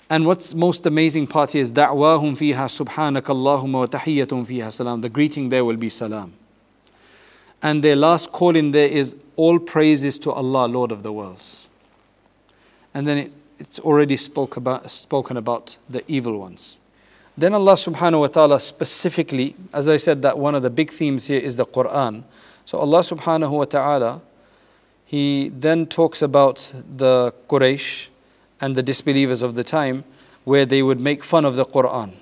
And 0.10 0.26
what's 0.26 0.54
most 0.54 0.86
amazing 0.86 1.28
part 1.28 1.56
is 1.56 1.72
da'wahum 1.72 2.38
fiha 2.38 2.54
subhanakallahumma 2.54 3.74
wa 3.74 3.86
tahiyatum 3.86 4.46
fiha 4.46 4.72
salam. 4.72 5.02
The 5.02 5.10
greeting 5.10 5.50
there 5.50 5.63
will 5.63 5.78
be 5.78 5.90
salam. 5.90 6.34
And 7.63 7.83
their 7.83 7.96
last 7.96 8.33
call 8.33 8.54
in 8.54 8.73
there 8.73 8.88
is 8.88 9.17
all 9.37 9.59
praises 9.59 10.19
to 10.21 10.33
Allah, 10.33 10.67
Lord 10.67 10.92
of 10.92 11.02
the 11.02 11.13
worlds. 11.13 11.69
And 12.94 13.07
then 13.07 13.19
it, 13.19 13.33
it's 13.59 13.79
already 13.81 14.17
spoke 14.17 14.57
about, 14.57 14.90
spoken 14.90 15.37
about 15.37 15.77
the 15.88 16.04
evil 16.07 16.38
ones. 16.38 16.79
Then 17.38 17.52
Allah 17.52 17.75
subhanahu 17.75 18.21
wa 18.21 18.27
ta'ala 18.29 18.61
specifically, 18.61 19.54
as 19.73 19.88
I 19.88 19.98
said, 19.98 20.23
that 20.23 20.38
one 20.38 20.54
of 20.54 20.63
the 20.63 20.71
big 20.71 20.90
themes 20.90 21.27
here 21.27 21.40
is 21.40 21.57
the 21.57 21.67
Quran. 21.67 22.23
So 22.65 22.79
Allah 22.79 23.00
subhanahu 23.00 23.50
wa 23.50 23.65
ta'ala, 23.65 24.23
He 25.04 25.50
then 25.50 25.87
talks 25.87 26.23
about 26.23 26.73
the 26.96 27.35
Quraysh 27.48 28.09
and 28.61 28.75
the 28.75 28.83
disbelievers 28.83 29.42
of 29.42 29.54
the 29.54 29.65
time 29.65 30.04
where 30.44 30.65
they 30.65 30.83
would 30.83 31.00
make 31.00 31.23
fun 31.23 31.44
of 31.44 31.57
the 31.57 31.65
Quran 31.65 32.13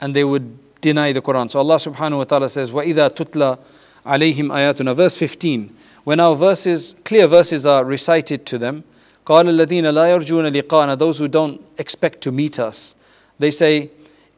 and 0.00 0.16
they 0.16 0.24
would 0.24 0.80
deny 0.80 1.12
the 1.12 1.22
Quran. 1.22 1.50
So 1.50 1.60
Allah 1.60 1.76
subhanahu 1.76 2.18
wa 2.18 2.24
ta'ala 2.24 2.50
says, 2.50 2.72
وَإِذَا 2.72 3.10
تُتْلَى 3.10 3.58
عَلَيْهِمْ 4.06 4.50
آيَاتُنَا 4.50 4.96
Verse 4.96 5.16
15. 5.16 5.74
When 6.04 6.18
our 6.20 6.34
verses, 6.34 6.96
clear 7.04 7.26
verses 7.26 7.64
are 7.64 7.84
recited 7.84 8.44
to 8.46 8.58
them, 8.58 8.84
قَالَ 9.24 9.46
الَّذِينَ 9.46 9.84
لَا 9.84 10.18
يَرْجُونَ 10.18 10.62
لِقَاءَنَا 10.62 10.98
Those 10.98 11.18
who 11.18 11.28
don't 11.28 11.60
expect 11.78 12.20
to 12.22 12.32
meet 12.32 12.58
us, 12.58 12.94
they 13.38 13.50
say, 13.50 13.90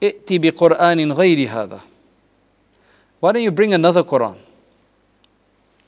ائتي 0.03 0.39
بقرآن 0.39 1.13
غير 1.13 1.49
هذا 1.49 1.81
Why 3.21 3.33
don't 3.33 3.43
you 3.43 3.51
bring 3.51 3.73
another 3.73 4.03
Quran? 4.03 4.37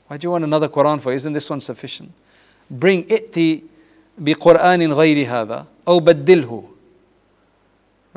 Why 0.07 0.17
do 0.17 0.25
you 0.25 0.31
want 0.31 0.43
another 0.43 0.69
Quran 0.69 0.99
for? 0.99 1.13
Isn't 1.13 1.33
this 1.33 1.49
one 1.49 1.61
sufficient? 1.61 2.11
Bring 2.71 3.03
ائتي 3.03 3.61
بقرآن 4.17 4.93
غير 4.93 5.27
هذا 5.27 5.65
أو 5.87 5.99
بدله 5.99 6.63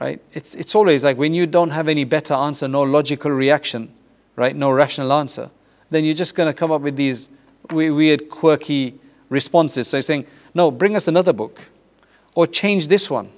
right? 0.01 0.21
It's, 0.33 0.55
it's 0.55 0.75
always 0.75 1.05
like 1.05 1.19
when 1.19 1.35
you 1.35 1.47
don't 1.47 1.71
have 1.71 1.87
any 1.87 2.05
better 2.05 2.33
answer, 2.33 2.67
no 2.67 2.83
logical 2.83 3.31
reaction, 3.31 3.93
right? 4.37 4.55
No 4.55 4.71
rational 4.71 5.13
answer, 5.13 5.51
then 5.91 6.05
you're 6.05 6.15
just 6.15 6.35
going 6.35 6.47
to 6.47 6.55
come 6.55 6.71
up 6.71 6.81
with 6.83 6.97
these 6.97 7.31
weird, 7.71 8.29
quirky 8.29 8.99
responses. 9.29 9.89
So 9.89 9.99
he's 9.99 10.07
saying, 10.07 10.27
no, 10.55 10.71
bring 10.71 10.97
us 10.97 11.09
another 11.09 11.33
book 11.33 11.61
or 12.35 12.47
change 12.47 12.89
this 12.89 13.11
one. 13.11 13.31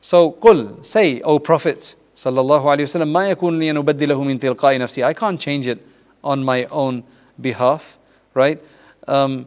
So, 0.00 0.32
قل, 0.32 0.84
say, 0.84 1.20
O 1.20 1.38
Prophet, 1.38 1.94
sallallahu 2.16 2.64
alayhi 2.64 2.82
wasallam, 2.82 3.12
ما 3.12 3.30
يكون 3.30 3.58
لي 3.58 3.70
أن 3.70 3.76
أبدله 3.76 4.24
من 4.24 4.40
تلقاء 4.40 4.78
نفسي. 4.78 5.04
I 5.04 5.14
can't 5.14 5.40
change 5.40 5.66
it 5.66 5.86
on 6.24 6.42
my 6.42 6.64
own 6.66 7.04
behalf, 7.40 7.98
right? 8.34 8.60
Um, 9.06 9.46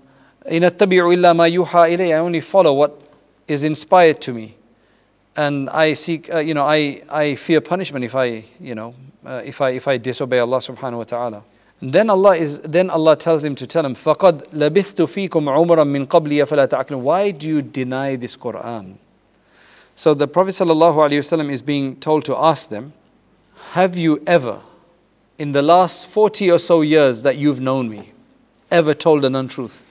إن 0.49 0.63
أتبع 0.63 1.13
إلا 1.13 1.34
ما 1.34 1.47
يوحى 1.47 1.95
إلي. 1.95 2.13
I 2.13 2.20
only 2.20 2.39
follow 2.39 2.74
what 2.74 3.01
is 3.47 3.63
inspired 3.63 4.22
to 4.22 4.34
me 4.34 4.55
and 5.39 5.70
I 5.70 5.93
seek, 5.93 6.34
uh, 6.34 6.39
you 6.39 6.53
know, 6.53 6.66
I, 6.66 7.03
I 7.09 7.36
fear 7.36 7.61
punishment 7.61 8.05
if 8.05 8.16
I, 8.16 8.45
you 8.59 8.76
know, 8.76 8.95
uh, 9.26 9.41
if 9.43 9.59
I 9.61 9.72
if 9.72 9.88
I 9.88 9.97
disobey 9.97 10.39
Allah 10.39 10.59
subhanahu 10.59 10.97
wa 10.97 11.03
ta'ala. 11.03 11.43
And 11.82 11.91
then 11.91 12.09
Allah 12.09 12.38
is 12.38 12.59
then 12.59 12.89
Allah 12.89 13.18
tells 13.18 13.43
him 13.43 13.55
to 13.55 13.68
tell 13.68 13.86
him, 13.86 13.95
فَقَدْ 13.95 14.47
لَبِثْتُ 14.49 15.30
فِيكُمْ 15.30 15.30
عُمْرًا 15.30 15.84
مِّن 15.84 16.07
قَبْلِي 16.07 16.45
فَلَا 16.47 16.68
تَعْقِلُونَ 16.70 17.01
Why 17.01 17.32
do 17.32 17.47
you 17.47 17.61
deny 17.61 18.16
this 18.16 18.38
Quran? 18.38 18.95
So 19.97 20.13
the 20.13 20.28
Prophet 20.28 20.51
ﷺ 20.51 21.51
is 21.51 21.61
being 21.61 21.95
told 21.97 22.26
to 22.26 22.36
ask 22.36 22.70
them, 22.70 22.93
Have 23.72 23.97
you 23.97 24.22
ever, 24.28 24.59
in 25.38 25.53
the 25.53 25.61
last 25.61 26.05
40 26.05 26.51
or 26.51 26.59
so 26.59 26.82
years 26.82 27.24
that 27.24 27.38
you've 27.38 27.61
known 27.61 27.89
me, 27.89 28.11
ever 28.70 28.93
told 28.93 29.24
an 29.24 29.36
untruth? 29.36 29.86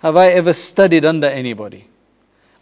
Have 0.00 0.16
I 0.16 0.28
ever 0.28 0.52
studied 0.52 1.04
under 1.04 1.28
anybody? 1.28 1.86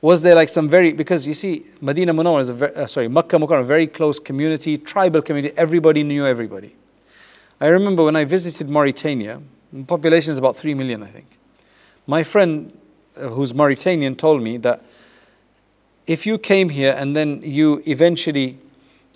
Was 0.05 0.21
there 0.21 0.35
like 0.35 0.49
some 0.49 0.69
very 0.69 0.93
because 0.93 1.25
you 1.25 1.33
see 1.33 1.65
Medina 1.81 2.13
Munawwar 2.13 2.39
is 2.39 2.49
a 2.49 2.53
very, 2.53 2.75
uh, 2.75 2.85
sorry 2.85 3.07
Makkah 3.07 3.37
Mukarram 3.37 3.61
a 3.61 3.63
very 3.63 3.87
close 3.87 4.19
community 4.19 4.77
tribal 4.77 5.19
community. 5.19 5.57
Everybody 5.57 6.03
knew 6.03 6.27
everybody. 6.27 6.75
I 7.59 7.67
remember 7.67 8.03
when 8.03 8.15
I 8.15 8.23
visited 8.23 8.69
Mauritania 8.69 9.41
population 9.87 10.31
is 10.31 10.37
about 10.37 10.57
3 10.57 10.75
million 10.75 11.01
I 11.01 11.07
think. 11.07 11.39
My 12.05 12.23
friend 12.23 12.77
uh, 13.17 13.29
who's 13.29 13.55
Mauritanian 13.55 14.15
told 14.15 14.43
me 14.43 14.57
that 14.57 14.83
if 16.05 16.27
you 16.27 16.37
came 16.37 16.69
here 16.69 16.95
and 16.95 17.15
then 17.15 17.41
you 17.41 17.81
eventually 17.87 18.59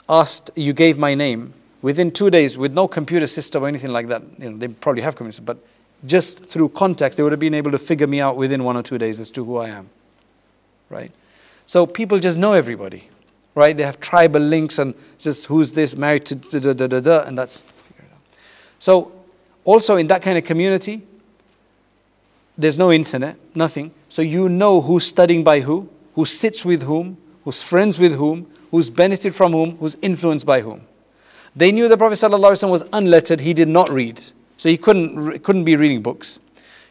asked 0.10 0.50
you 0.56 0.74
gave 0.74 0.98
my 0.98 1.14
name 1.14 1.54
within 1.84 2.10
2 2.10 2.32
days 2.32 2.58
with 2.58 2.74
no 2.74 2.88
computer 2.88 3.28
system 3.28 3.64
or 3.64 3.68
anything 3.68 3.92
like 3.92 4.08
that 4.08 4.24
you 4.40 4.50
know 4.50 4.58
they 4.58 4.68
probably 4.68 5.04
have 5.04 5.16
computer 5.16 5.44
but 5.44 5.60
just 6.08 6.44
through 6.44 6.70
context 6.70 7.18
they 7.18 7.22
would 7.22 7.32
have 7.32 7.46
been 7.48 7.54
able 7.54 7.70
to 7.70 7.78
figure 7.78 8.08
me 8.08 8.20
out 8.20 8.38
within 8.38 8.64
1 8.64 8.76
or 8.76 8.82
2 8.82 8.98
days 8.98 9.20
as 9.20 9.30
to 9.30 9.46
who 9.46 9.58
I 9.58 9.70
am 9.70 9.88
right? 10.90 11.12
So 11.66 11.86
people 11.86 12.20
just 12.20 12.38
know 12.38 12.54
everybody, 12.54 13.10
right? 13.56 13.76
They 13.76 13.84
have 13.84 14.00
tribal 14.00 14.42
links 14.42 14.80
and 14.80 14.94
just 15.18 15.46
who's 15.46 15.74
this 15.74 15.96
married 15.96 16.26
to 16.26 16.36
da 16.36 16.74
da 16.74 16.88
da 16.88 17.00
da, 17.00 17.24
and 17.24 17.38
that's. 17.38 17.64
So 18.80 19.12
also 19.66 19.98
in 19.98 20.08
that 20.08 20.22
kind 20.22 20.38
of 20.38 20.46
community, 20.46 21.04
there's 22.58 22.78
no 22.78 22.92
internet, 22.92 23.38
nothing. 23.56 23.92
So 24.10 24.22
you 24.22 24.50
know 24.50 24.82
who's 24.82 25.06
studying 25.06 25.44
by 25.44 25.62
who, 25.62 25.90
who 26.16 26.26
sits 26.26 26.66
with 26.66 26.84
whom, 26.84 27.18
who's 27.46 27.62
friends 27.62 28.00
with 28.00 28.16
whom, 28.16 28.52
who's 28.72 28.90
benefited 28.90 29.36
from 29.36 29.54
whom, 29.54 29.78
who's 29.78 29.98
influenced 30.02 30.46
by 30.46 30.62
whom. 30.62 30.82
They 31.56 31.72
knew 31.72 31.88
the 31.88 31.98
Prophet 31.98 32.16
ﷺ 32.16 32.70
was 32.70 32.84
unlettered, 32.94 33.40
he 33.40 33.54
did 33.54 33.68
not 33.68 33.90
read. 33.90 34.22
So 34.58 34.70
he 34.70 34.78
couldn't, 34.78 35.40
couldn't 35.44 35.64
be 35.64 35.76
reading 35.76 36.02
books. 36.02 36.40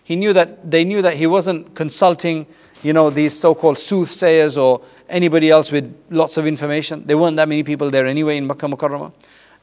He 0.04 0.16
knew 0.16 0.32
that 0.32 0.70
they 0.70 0.84
knew 0.84 1.02
that 1.02 1.18
he 1.18 1.26
wasn't 1.26 1.74
consulting 1.74 2.46
you 2.82 2.92
know, 2.92 3.10
these 3.10 3.38
so 3.38 3.54
called 3.54 3.78
soothsayers 3.78 4.56
or 4.56 4.82
anybody 5.08 5.50
else 5.50 5.72
with 5.72 5.94
lots 6.10 6.36
of 6.36 6.46
information. 6.46 7.04
There 7.06 7.18
weren't 7.18 7.36
that 7.36 7.48
many 7.48 7.62
people 7.62 7.90
there 7.90 8.06
anyway 8.06 8.36
in 8.36 8.46
Makkah 8.46 8.66
Mukarramah. 8.66 9.12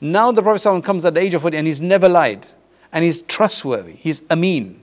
Now 0.02 0.32
the 0.32 0.42
Prophet 0.42 0.84
comes 0.84 1.06
at 1.06 1.14
the 1.14 1.22
age 1.22 1.34
of 1.34 1.42
40 1.42 1.58
and 1.58 1.68
he's 1.68 1.82
never 1.82 2.10
lied. 2.10 2.46
And 2.92 3.04
he's 3.04 3.22
trustworthy. 3.22 3.94
He's 3.94 4.22
Ameen. 4.30 4.80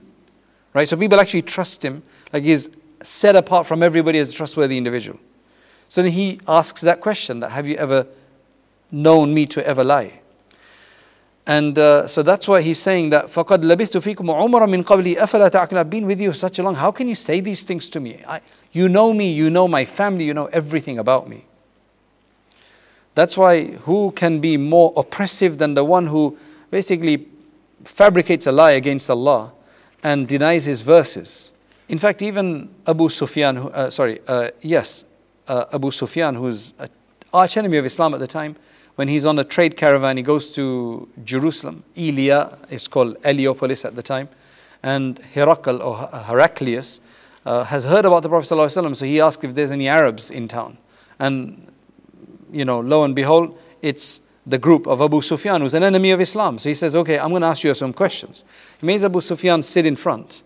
Right? 0.73 0.87
So 0.87 0.97
people 0.97 1.19
actually 1.19 1.43
trust 1.43 1.83
him. 1.83 2.03
Like 2.31 2.43
he's 2.43 2.69
set 3.01 3.35
apart 3.35 3.67
from 3.67 3.83
everybody 3.83 4.19
as 4.19 4.31
a 4.31 4.35
trustworthy 4.35 4.77
individual. 4.77 5.19
So 5.89 6.01
then 6.01 6.11
he 6.11 6.39
asks 6.47 6.81
that 6.81 7.01
question 7.01 7.39
that 7.41 7.49
have 7.49 7.67
you 7.67 7.75
ever 7.75 8.07
known 8.91 9.33
me 9.33 9.45
to 9.47 9.65
ever 9.67 9.83
lie? 9.83 10.21
And 11.48 11.78
uh, 11.78 12.06
so 12.06 12.22
that's 12.22 12.46
why 12.46 12.60
he's 12.60 12.78
saying 12.78 13.08
that 13.10 13.26
فَقَدْ 13.26 13.64
لَبِثْتُ 13.64 14.02
فِيكُمْ 14.02 14.26
عُمْرًا 14.26 14.68
مِنْ 14.68 14.84
قَبْلِ 14.84 15.16
أَفَلَا 15.16 15.50
تَعْقِلُونَ 15.50 15.78
I've 15.78 15.88
been 15.88 16.04
with 16.04 16.20
you 16.20 16.34
such 16.34 16.58
a 16.58 16.62
long, 16.62 16.74
how 16.74 16.92
can 16.92 17.08
you 17.08 17.14
say 17.14 17.40
these 17.40 17.62
things 17.62 17.88
to 17.90 18.00
me? 18.00 18.22
I, 18.28 18.42
you 18.72 18.86
know 18.90 19.14
me, 19.14 19.32
you 19.32 19.48
know 19.48 19.66
my 19.66 19.86
family, 19.86 20.24
you 20.24 20.34
know 20.34 20.46
everything 20.46 20.98
about 20.98 21.26
me. 21.26 21.46
That's 23.14 23.34
why 23.36 23.64
who 23.64 24.12
can 24.12 24.40
be 24.40 24.58
more 24.58 24.92
oppressive 24.94 25.56
than 25.56 25.72
the 25.72 25.84
one 25.84 26.06
who 26.06 26.36
basically 26.70 27.26
fabricates 27.82 28.46
a 28.46 28.52
lie 28.52 28.72
against 28.72 29.08
Allah 29.08 29.52
and 30.04 30.28
denies 30.28 30.66
his 30.66 30.82
verses? 30.82 31.50
In 31.88 31.98
fact, 31.98 32.20
even 32.20 32.68
Abu 32.86 33.08
Sufyan, 33.08 33.56
uh, 33.56 33.88
sorry, 33.88 34.20
uh, 34.28 34.50
yes, 34.60 35.06
uh, 35.48 35.64
Abu 35.72 35.90
Sufyan, 35.90 36.34
who's 36.34 36.74
an 36.78 36.90
arch 37.32 37.56
enemy 37.56 37.78
of 37.78 37.86
Islam 37.86 38.12
at 38.12 38.20
the 38.20 38.26
time, 38.26 38.54
when 38.95 39.07
he's 39.07 39.25
on 39.25 39.39
a 39.39 39.43
trade 39.43 39.75
caravan, 39.75 40.17
he 40.17 40.23
goes 40.23 40.51
to 40.51 41.07
Jerusalem. 41.23 41.83
Elia 41.97 42.57
is 42.69 42.87
called 42.87 43.17
Heliopolis 43.23 43.85
at 43.85 43.95
the 43.95 44.03
time. 44.03 44.29
And 44.83 45.19
Herakl 45.33 45.79
or 45.83 46.07
Heraclius 46.25 46.99
uh, 47.45 47.63
has 47.63 47.83
heard 47.83 48.05
about 48.05 48.23
the 48.23 48.29
Prophet 48.29 48.53
ﷺ, 48.53 48.95
so 48.95 49.05
he 49.05 49.19
asked 49.19 49.43
if 49.43 49.55
there's 49.55 49.71
any 49.71 49.87
Arabs 49.87 50.29
in 50.29 50.47
town. 50.47 50.77
And, 51.19 51.71
you 52.51 52.65
know, 52.65 52.79
lo 52.81 53.03
and 53.03 53.15
behold, 53.15 53.57
it's 53.81 54.21
the 54.45 54.57
group 54.57 54.87
of 54.87 55.01
Abu 55.01 55.21
Sufyan, 55.21 55.61
who's 55.61 55.73
an 55.73 55.83
enemy 55.83 56.11
of 56.11 56.19
Islam. 56.19 56.59
So 56.59 56.69
he 56.69 56.75
says, 56.75 56.95
Okay, 56.95 57.17
I'm 57.17 57.29
going 57.29 57.41
to 57.41 57.47
ask 57.47 57.63
you 57.63 57.73
some 57.73 57.93
questions. 57.93 58.43
He 58.79 58.85
makes 58.85 59.03
Abu 59.03 59.21
Sufyan 59.21 59.63
sit 59.63 59.85
in 59.85 59.95
front. 59.95 60.43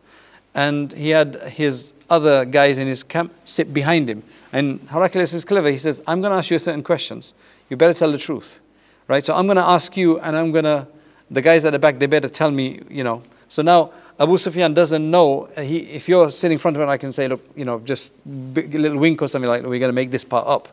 And 0.53 0.91
he 0.93 1.09
had 1.09 1.35
his 1.43 1.93
other 2.09 2.45
guys 2.45 2.77
in 2.77 2.87
his 2.87 3.03
camp 3.03 3.33
sit 3.45 3.73
behind 3.73 4.09
him. 4.09 4.23
And 4.53 4.87
Heraclius 4.89 5.33
is 5.33 5.45
clever. 5.45 5.69
He 5.69 5.77
says, 5.77 6.01
I'm 6.07 6.21
going 6.21 6.31
to 6.31 6.37
ask 6.37 6.49
you 6.49 6.59
certain 6.59 6.83
questions. 6.83 7.33
You 7.69 7.77
better 7.77 7.93
tell 7.93 8.11
the 8.11 8.17
truth. 8.17 8.59
Right? 9.07 9.23
So 9.23 9.35
I'm 9.35 9.47
going 9.47 9.57
to 9.57 9.63
ask 9.63 9.95
you, 9.95 10.19
and 10.19 10.35
I'm 10.35 10.51
going 10.51 10.65
to, 10.65 10.87
the 11.31 11.41
guys 11.41 11.63
at 11.65 11.71
the 11.71 11.79
back, 11.79 11.99
they 11.99 12.07
better 12.07 12.29
tell 12.29 12.51
me, 12.51 12.81
you 12.89 13.03
know. 13.03 13.23
So 13.47 13.61
now 13.61 13.91
Abu 14.19 14.37
Sufyan 14.37 14.73
doesn't 14.73 15.09
know. 15.09 15.49
Uh, 15.55 15.61
he, 15.61 15.77
if 15.77 16.09
you're 16.09 16.31
sitting 16.31 16.55
in 16.55 16.59
front 16.59 16.75
of 16.75 16.83
him, 16.83 16.89
I 16.89 16.97
can 16.97 17.11
say, 17.11 17.27
look, 17.27 17.47
you 17.55 17.65
know, 17.65 17.79
just 17.79 18.13
a 18.25 18.61
little 18.61 18.97
wink 18.97 19.21
or 19.21 19.27
something 19.27 19.49
like, 19.49 19.61
that. 19.61 19.69
we're 19.69 19.79
going 19.79 19.89
to 19.89 19.93
make 19.93 20.11
this 20.11 20.25
part 20.25 20.47
up. 20.47 20.69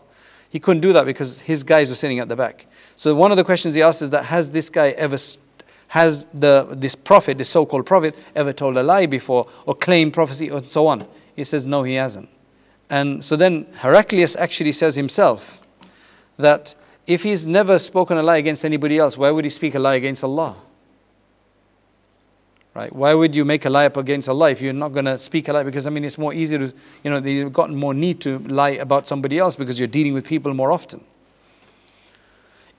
He 0.50 0.58
couldn't 0.58 0.80
do 0.80 0.92
that 0.92 1.04
because 1.04 1.40
his 1.40 1.62
guys 1.62 1.88
were 1.88 1.94
sitting 1.94 2.18
at 2.20 2.28
the 2.28 2.36
back. 2.36 2.66
So 2.96 3.14
one 3.14 3.30
of 3.30 3.36
the 3.36 3.44
questions 3.44 3.74
he 3.74 3.82
asked 3.82 4.02
is 4.02 4.10
that 4.10 4.24
has 4.26 4.50
this 4.52 4.70
guy 4.70 4.90
ever, 4.90 5.18
has 5.88 6.26
the 6.32 6.68
this 6.70 6.94
prophet, 6.94 7.38
this 7.38 7.50
so-called 7.50 7.86
prophet, 7.86 8.16
ever 8.34 8.52
told 8.52 8.76
a 8.76 8.82
lie 8.82 9.06
before 9.06 9.48
or 9.66 9.74
claimed 9.74 10.14
prophecy 10.14 10.48
and 10.48 10.68
so 10.68 10.86
on? 10.86 11.06
He 11.34 11.44
says 11.44 11.66
no, 11.66 11.82
he 11.82 11.94
hasn't. 11.94 12.28
And 12.88 13.24
so 13.24 13.34
then 13.34 13.66
Heraclius 13.78 14.36
actually 14.36 14.72
says 14.72 14.94
himself 14.94 15.60
that 16.36 16.74
if 17.06 17.22
he's 17.22 17.44
never 17.44 17.78
spoken 17.78 18.16
a 18.18 18.22
lie 18.22 18.38
against 18.38 18.64
anybody 18.64 18.98
else, 18.98 19.18
why 19.18 19.30
would 19.30 19.44
he 19.44 19.50
speak 19.50 19.74
a 19.74 19.78
lie 19.78 19.94
against 19.94 20.24
Allah? 20.24 20.56
Right? 22.74 22.92
Why 22.92 23.14
would 23.14 23.36
you 23.36 23.44
make 23.44 23.64
a 23.66 23.70
lie 23.70 23.86
up 23.86 23.96
against 23.96 24.28
Allah 24.28 24.50
if 24.50 24.60
you're 24.60 24.72
not 24.72 24.92
going 24.92 25.04
to 25.04 25.18
speak 25.18 25.48
a 25.48 25.52
lie? 25.52 25.62
Because 25.62 25.86
I 25.86 25.90
mean, 25.90 26.04
it's 26.04 26.18
more 26.18 26.34
easy 26.34 26.58
to, 26.58 26.72
you 27.04 27.10
know, 27.10 27.18
you've 27.18 27.52
got 27.52 27.70
more 27.70 27.94
need 27.94 28.20
to 28.22 28.38
lie 28.40 28.70
about 28.70 29.06
somebody 29.06 29.38
else 29.38 29.54
because 29.54 29.78
you're 29.78 29.86
dealing 29.86 30.12
with 30.12 30.26
people 30.26 30.52
more 30.54 30.72
often. 30.72 31.04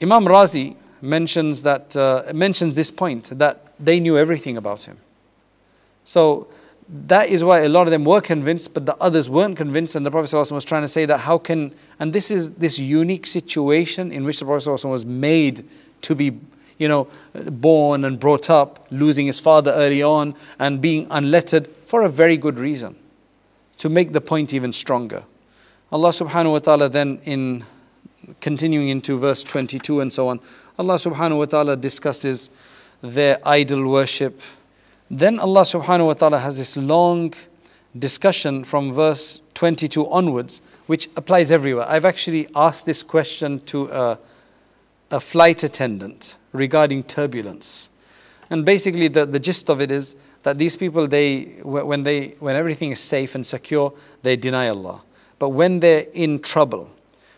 Imam 0.01 0.25
Razi 0.25 0.75
mentions 1.01 1.63
that 1.63 1.95
uh, 1.95 2.23
mentions 2.33 2.75
this 2.75 2.91
point 2.91 3.37
that 3.37 3.73
they 3.79 3.99
knew 3.99 4.17
everything 4.17 4.57
about 4.57 4.83
him. 4.83 4.97
So 6.03 6.47
that 6.87 7.29
is 7.29 7.43
why 7.43 7.61
a 7.61 7.69
lot 7.69 7.87
of 7.87 7.91
them 7.91 8.05
were 8.05 8.21
convinced, 8.21 8.73
but 8.73 8.85
the 8.85 8.95
others 8.97 9.29
weren't 9.29 9.57
convinced. 9.57 9.95
And 9.95 10.05
the 10.05 10.11
Prophet 10.11 10.29
ﷺ 10.35 10.51
was 10.51 10.65
trying 10.65 10.83
to 10.83 10.87
say 10.87 11.05
that 11.05 11.19
how 11.19 11.37
can, 11.37 11.73
and 11.99 12.13
this 12.13 12.29
is 12.29 12.51
this 12.51 12.77
unique 12.77 13.25
situation 13.25 14.11
in 14.11 14.23
which 14.23 14.39
the 14.39 14.45
Prophet 14.45 14.69
ﷺ 14.69 14.89
was 14.89 15.05
made 15.05 15.67
to 16.01 16.13
be, 16.13 16.39
you 16.77 16.87
know, 16.87 17.07
born 17.33 18.05
and 18.05 18.19
brought 18.19 18.49
up, 18.51 18.85
losing 18.91 19.25
his 19.25 19.39
father 19.39 19.71
early 19.71 20.03
on, 20.03 20.35
and 20.59 20.79
being 20.79 21.07
unlettered 21.09 21.67
for 21.85 22.03
a 22.03 22.09
very 22.09 22.37
good 22.37 22.59
reason, 22.59 22.95
to 23.77 23.89
make 23.89 24.13
the 24.13 24.21
point 24.21 24.53
even 24.53 24.71
stronger. 24.71 25.23
Allah 25.91 26.09
subhanahu 26.09 26.51
wa 26.51 26.59
ta'ala 26.59 26.89
then 26.89 27.19
in 27.25 27.65
continuing 28.41 28.89
into 28.89 29.17
verse 29.17 29.43
22 29.43 30.01
and 30.01 30.13
so 30.13 30.27
on, 30.27 30.39
Allah 30.77 30.95
subhanahu 30.95 31.37
wa 31.39 31.45
ta'ala 31.45 31.77
discusses 31.77 32.51
their 33.01 33.39
idol 33.43 33.87
worship 33.87 34.41
then 35.09 35.39
Allah 35.39 35.61
subhanahu 35.61 36.07
wa 36.07 36.13
ta'ala 36.13 36.39
has 36.39 36.57
this 36.57 36.77
long 36.77 37.33
discussion 37.97 38.63
from 38.63 38.91
verse 38.91 39.39
22 39.53 40.09
onwards 40.09 40.61
which 40.87 41.09
applies 41.15 41.51
everywhere. 41.51 41.85
I've 41.87 42.05
actually 42.05 42.47
asked 42.55 42.85
this 42.85 43.03
question 43.03 43.59
to 43.61 43.87
a, 43.91 44.19
a 45.11 45.19
flight 45.19 45.63
attendant 45.63 46.37
regarding 46.51 47.03
turbulence. 47.03 47.89
And 48.49 48.65
basically, 48.65 49.07
the, 49.07 49.25
the 49.25 49.39
gist 49.39 49.69
of 49.69 49.81
it 49.81 49.91
is 49.91 50.15
that 50.43 50.57
these 50.59 50.75
people, 50.75 51.07
they, 51.07 51.43
when, 51.63 52.03
they, 52.03 52.35
when 52.39 52.55
everything 52.55 52.91
is 52.91 52.99
safe 52.99 53.33
and 53.33 53.45
secure, 53.45 53.93
they 54.21 54.35
deny 54.35 54.69
Allah. 54.69 55.01
But 55.39 55.49
when 55.49 55.79
they're 55.79 56.05
in 56.13 56.39
trouble, 56.39 56.89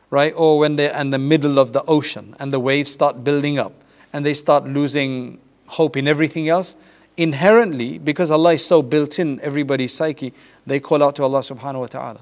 right, 0.09 0.33
or 0.35 0.59
when 0.59 0.75
they're 0.75 0.95
in 0.99 1.11
the 1.11 1.17
middle 1.17 1.57
of 1.59 1.71
the 1.71 1.83
ocean 1.83 2.35
and 2.39 2.51
the 2.51 2.59
waves 2.59 2.91
start 2.91 3.23
building 3.23 3.57
up 3.57 3.73
and 4.11 4.25
they 4.25 4.33
start 4.33 4.65
losing 4.65 5.39
hope 5.67 5.95
in 5.95 6.07
everything 6.07 6.49
else, 6.49 6.75
inherently, 7.17 7.97
because 7.97 8.31
Allah 8.31 8.53
is 8.53 8.65
so 8.65 8.81
built 8.81 9.19
in 9.19 9.41
everybody's 9.41 9.93
psyche, 9.93 10.33
they 10.65 10.79
call 10.79 11.03
out 11.03 11.15
to 11.17 11.23
Allah 11.23 11.39
subhanahu 11.39 11.79
wa 11.79 11.87
ta'ala. 11.87 12.19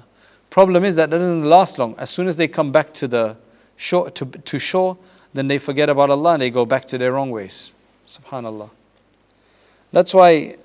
Problem 0.50 0.84
is 0.84 0.96
that 0.96 1.10
doesn't 1.10 1.44
last 1.44 1.78
long. 1.78 1.94
As 1.98 2.10
soon 2.10 2.26
as 2.28 2.36
they 2.36 2.48
come 2.48 2.72
back 2.72 2.94
to 2.94 3.06
the 3.06 3.36
shore, 3.76 4.10
to, 4.10 4.24
to 4.24 4.58
shore, 4.58 4.96
then 5.34 5.48
they 5.48 5.58
forget 5.58 5.90
about 5.90 6.10
Allah 6.10 6.34
and 6.34 6.42
they 6.42 6.50
go 6.50 6.64
back 6.64 6.86
to 6.88 6.98
their 6.98 7.12
wrong 7.12 7.30
ways. 7.30 7.72
Subhanallah. 8.08 8.70
That's 9.92 10.14
why 10.14 10.56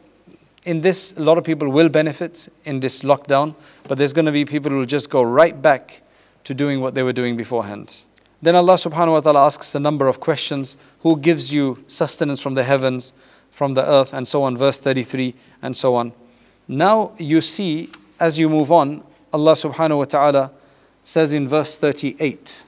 in 0.64 0.82
this, 0.82 1.14
a 1.18 1.22
lot 1.22 1.38
of 1.38 1.44
people 1.44 1.70
will 1.70 1.90
benefit 1.90 2.48
in 2.66 2.80
this 2.80 3.02
lockdown, 3.02 3.56
but 3.84 3.98
there's 3.98 4.14
going 4.14 4.26
to 4.26 4.32
be 4.32 4.46
people 4.46 4.72
who 4.72 4.78
will 4.78 4.86
just 4.86 5.10
go 5.10 5.24
right 5.24 5.60
back 5.62 6.02
to 6.44 6.54
doing 6.54 6.80
what 6.80 6.96
they 6.96 7.04
were 7.04 7.14
doing 7.14 7.36
beforehand. 7.36 8.04
Then 8.42 8.56
Allah 8.56 8.76
subhanahu 8.76 9.12
wa 9.12 9.20
ta'ala 9.20 9.46
asks 9.46 9.76
a 9.76 9.80
number 9.80 10.08
of 10.08 10.20
questions 10.20 10.78
Who 11.02 11.18
gives 11.18 11.54
you 11.54 11.84
sustenance 11.88 12.42
from 12.42 12.56
the 12.56 12.64
heavens, 12.64 13.14
from 13.61 13.75
the 13.75 13.87
earth, 13.89 14.13
and 14.13 14.27
so 14.29 14.43
on, 14.43 14.57
verse 14.57 14.79
33, 14.79 15.35
and 15.63 15.77
so 15.77 15.95
on. 15.95 16.13
Now 16.69 17.13
you 17.19 17.41
see, 17.41 17.91
as 18.21 18.39
you 18.39 18.49
move 18.49 18.71
on, 18.73 19.03
Allah 19.33 19.53
subhanahu 19.53 19.99
wa 19.99 20.05
ta'ala 20.05 20.51
says 21.05 21.33
in 21.33 21.49
verse 21.49 21.77
38, 21.77 22.63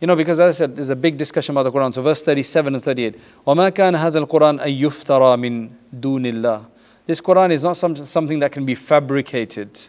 you 0.00 0.06
know, 0.06 0.14
because 0.14 0.38
as 0.38 0.56
I 0.56 0.58
said, 0.58 0.76
there's 0.76 0.90
a 0.90 0.96
big 0.96 1.16
discussion 1.16 1.54
about 1.56 1.64
the 1.64 1.72
Quran. 1.72 1.92
So 1.92 2.02
verse 2.02 2.22
37 2.22 2.74
and 2.74 2.84
38. 2.84 3.14
وَمَا 3.46 3.70
كَانَ 3.70 3.96
هَذَا 3.96 4.26
الْقُرْآنَ 4.26 4.60
أَن 4.60 4.80
يُفْتَرَى 4.80 5.38
مِن 5.38 5.70
دُونِ 5.98 6.22
اللَّهِ 6.34 6.66
This 7.06 7.20
Quran 7.20 7.50
is 7.50 7.62
not 7.64 7.76
some, 7.76 7.96
something 7.96 8.38
that 8.38 8.52
can 8.52 8.64
be 8.64 8.74
fabricated, 8.74 9.80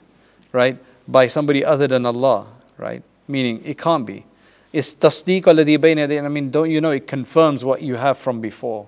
right, 0.51 0.77
by 1.07 1.27
somebody 1.27 1.63
other 1.63 1.87
than 1.87 2.05
Allah, 2.05 2.47
right? 2.77 3.03
Meaning, 3.27 3.61
it 3.63 3.77
can't 3.77 4.05
be. 4.05 4.25
It's 4.73 4.95
tasdeeq 4.95 5.43
alladhi 5.43 5.77
bayna 5.77 6.23
I 6.23 6.27
mean, 6.27 6.49
don't 6.49 6.71
you 6.71 6.81
know, 6.81 6.91
it 6.91 7.05
confirms 7.05 7.63
what 7.63 7.81
you 7.81 7.95
have 7.95 8.17
from 8.17 8.41
before, 8.41 8.87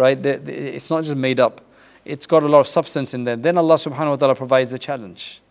right? 0.00 0.18
It's 0.24 0.90
not 0.90 1.04
just 1.04 1.16
made 1.16 1.38
up. 1.38 1.60
It's 2.04 2.26
got 2.26 2.42
a 2.42 2.48
lot 2.48 2.60
of 2.60 2.68
substance 2.68 3.14
in 3.14 3.24
there. 3.24 3.36
Then 3.36 3.58
Allah 3.58 3.74
subhanahu 3.76 4.10
wa 4.10 4.16
ta'ala 4.16 4.34
provides 4.34 4.72
a 4.72 4.78
challenge. 4.78 5.42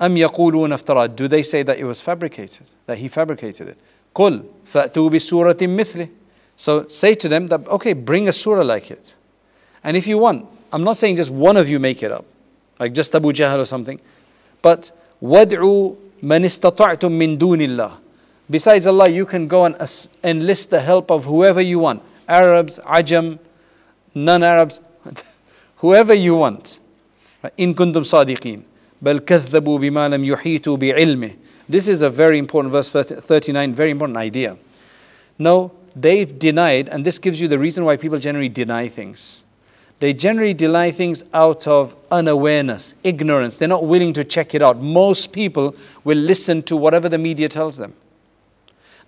Am 0.00 0.14
yaqulun. 0.14 1.14
Do 1.14 1.28
they 1.28 1.42
say 1.42 1.62
that 1.62 1.78
it 1.78 1.84
was 1.84 2.00
fabricated? 2.00 2.66
That 2.86 2.98
he 2.98 3.08
fabricated 3.08 3.68
it? 3.68 3.78
Qul 4.14 4.44
fa'tu 4.64 5.10
bi 5.10 5.18
suratin 5.18 5.76
mithli. 5.76 6.10
So 6.56 6.88
say 6.88 7.14
to 7.14 7.28
them 7.28 7.46
that, 7.48 7.66
okay, 7.68 7.92
bring 7.92 8.28
a 8.28 8.32
surah 8.32 8.62
like 8.62 8.90
it. 8.90 9.14
And 9.82 9.96
if 9.96 10.06
you 10.06 10.18
want, 10.18 10.46
I'm 10.72 10.82
not 10.82 10.96
saying 10.96 11.16
just 11.16 11.30
one 11.30 11.56
of 11.56 11.68
you 11.68 11.78
make 11.78 12.02
it 12.02 12.10
up, 12.10 12.24
like 12.80 12.94
just 12.94 13.14
Abu 13.14 13.32
Jahl 13.32 13.58
or 13.58 13.66
something, 13.66 14.00
but 14.62 14.90
wad'u 15.22 15.96
man 16.22 16.42
istata'tum 16.44 17.12
min 17.12 17.38
dunillah. 17.38 17.98
Besides 18.48 18.86
Allah, 18.86 19.08
you 19.08 19.26
can 19.26 19.48
go 19.48 19.64
and 19.64 19.76
enlist 20.22 20.70
the 20.70 20.80
help 20.80 21.10
of 21.10 21.24
whoever 21.24 21.60
you 21.60 21.78
want 21.78 22.02
Arabs, 22.28 22.78
Ajam, 22.80 23.38
non-Arabs, 24.15 24.79
whoever 25.77 26.13
you 26.13 26.35
want. 26.35 26.79
In 27.57 27.73
kuntum 27.73 28.03
sadiqeen. 28.03 28.63
بل 29.01 29.19
كذبوا 29.19 29.79
بما 29.79 30.09
لم 30.09 30.25
يحيطوا 30.25 30.77
بعلمه 30.77 31.31
this 31.69 31.87
is 31.87 32.01
a 32.01 32.09
very 32.09 32.39
important 32.39 32.71
verse 32.71 32.89
39, 32.89 33.75
very 33.75 33.91
important 33.91 34.17
idea. 34.17 34.57
No, 35.37 35.71
they've 35.95 36.37
denied, 36.37 36.89
and 36.89 37.05
this 37.05 37.19
gives 37.19 37.39
you 37.39 37.47
the 37.47 37.59
reason 37.59 37.85
why 37.85 37.95
people 37.95 38.17
generally 38.17 38.49
deny 38.49 38.87
things. 38.87 39.43
They 39.99 40.13
generally 40.13 40.55
deny 40.55 40.89
things 40.89 41.23
out 41.31 41.67
of 41.67 41.95
unawareness, 42.09 42.95
ignorance. 43.03 43.57
They're 43.57 43.67
not 43.67 43.85
willing 43.85 44.13
to 44.13 44.23
check 44.23 44.55
it 44.55 44.63
out. 44.63 44.81
Most 44.81 45.31
people 45.31 45.75
will 46.03 46.17
listen 46.17 46.63
to 46.63 46.75
whatever 46.75 47.07
the 47.07 47.19
media 47.19 47.47
tells 47.47 47.77
them. 47.77 47.93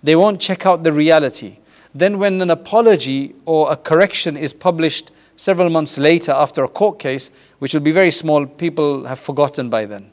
They 0.00 0.14
won't 0.14 0.40
check 0.40 0.64
out 0.64 0.84
the 0.84 0.92
reality. 0.92 1.58
Then, 1.93 2.19
when 2.19 2.41
an 2.41 2.49
apology 2.49 3.35
or 3.45 3.71
a 3.71 3.75
correction 3.75 4.37
is 4.37 4.53
published 4.53 5.11
several 5.35 5.69
months 5.69 5.97
later 5.97 6.31
after 6.31 6.63
a 6.63 6.67
court 6.67 6.99
case, 6.99 7.31
which 7.59 7.73
will 7.73 7.81
be 7.81 7.91
very 7.91 8.11
small, 8.11 8.45
people 8.45 9.05
have 9.05 9.19
forgotten 9.19 9.69
by 9.69 9.85
then 9.85 10.11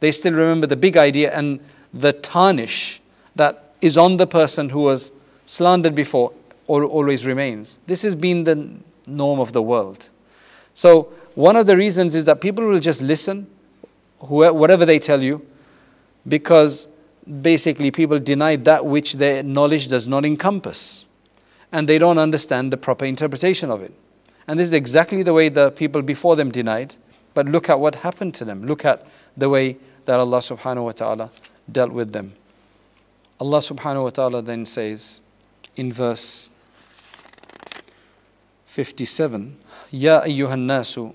they 0.00 0.10
still 0.10 0.32
remember 0.32 0.66
the 0.66 0.76
big 0.76 0.96
idea 0.96 1.32
and 1.32 1.60
the 1.94 2.12
tarnish 2.12 3.00
that 3.36 3.74
is 3.80 3.96
on 3.96 4.16
the 4.16 4.26
person 4.26 4.70
who 4.70 4.80
was 4.80 5.12
slandered 5.46 5.94
before 5.94 6.32
always 6.66 7.26
remains. 7.26 7.78
This 7.86 8.02
has 8.02 8.16
been 8.16 8.44
the 8.44 8.68
norm 9.06 9.40
of 9.40 9.52
the 9.52 9.62
world. 9.62 10.08
So, 10.74 11.12
one 11.34 11.56
of 11.56 11.66
the 11.66 11.76
reasons 11.76 12.14
is 12.14 12.24
that 12.24 12.40
people 12.40 12.64
will 12.64 12.80
just 12.80 13.02
listen, 13.02 13.46
whatever 14.18 14.84
they 14.86 14.98
tell 14.98 15.22
you, 15.22 15.46
because 16.26 16.86
basically 17.41 17.91
people 17.91 18.19
deny 18.19 18.55
that 18.55 18.85
which 18.85 19.13
their 19.13 19.43
knowledge 19.43 19.87
does 19.87 20.07
not 20.07 20.25
encompass. 20.25 21.05
And 21.71 21.89
they 21.89 21.97
don't 21.97 22.17
understand 22.17 22.71
the 22.71 22.77
proper 22.77 23.05
interpretation 23.05 23.71
of 23.71 23.81
it. 23.81 23.93
And 24.47 24.59
this 24.59 24.67
is 24.67 24.73
exactly 24.73 25.23
the 25.23 25.33
way 25.33 25.49
the 25.49 25.71
people 25.71 26.01
before 26.01 26.35
them 26.35 26.51
denied. 26.51 26.95
But 27.33 27.47
look 27.47 27.69
at 27.69 27.79
what 27.79 27.95
happened 27.95 28.33
to 28.35 28.45
them. 28.45 28.65
Look 28.65 28.85
at 28.85 29.05
the 29.35 29.49
way 29.49 29.77
that 30.05 30.19
Allah 30.19 30.37
subhanahu 30.39 30.85
wa 30.85 30.91
ta'ala 30.91 31.31
dealt 31.71 31.91
with 31.91 32.13
them. 32.13 32.33
Allah 33.39 33.57
subhanahu 33.59 34.03
wa 34.03 34.09
ta'ala 34.11 34.41
then 34.41 34.65
says 34.65 35.19
in 35.75 35.91
verse 35.91 36.49
57 38.67 39.57
Ya 39.91 40.21
ayyuhan 40.21 40.65
nasu 40.65 41.13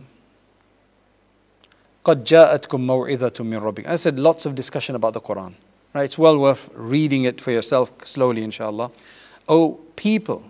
قد 2.05 2.25
جاءتكم 2.25 2.87
موعظة 2.87 3.45
من 3.45 3.59
ربكم 3.59 3.87
I 3.89 3.97
said 3.97 4.19
lots 4.19 4.47
of 4.47 4.55
discussion 4.55 4.95
about 4.95 5.13
the 5.13 5.21
Quran. 5.21 5.55
Right? 5.95 6.05
It's 6.05 6.19
well 6.19 6.39
worth 6.39 6.71
reading 6.75 7.25
it 7.25 7.41
for 7.41 7.51
yourself 7.51 7.91
slowly, 8.07 8.45
inshallah. 8.45 8.91
Oh, 9.49 9.81
people, 9.97 10.45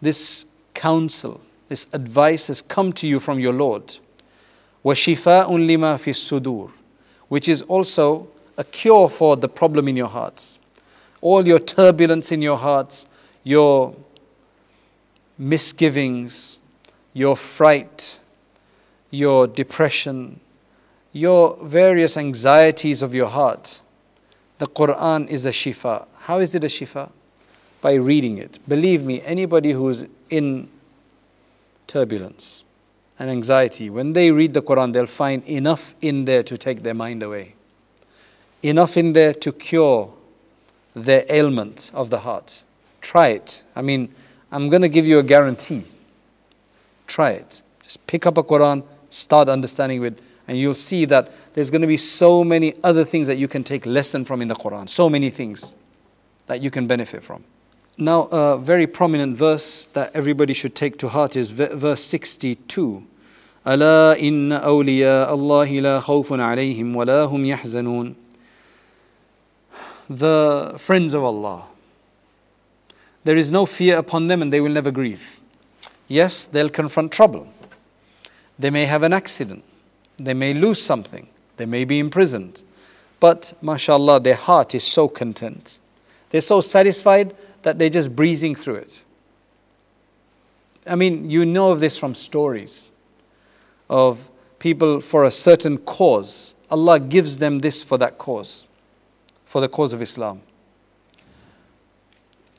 this 0.00 0.46
counsel, 0.74 1.40
this 1.68 1.86
advice 1.92 2.46
has 2.46 2.62
come 2.62 2.92
to 2.94 3.06
you 3.06 3.18
from 3.18 3.40
your 3.40 3.52
Lord. 3.52 3.96
وَشِفَاءٌ 4.84 5.48
لِمَا 5.48 5.96
فِي 5.96 6.12
الصُّدُورِ 6.12 6.70
which 7.28 7.48
is 7.48 7.62
also 7.62 8.28
a 8.56 8.64
cure 8.64 9.08
for 9.08 9.36
the 9.36 9.48
problem 9.48 9.88
in 9.88 9.96
your 9.96 10.08
hearts. 10.08 10.58
All 11.20 11.46
your 11.46 11.58
turbulence 11.58 12.30
in 12.30 12.42
your 12.42 12.56
hearts, 12.56 13.06
your 13.42 13.94
misgivings, 15.38 16.58
your 17.12 17.36
fright, 17.36 18.18
your 19.10 19.46
depression, 19.46 20.40
your 21.12 21.56
various 21.62 22.16
anxieties 22.16 23.02
of 23.02 23.14
your 23.14 23.28
heart. 23.28 23.80
the 24.61 24.67
Quran 24.67 25.27
is 25.27 25.47
a 25.47 25.49
shifa. 25.49 26.05
How 26.19 26.37
is 26.37 26.53
it 26.53 26.63
a 26.63 26.67
shifa? 26.67 27.09
By 27.81 27.95
reading 27.95 28.37
it. 28.37 28.59
Believe 28.67 29.01
me, 29.01 29.19
anybody 29.23 29.71
who's 29.71 30.05
in 30.29 30.69
turbulence, 31.87 32.63
and 33.17 33.27
anxiety, 33.27 33.89
when 33.89 34.13
they 34.13 34.29
read 34.29 34.53
the 34.53 34.61
Quran, 34.61 34.93
they'll 34.93 35.07
find 35.07 35.43
enough 35.45 35.95
in 35.99 36.25
there 36.25 36.43
to 36.43 36.59
take 36.59 36.83
their 36.83 36.93
mind 36.93 37.23
away, 37.23 37.55
enough 38.61 38.97
in 38.97 39.13
there 39.13 39.33
to 39.33 39.51
cure 39.51 40.13
their 40.93 41.25
ailment 41.27 41.89
of 41.95 42.11
the 42.11 42.19
heart. 42.19 42.61
Try 43.01 43.29
it. 43.29 43.63
I 43.75 43.81
mean, 43.81 44.13
I'm 44.51 44.69
going 44.69 44.83
to 44.83 44.89
give 44.89 45.07
you 45.07 45.17
a 45.17 45.23
guarantee. 45.23 45.85
Try 47.07 47.31
it. 47.31 47.63
Just 47.81 48.05
pick 48.05 48.27
up 48.27 48.37
a 48.37 48.43
Quran, 48.43 48.83
start 49.09 49.49
understanding 49.49 50.03
it, 50.03 50.19
and 50.47 50.59
you'll 50.59 50.75
see 50.75 51.05
that 51.05 51.31
there's 51.54 51.70
going 51.70 51.80
to 51.80 51.86
be 51.86 51.96
so 51.96 52.44
many 52.44 52.74
other 52.84 53.04
things 53.04 53.26
that 53.26 53.36
you 53.36 53.48
can 53.48 53.64
take 53.64 53.86
lesson 53.86 54.24
from 54.24 54.42
in 54.42 54.48
the 54.48 54.54
Quran. 54.54 54.88
So 54.88 55.08
many 55.08 55.30
things 55.30 55.74
that 56.46 56.60
you 56.60 56.70
can 56.70 56.86
benefit 56.86 57.22
from. 57.22 57.44
Now, 57.98 58.24
a 58.24 58.58
very 58.58 58.86
prominent 58.86 59.36
verse 59.36 59.88
that 59.94 60.10
everybody 60.14 60.52
should 60.52 60.74
take 60.74 60.98
to 60.98 61.08
heart 61.08 61.36
is 61.36 61.50
verse 61.50 62.04
62. 62.04 63.02
ألا 63.66 64.20
إن 64.20 64.52
أولياء 64.52 65.34
الله 65.34 65.80
لا 65.80 66.00
خوف 66.00 66.32
عليهم 66.32 66.96
ولا 66.96 67.24
هم 67.24 67.44
يحزنون 67.44 68.14
The 70.08 70.74
friends 70.78 71.14
of 71.14 71.24
Allah 71.24 71.64
There 73.24 73.36
is 73.36 73.50
no 73.50 73.66
fear 73.66 73.96
upon 73.96 74.28
them 74.28 74.40
and 74.40 74.52
they 74.52 74.60
will 74.60 74.70
never 74.70 74.92
grieve. 74.92 75.40
Yes, 76.06 76.46
they'll 76.46 76.70
confront 76.70 77.10
trouble. 77.10 77.48
They 78.56 78.70
may 78.70 78.86
have 78.86 79.02
an 79.02 79.12
accident. 79.12 79.64
They 80.16 80.32
may 80.32 80.54
lose 80.54 80.80
something. 80.80 81.26
They 81.56 81.66
may 81.66 81.84
be 81.84 81.98
imprisoned. 81.98 82.62
But, 83.20 83.54
mashallah, 83.62 84.20
their 84.20 84.34
heart 84.34 84.74
is 84.74 84.84
so 84.84 85.08
content. 85.08 85.78
They're 86.30 86.40
so 86.40 86.60
satisfied 86.60 87.34
that 87.62 87.78
they're 87.78 87.90
just 87.90 88.14
breezing 88.14 88.54
through 88.54 88.76
it. 88.76 89.02
I 90.86 90.94
mean, 90.94 91.30
you 91.30 91.44
know 91.46 91.72
of 91.72 91.80
this 91.80 91.96
from 91.98 92.14
stories 92.14 92.88
of 93.88 94.28
people 94.58 95.00
for 95.00 95.24
a 95.24 95.30
certain 95.30 95.78
cause. 95.78 96.54
Allah 96.70 97.00
gives 97.00 97.38
them 97.38 97.60
this 97.60 97.82
for 97.82 97.98
that 97.98 98.18
cause. 98.18 98.66
for 99.46 99.60
the 99.60 99.68
cause 99.68 99.94
of 99.94 100.02
Islam. 100.02 100.42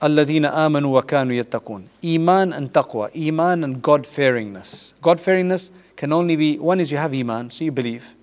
الذين 0.01 0.45
آمنوا 0.45 1.01
وكانوا 1.01 1.43
يتقون 1.43 1.83
Iman 2.03 2.53
and 2.53 2.71
taqwa, 2.71 3.09
Iman 3.15 3.63
and 3.63 3.81
God 3.81 4.03
fearingness. 4.03 4.93
God 5.01 5.19
fearingness 5.19 5.71
can 5.95 6.13
only 6.13 6.35
be 6.35 6.57
one 6.57 6.79
is 6.79 6.91
you 6.91 6.97
have 6.97 7.13
Iman, 7.13 7.51
so 7.51 7.63
you 7.63 7.71
believe. 7.71 8.15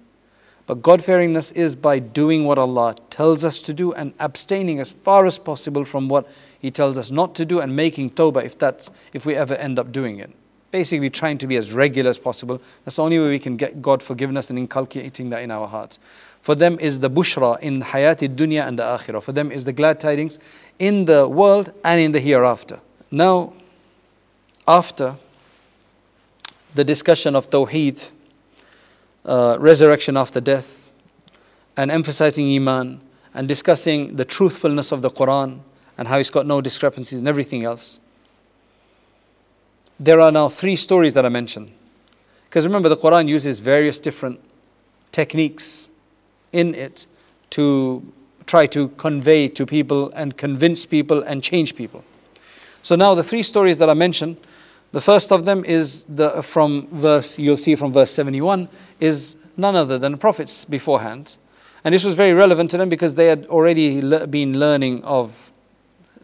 but 0.69 0.83
God 0.83 1.01
fearingness 1.01 1.51
is 1.53 1.75
by 1.75 1.97
doing 1.97 2.45
what 2.45 2.59
Allah 2.59 2.93
tells 3.09 3.43
us 3.43 3.59
to 3.63 3.73
do 3.73 3.91
and 3.91 4.13
abstaining 4.19 4.79
as 4.79 4.91
far 4.91 5.25
as 5.25 5.39
possible 5.39 5.83
from 5.83 6.07
what 6.09 6.27
He 6.59 6.69
tells 6.69 6.95
us 6.95 7.09
not 7.09 7.33
to 7.37 7.43
do 7.43 7.59
and 7.59 7.75
making 7.75 8.11
tawbah 8.11 8.45
if 8.45 8.55
that's 8.55 8.91
if 9.11 9.25
we 9.25 9.33
ever 9.33 9.55
end 9.55 9.79
up 9.79 9.91
doing 9.91 10.19
it. 10.19 10.29
Basically 10.69 11.09
trying 11.09 11.39
to 11.39 11.47
be 11.47 11.55
as 11.55 11.73
regular 11.73 12.11
as 12.11 12.19
possible. 12.19 12.61
That's 12.85 12.97
the 12.97 13.01
only 13.01 13.17
way 13.17 13.29
we 13.29 13.39
can 13.39 13.57
get 13.57 13.81
God 13.81 14.03
forgiveness 14.03 14.51
and 14.51 14.59
inculcating 14.59 15.31
that 15.31 15.41
in 15.41 15.49
our 15.49 15.67
hearts. 15.67 15.97
For 16.41 16.53
them 16.53 16.77
is 16.79 16.99
the 16.99 17.09
bushra 17.09 17.59
in 17.61 17.81
hayati 17.81 18.35
dunya 18.35 18.67
and 18.67 18.77
the 18.77 18.83
akhirah. 18.83 19.23
For 19.23 19.31
them 19.31 19.51
is 19.51 19.65
the 19.65 19.73
glad 19.73 19.99
tidings 19.99 20.37
in 20.77 21.05
the 21.05 21.27
world 21.27 21.73
and 21.83 21.99
in 21.99 22.11
the 22.11 22.19
hereafter. 22.19 22.79
Now, 23.09 23.53
after 24.67 25.15
the 26.75 26.83
discussion 26.83 27.35
of 27.35 27.49
Tawheed, 27.49 28.11
uh, 29.25 29.57
resurrection 29.59 30.17
after 30.17 30.39
death, 30.41 30.89
and 31.77 31.91
emphasizing 31.91 32.53
Iman, 32.55 33.01
and 33.33 33.47
discussing 33.47 34.15
the 34.15 34.25
truthfulness 34.25 34.91
of 34.91 35.01
the 35.01 35.09
Quran 35.09 35.59
and 35.97 36.07
how 36.07 36.17
it's 36.17 36.29
got 36.29 36.45
no 36.45 36.61
discrepancies 36.61 37.19
and 37.19 37.27
everything 37.27 37.63
else, 37.63 37.99
there 39.99 40.19
are 40.21 40.31
now 40.31 40.49
three 40.49 40.75
stories 40.75 41.13
that 41.13 41.25
I 41.25 41.29
mentioned. 41.29 41.71
Because 42.49 42.65
remember, 42.65 42.89
the 42.89 42.95
Quran 42.95 43.27
uses 43.27 43.59
various 43.59 43.99
different 43.99 44.39
techniques 45.11 45.89
in 46.51 46.73
it 46.73 47.05
to 47.51 48.03
try 48.47 48.65
to 48.67 48.87
convey 48.89 49.47
to 49.49 49.65
people 49.65 50.11
and 50.15 50.35
convince 50.37 50.85
people 50.85 51.21
and 51.21 51.43
change 51.43 51.75
people. 51.75 52.03
So 52.81 52.95
now 52.95 53.13
the 53.13 53.23
three 53.23 53.43
stories 53.43 53.77
that 53.77 53.89
I 53.89 53.93
mentioned, 53.93 54.37
the 54.91 55.01
first 55.01 55.31
of 55.31 55.45
them 55.45 55.63
is 55.65 56.03
the, 56.05 56.41
from 56.41 56.87
verse, 56.91 57.37
you'll 57.37 57.57
see 57.57 57.75
from 57.75 57.93
verse 57.93 58.11
71, 58.11 58.67
is 58.99 59.35
none 59.55 59.75
other 59.75 59.97
than 59.99 60.13
the 60.13 60.17
prophets 60.17 60.65
beforehand. 60.65 61.37
And 61.83 61.93
this 61.93 62.03
was 62.03 62.15
very 62.15 62.33
relevant 62.33 62.71
to 62.71 62.77
them 62.77 62.89
because 62.89 63.15
they 63.15 63.27
had 63.27 63.45
already 63.47 64.01
le- 64.01 64.27
been 64.27 64.59
learning 64.59 65.03
of 65.03 65.51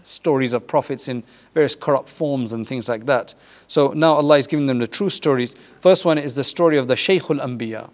stories 0.04 0.54
of 0.54 0.66
prophets 0.68 1.08
in 1.08 1.24
various 1.54 1.76
corrupt 1.76 2.10
forms 2.10 2.54
and 2.54 2.68
things 2.68 2.88
like 2.90 3.06
that. 3.06 3.34
So 3.68 3.90
now 3.94 4.14
Allah 4.14 4.38
is 4.38 4.48
giving 4.48 4.68
them 4.68 4.80
the 4.80 4.88
true 4.88 5.10
stories. 5.10 5.56
First 5.80 6.06
one 6.06 6.18
is 6.18 6.36
the 6.36 6.44
story 6.44 6.78
of 6.78 6.88
the 6.88 6.96
Shaykhul 6.96 7.42
Anbiya, 7.44 7.90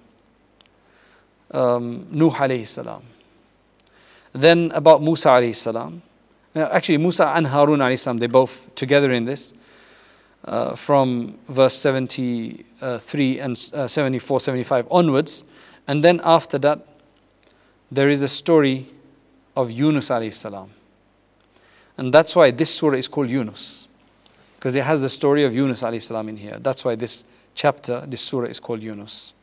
um, 1.57 2.07
Nuh 2.11 2.31
alayhi 2.31 2.67
salam. 2.67 3.03
Then 4.33 4.71
about 4.73 5.01
Musa 5.01 5.29
alayhi 5.29 5.55
salam. 5.55 6.01
Actually, 6.55 6.97
Musa 6.97 7.27
and 7.27 7.47
Harun 7.47 7.79
alayhi 7.79 7.99
salam, 7.99 8.17
they 8.17 8.27
both 8.27 8.73
together 8.75 9.11
in 9.11 9.25
this. 9.25 9.53
Uh, 10.43 10.75
from 10.75 11.37
verse 11.49 11.75
73 11.75 13.39
and 13.39 13.71
uh, 13.75 13.87
74, 13.87 14.39
75 14.39 14.87
onwards. 14.89 15.43
And 15.87 16.03
then 16.03 16.19
after 16.23 16.57
that, 16.57 16.87
there 17.91 18.09
is 18.09 18.23
a 18.23 18.27
story 18.27 18.87
of 19.55 19.69
Yunus 19.69 20.09
alayhi 20.09 20.33
salam. 20.33 20.71
And 21.97 22.11
that's 22.11 22.35
why 22.35 22.49
this 22.49 22.73
surah 22.73 22.97
is 22.97 23.07
called 23.07 23.29
Yunus. 23.29 23.87
Because 24.55 24.75
it 24.75 24.83
has 24.83 25.01
the 25.01 25.09
story 25.09 25.43
of 25.43 25.53
Yunus 25.53 25.83
alayhi 25.83 26.01
salam 26.01 26.29
in 26.29 26.37
here. 26.37 26.57
That's 26.59 26.83
why 26.83 26.95
this 26.95 27.23
chapter, 27.53 28.03
this 28.07 28.21
surah 28.21 28.47
is 28.47 28.59
called 28.59 28.81
Yunus. 28.81 29.33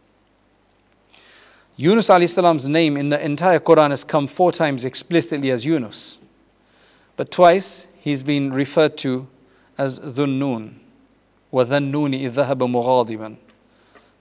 Yunus 1.76 2.08
alayhi 2.08 2.28
salam's 2.28 2.68
name 2.68 2.96
in 2.96 3.10
the 3.10 3.24
entire 3.24 3.60
Quran 3.60 3.90
has 3.90 4.02
come 4.02 4.26
four 4.26 4.50
times 4.50 4.84
explicitly 4.84 5.52
as 5.52 5.64
Yunus. 5.64 6.18
But 7.16 7.30
twice 7.30 7.86
he's 8.00 8.24
been 8.24 8.52
referred 8.52 8.98
to 8.98 9.28
as 9.76 10.00
Dhunnun. 10.00 10.74
وَذَنُّونِ 11.53 12.13
إِذْ 12.13 12.29
ذَهَبَ 12.29 12.57
مُغَاضِبًا 12.57 13.35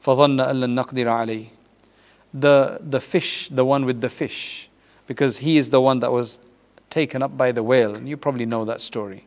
فَظَنَّ 0.04 0.40
أَن 0.40 0.60
لَن 0.60 0.74
نَقْدِرَ 0.74 1.06
عَلَيْهِ 1.06 1.46
the, 2.34 2.78
the 2.80 3.00
fish, 3.00 3.48
the 3.50 3.64
one 3.64 3.84
with 3.84 4.00
the 4.00 4.08
fish, 4.08 4.68
because 5.06 5.38
he 5.38 5.56
is 5.56 5.70
the 5.70 5.80
one 5.80 6.00
that 6.00 6.10
was 6.10 6.38
taken 6.88 7.22
up 7.22 7.36
by 7.36 7.52
the 7.52 7.62
whale. 7.62 7.94
And 7.94 8.08
you 8.08 8.16
probably 8.16 8.46
know 8.46 8.64
that 8.64 8.80
story, 8.80 9.26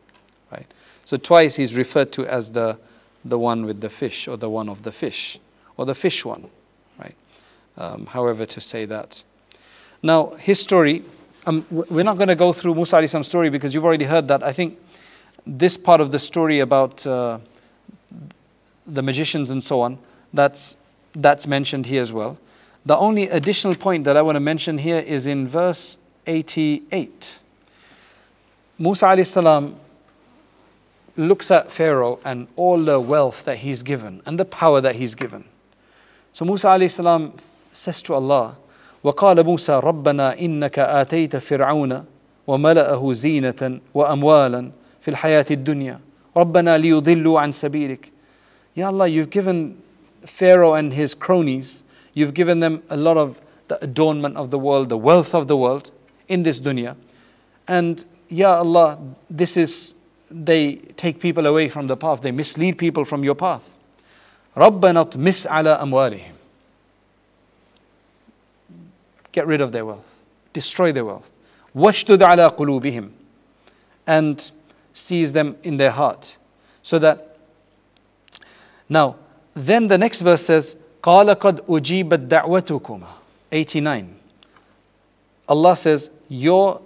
right? 0.50 0.66
So 1.04 1.16
twice 1.16 1.54
he's 1.54 1.76
referred 1.76 2.10
to 2.12 2.26
as 2.26 2.50
the, 2.50 2.78
the 3.24 3.38
one 3.38 3.64
with 3.64 3.80
the 3.80 3.90
fish, 3.90 4.26
or 4.26 4.36
the 4.36 4.50
one 4.50 4.68
of 4.68 4.82
the 4.82 4.92
fish, 4.92 5.38
or 5.76 5.86
the 5.86 5.94
fish 5.94 6.24
one 6.24 6.50
um, 7.78 8.06
however 8.06 8.46
to 8.46 8.60
say 8.60 8.84
that. 8.86 9.22
Now, 10.02 10.30
his 10.38 10.60
story, 10.60 11.02
um, 11.46 11.64
we're 11.70 12.04
not 12.04 12.16
going 12.16 12.28
to 12.28 12.34
go 12.34 12.52
through 12.52 12.74
Musa 12.74 12.98
Islam's 12.98 13.28
story 13.28 13.50
because 13.50 13.74
you've 13.74 13.84
already 13.84 14.04
heard 14.04 14.28
that. 14.28 14.42
I 14.42 14.52
think 14.52 14.78
this 15.46 15.76
part 15.76 16.00
of 16.00 16.10
the 16.12 16.18
story 16.18 16.60
about 16.60 17.06
uh, 17.06 17.38
the 18.86 19.02
magicians 19.02 19.50
and 19.50 19.62
so 19.62 19.80
on, 19.80 19.98
that's, 20.32 20.76
that's 21.14 21.46
mentioned 21.46 21.86
here 21.86 22.00
as 22.00 22.12
well. 22.12 22.38
The 22.84 22.96
only 22.96 23.28
additional 23.28 23.74
point 23.74 24.04
that 24.04 24.16
I 24.16 24.22
want 24.22 24.36
to 24.36 24.40
mention 24.40 24.78
here 24.78 24.98
is 24.98 25.26
in 25.26 25.48
verse 25.48 25.96
88. 26.26 27.38
Musa 28.78 29.24
salam 29.24 29.76
looks 31.16 31.50
at 31.50 31.72
Pharaoh 31.72 32.20
and 32.24 32.46
all 32.56 32.84
the 32.84 33.00
wealth 33.00 33.44
that 33.44 33.58
he's 33.58 33.82
given 33.82 34.22
and 34.26 34.38
the 34.38 34.44
power 34.44 34.80
that 34.80 34.96
he's 34.96 35.14
given. 35.14 35.44
So 36.32 36.44
Musa 36.44 36.88
salam 36.88 37.32
says 37.72 38.02
to 38.02 38.14
Allah, 38.14 38.56
وقال 39.04 39.44
موسى 39.44 39.80
ربنا 39.84 40.38
إنك 40.40 40.78
آتيت 40.78 41.36
فرعون 41.36 42.04
وملأه 42.46 43.12
زينة 43.12 43.80
وأموالا 43.94 44.70
في 45.00 45.08
الحياة 45.08 45.46
الدنيا 45.50 46.00
ربنا 46.36 46.78
ليضلوا 46.78 47.40
عن 47.40 47.52
سبيلك 47.52 48.12
Ya 48.74 48.88
Allah, 48.88 49.08
you've 49.08 49.30
given 49.30 49.82
Pharaoh 50.24 50.74
and 50.74 50.92
his 50.92 51.14
cronies, 51.14 51.82
you've 52.14 52.34
given 52.34 52.60
them 52.60 52.82
a 52.90 52.96
lot 52.96 53.16
of 53.16 53.40
the 53.68 53.82
adornment 53.82 54.36
of 54.36 54.50
the 54.50 54.58
world, 54.58 54.88
the 54.88 54.98
wealth 54.98 55.34
of 55.34 55.48
the 55.48 55.56
world 55.56 55.90
in 56.28 56.42
this 56.42 56.60
dunya. 56.60 56.96
And 57.66 58.04
Ya 58.28 58.58
Allah, 58.58 58.98
this 59.30 59.56
is, 59.56 59.94
they 60.30 60.76
take 60.96 61.20
people 61.20 61.46
away 61.46 61.68
from 61.68 61.86
the 61.86 61.96
path, 61.96 62.22
they 62.22 62.32
mislead 62.32 62.78
people 62.78 63.04
from 63.04 63.24
your 63.24 63.34
path. 63.34 63.72
ربنا 64.56 65.00
اطمس 65.00 65.46
على 65.46 65.82
أموالهم 65.82 66.36
get 69.36 69.46
rid 69.46 69.60
of 69.60 69.70
their 69.70 69.84
wealth, 69.84 70.08
destroy 70.54 70.92
their 70.92 71.04
wealth. 71.04 71.30
وَاشْتُدْ 71.76 72.18
عَلَىٰ 72.18 72.56
قُلُوبِهِمْ 72.56 73.10
And 74.06 74.50
seize 74.94 75.34
them 75.34 75.58
in 75.62 75.76
their 75.76 75.90
heart. 75.90 76.38
So 76.82 76.98
that, 77.00 77.29
now, 78.90 79.16
then 79.54 79.88
the 79.88 79.98
next 79.98 80.20
verse 80.20 80.44
says, 80.44 80.76
قَالَ 81.02 81.34
قَدْ 81.34 81.60
أُجِيبَتْ 81.66 82.28
دَعْوَتُكُمَا 82.28 83.08
89. 83.52 84.16
Allah 85.48 85.76
says, 85.76 86.10
your, 86.28 86.80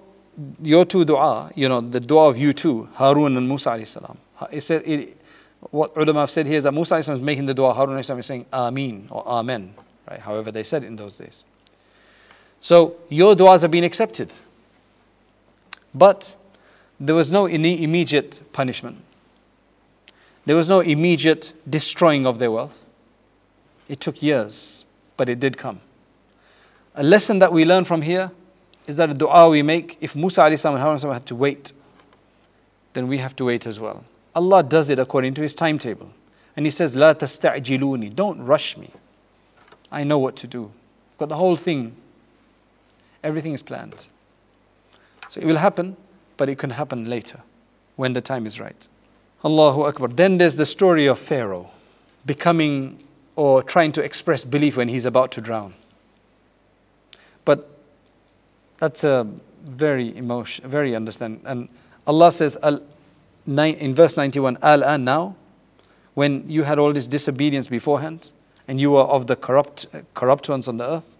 your 0.63 0.85
two 0.85 1.05
dua, 1.05 1.51
you 1.55 1.69
know, 1.69 1.81
the 1.81 2.01
dua 2.01 2.29
of 2.29 2.39
you 2.39 2.53
two, 2.53 2.89
Harun 2.95 3.37
and 3.37 3.49
Musa 3.49 3.71
alayhi 3.71 3.87
salam. 3.87 4.19
It 4.51 4.61
says, 4.63 4.83
it, 4.85 5.17
what 5.71 5.97
ulama 5.97 6.21
have 6.21 6.31
said 6.31 6.47
here 6.47 6.57
is 6.57 6.65
that 6.65 6.73
Musa 6.73 6.97
is 6.97 7.09
making 7.09 7.47
the 7.47 7.55
dua, 7.55 7.75
Harun 7.75 7.99
is 7.99 8.27
saying 8.27 8.47
Ameen 8.53 9.09
or 9.11 9.27
Amen, 9.27 9.75
right? 10.09 10.21
However 10.21 10.51
they 10.51 10.63
said 10.63 10.85
in 10.85 10.97
those 10.97 11.17
days. 11.17 11.45
So 12.61 12.97
your 13.09 13.35
du'as 13.35 13.63
have 13.63 13.71
been 13.71 13.85
accepted. 13.85 14.33
But 15.95 16.37
there 16.99 17.15
was 17.15 17.33
no 17.33 17.47
immediate 17.47 18.41
punishment. 18.53 18.99
There 20.46 20.56
was 20.56 20.70
no 20.70 20.80
immediate 20.80 21.54
destroying 21.70 22.26
of 22.26 22.40
their 22.40 22.52
wealth. 22.52 22.78
It 23.88 24.00
took 24.00 24.22
years, 24.22 24.86
but 25.18 25.30
it 25.30 25.40
did 25.40 25.58
come. 25.58 25.82
A 26.96 27.04
lesson 27.04 27.40
that 27.40 27.52
we 27.52 27.66
learn 27.66 27.84
from 27.84 28.02
here 28.02 28.32
is 28.88 28.98
that 28.98 29.10
a 29.10 29.14
dua 29.14 29.50
we 29.50 29.62
make, 29.62 29.98
if 30.00 30.16
Musa 30.16 30.44
and 30.44 30.60
Harun 30.60 31.00
had 31.00 31.26
to 31.26 31.36
wait, 31.36 31.72
then 32.94 33.08
we 33.08 33.18
have 33.18 33.36
to 33.38 33.46
wait 33.46 33.66
as 33.66 33.80
well. 33.80 34.06
Allah 34.36 34.64
does 34.64 34.90
it 34.90 35.00
according 35.00 35.34
to 35.36 35.42
His 35.42 35.56
timetable. 35.56 36.10
And 36.56 36.66
He 36.66 36.70
says, 36.70 36.96
La 36.96 37.14
tasta'jiluni, 37.14 38.16
don't 38.16 38.42
rush 38.46 38.78
me. 38.78 38.92
I 39.92 40.04
know 40.04 40.20
what 40.20 40.36
to 40.38 40.48
do. 40.48 40.72
I've 41.14 41.18
got 41.18 41.30
the 41.30 41.36
whole 41.36 41.56
thing 41.56 41.96
Everything 43.26 43.54
is 43.54 43.64
planned. 43.64 44.08
So 45.30 45.42
it 45.42 45.48
will 45.48 45.58
happen, 45.58 45.98
but 46.38 46.48
it 46.48 46.60
can 46.60 46.70
happen 46.70 47.10
later 47.10 47.40
when 47.96 48.14
the 48.14 48.22
time 48.22 48.46
is 48.46 48.60
right. 48.60 48.88
Allahu 49.45 49.83
Akbar. 49.83 50.09
Then 50.09 50.39
there's 50.39 50.57
the 50.57 50.67
story 50.67 51.07
of 51.07 51.19
Pharaoh 51.19 51.71
becoming 52.27 52.99
or 53.37 53.63
trying 53.63 53.93
to 53.93 54.03
express 54.03 54.45
belief 54.45 54.77
when 54.77 54.89
he's 54.89 55.07
about 55.07 55.33
to 55.33 55.41
drown. 55.41 55.75
But 57.45 57.71
that's 58.79 59.05
a 59.05 59.27
very 59.65 60.17
emotion, 60.17 60.69
very 60.69 60.95
understand. 60.95 61.41
And 61.45 61.69
Allah 62.07 62.33
says 62.33 62.59
in 63.47 63.95
verse 63.95 64.17
91, 64.17 64.59
Al 64.63 64.83
an 64.83 65.05
now, 65.05 65.37
when 66.15 66.49
you 66.51 66.65
had 66.65 66.79
all 66.79 66.93
this 66.93 67.07
disobedience 67.07 67.69
beforehand, 67.69 68.31
and 68.69 68.81
you 68.81 68.93
were 68.93 69.03
of 69.03 69.27
the 69.27 69.37
corrupt, 69.37 69.87
corrupt 70.15 70.49
ones 70.49 70.69
on 70.69 70.77
the 70.77 70.89
earth. 70.89 71.11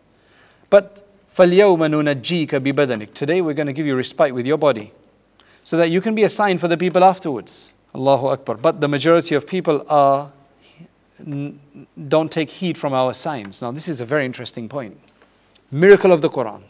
But 0.69 1.07
فَالْيَوْمَ 1.35 1.79
نُنَجِّيكَ 1.79 2.49
بِبَدَنِكَ 2.49 3.15
Today 3.15 3.41
we're 3.41 3.55
going 3.55 3.67
to 3.67 3.73
give 3.73 3.87
you 3.87 3.97
respite 3.97 4.35
with 4.35 4.47
your 4.47 4.59
body. 4.59 4.93
So 5.65 5.77
that 5.77 5.91
you 5.91 6.01
can 6.01 6.15
be 6.15 6.23
a 6.23 6.29
sign 6.29 6.59
for 6.59 6.69
the 6.69 6.77
people 6.77 7.03
afterwards. 7.03 7.73
Allahu 7.96 8.28
Akbar. 8.28 8.58
But 8.58 8.82
the 8.82 8.88
majority 8.88 9.36
of 9.36 9.48
people 9.48 9.86
are 9.90 10.32
don't 12.08 12.30
take 12.30 12.50
heed 12.50 12.78
from 12.78 12.94
our 12.94 13.14
signs. 13.14 13.62
Now 13.62 13.72
this 13.72 13.88
is 13.88 14.02
a 14.02 14.06
very 14.06 14.26
interesting 14.26 14.68
point. 14.68 15.00
Miracle 15.72 16.12
of 16.12 16.22
the 16.22 16.30
Quran. 16.30 16.62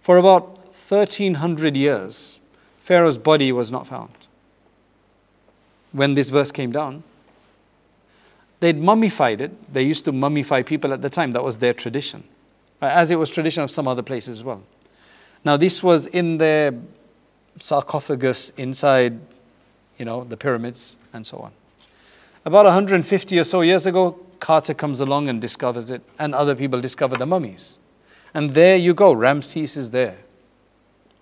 For 0.00 0.18
about 0.18 0.58
1300 0.88 1.76
years, 1.76 2.38
Pharaoh's 2.80 3.18
body 3.18 3.50
was 3.50 3.72
not 3.72 3.88
found. 3.88 4.14
When 5.90 6.14
this 6.14 6.30
verse 6.30 6.52
came 6.52 6.70
down, 6.70 7.02
they'd 8.60 8.80
mummified 8.80 9.40
it. 9.40 9.72
They 9.72 9.82
used 9.82 10.04
to 10.04 10.12
mummify 10.12 10.64
people 10.64 10.92
at 10.92 11.02
the 11.02 11.10
time. 11.10 11.32
That 11.32 11.42
was 11.42 11.58
their 11.58 11.74
tradition, 11.74 12.22
as 12.80 13.10
it 13.10 13.16
was 13.16 13.30
tradition 13.30 13.64
of 13.64 13.70
some 13.70 13.88
other 13.88 14.02
places 14.02 14.38
as 14.38 14.44
well. 14.44 14.62
Now, 15.44 15.56
this 15.56 15.82
was 15.82 16.06
in 16.06 16.38
their 16.38 16.72
sarcophagus 17.58 18.52
inside, 18.56 19.18
you 19.98 20.04
know, 20.04 20.24
the 20.24 20.36
pyramids 20.36 20.96
and 21.12 21.26
so 21.26 21.38
on. 21.38 21.52
About 22.44 22.64
150 22.64 23.38
or 23.38 23.44
so 23.44 23.60
years 23.62 23.86
ago, 23.86 24.18
Carter 24.38 24.74
comes 24.74 25.00
along 25.00 25.28
and 25.28 25.40
discovers 25.40 25.90
it, 25.90 26.02
and 26.18 26.34
other 26.34 26.54
people 26.54 26.80
discover 26.80 27.16
the 27.16 27.26
mummies. 27.26 27.78
And 28.34 28.50
there 28.50 28.76
you 28.76 28.94
go, 28.94 29.12
Ramses 29.12 29.76
is 29.76 29.90
there, 29.90 30.18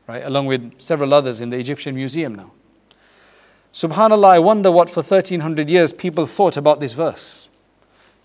right, 0.07 0.25
along 0.25 0.47
with 0.47 0.81
several 0.81 1.15
others 1.15 1.41
in 1.41 1.51
the 1.51 1.57
Egyptian 1.57 1.95
Museum 1.95 2.35
now. 2.35 2.51
Subhanallah, 3.73 4.31
I 4.31 4.39
wonder 4.39 4.71
what 4.71 4.91
for 4.91 5.03
1300 5.03 5.69
years 5.69 5.93
people 5.93 6.27
thought 6.27 6.57
about 6.57 6.81
this 6.81 6.93
verse. 6.93 7.49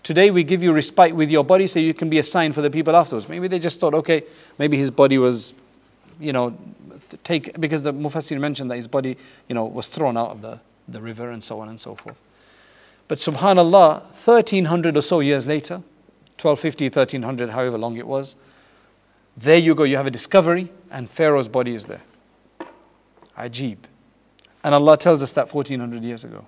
Today 0.02 0.30
we 0.30 0.44
give 0.44 0.62
you 0.62 0.72
respite 0.72 1.14
with 1.14 1.30
your 1.30 1.44
body 1.44 1.66
so 1.66 1.78
you 1.78 1.92
can 1.92 2.08
be 2.08 2.18
a 2.18 2.22
sign 2.22 2.52
for 2.52 2.62
the 2.62 2.70
people 2.70 2.96
afterwards. 2.96 3.28
Maybe 3.28 3.48
they 3.48 3.58
just 3.58 3.80
thought, 3.80 3.94
okay, 3.94 4.24
maybe 4.58 4.76
his 4.76 4.90
body 4.90 5.18
was, 5.18 5.52
you 6.18 6.32
know, 6.32 6.56
take 7.18 7.58
because 7.60 7.82
the 7.82 7.92
Mufassir 7.92 8.38
mentioned 8.38 8.70
that 8.70 8.76
his 8.76 8.86
body, 8.86 9.16
you 9.48 9.54
know, 9.54 9.64
was 9.64 9.88
thrown 9.88 10.16
out 10.16 10.30
of 10.30 10.42
the, 10.42 10.60
the 10.88 11.00
river 11.00 11.30
and 11.30 11.42
so 11.42 11.60
on 11.60 11.68
and 11.68 11.80
so 11.80 11.94
forth. 11.94 12.16
But 13.08 13.18
subhanallah, 13.18 14.02
1300 14.02 14.96
or 14.96 15.02
so 15.02 15.20
years 15.20 15.46
later, 15.46 15.82
1250, 16.40 16.86
1300, 16.86 17.50
however 17.50 17.76
long 17.76 17.96
it 17.96 18.06
was, 18.06 18.36
there 19.36 19.58
you 19.58 19.74
go, 19.74 19.84
you 19.84 19.96
have 19.96 20.06
a 20.06 20.10
discovery, 20.10 20.70
and 20.90 21.10
Pharaoh's 21.10 21.48
body 21.48 21.74
is 21.74 21.86
there. 21.86 22.02
Ajib. 23.36 23.78
And 24.62 24.74
Allah 24.74 24.96
tells 24.96 25.22
us 25.22 25.32
that 25.32 25.52
1400 25.52 26.04
years 26.04 26.24
ago. 26.24 26.46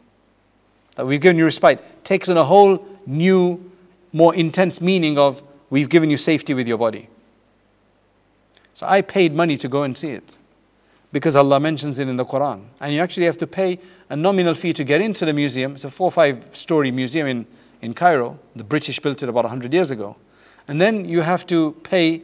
That 0.96 1.06
we've 1.06 1.20
given 1.20 1.38
you 1.38 1.44
respite. 1.44 2.04
Takes 2.04 2.28
on 2.28 2.36
a 2.36 2.44
whole 2.44 2.86
new, 3.06 3.72
more 4.12 4.34
intense 4.34 4.80
meaning 4.80 5.18
of 5.18 5.42
we've 5.70 5.88
given 5.88 6.10
you 6.10 6.18
safety 6.18 6.54
with 6.54 6.68
your 6.68 6.78
body. 6.78 7.08
So 8.74 8.86
I 8.86 9.00
paid 9.00 9.34
money 9.34 9.56
to 9.56 9.68
go 9.68 9.82
and 9.82 9.96
see 9.96 10.10
it 10.10 10.36
because 11.12 11.36
Allah 11.36 11.60
mentions 11.60 11.98
it 11.98 12.08
in 12.08 12.16
the 12.16 12.24
Quran. 12.24 12.64
And 12.80 12.94
you 12.94 13.00
actually 13.00 13.26
have 13.26 13.38
to 13.38 13.46
pay 13.46 13.78
a 14.08 14.16
nominal 14.16 14.54
fee 14.54 14.72
to 14.72 14.84
get 14.84 15.00
into 15.00 15.26
the 15.26 15.32
museum. 15.32 15.74
It's 15.74 15.84
a 15.84 15.90
four 15.90 16.06
or 16.06 16.12
five 16.12 16.44
story 16.52 16.90
museum 16.90 17.26
in, 17.26 17.46
in 17.82 17.94
Cairo. 17.94 18.38
The 18.56 18.64
British 18.64 18.98
built 18.98 19.22
it 19.22 19.28
about 19.28 19.44
100 19.44 19.72
years 19.72 19.90
ago. 19.90 20.16
And 20.66 20.80
then 20.80 21.04
you 21.04 21.20
have 21.20 21.46
to 21.48 21.72
pay, 21.82 22.22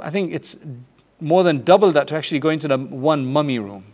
I 0.00 0.10
think 0.10 0.32
it's 0.34 0.58
more 1.20 1.42
than 1.42 1.62
double 1.64 1.92
that 1.92 2.08
to 2.08 2.14
actually 2.14 2.40
go 2.40 2.50
into 2.50 2.68
the 2.68 2.78
one 2.78 3.24
mummy 3.24 3.58
room. 3.58 3.84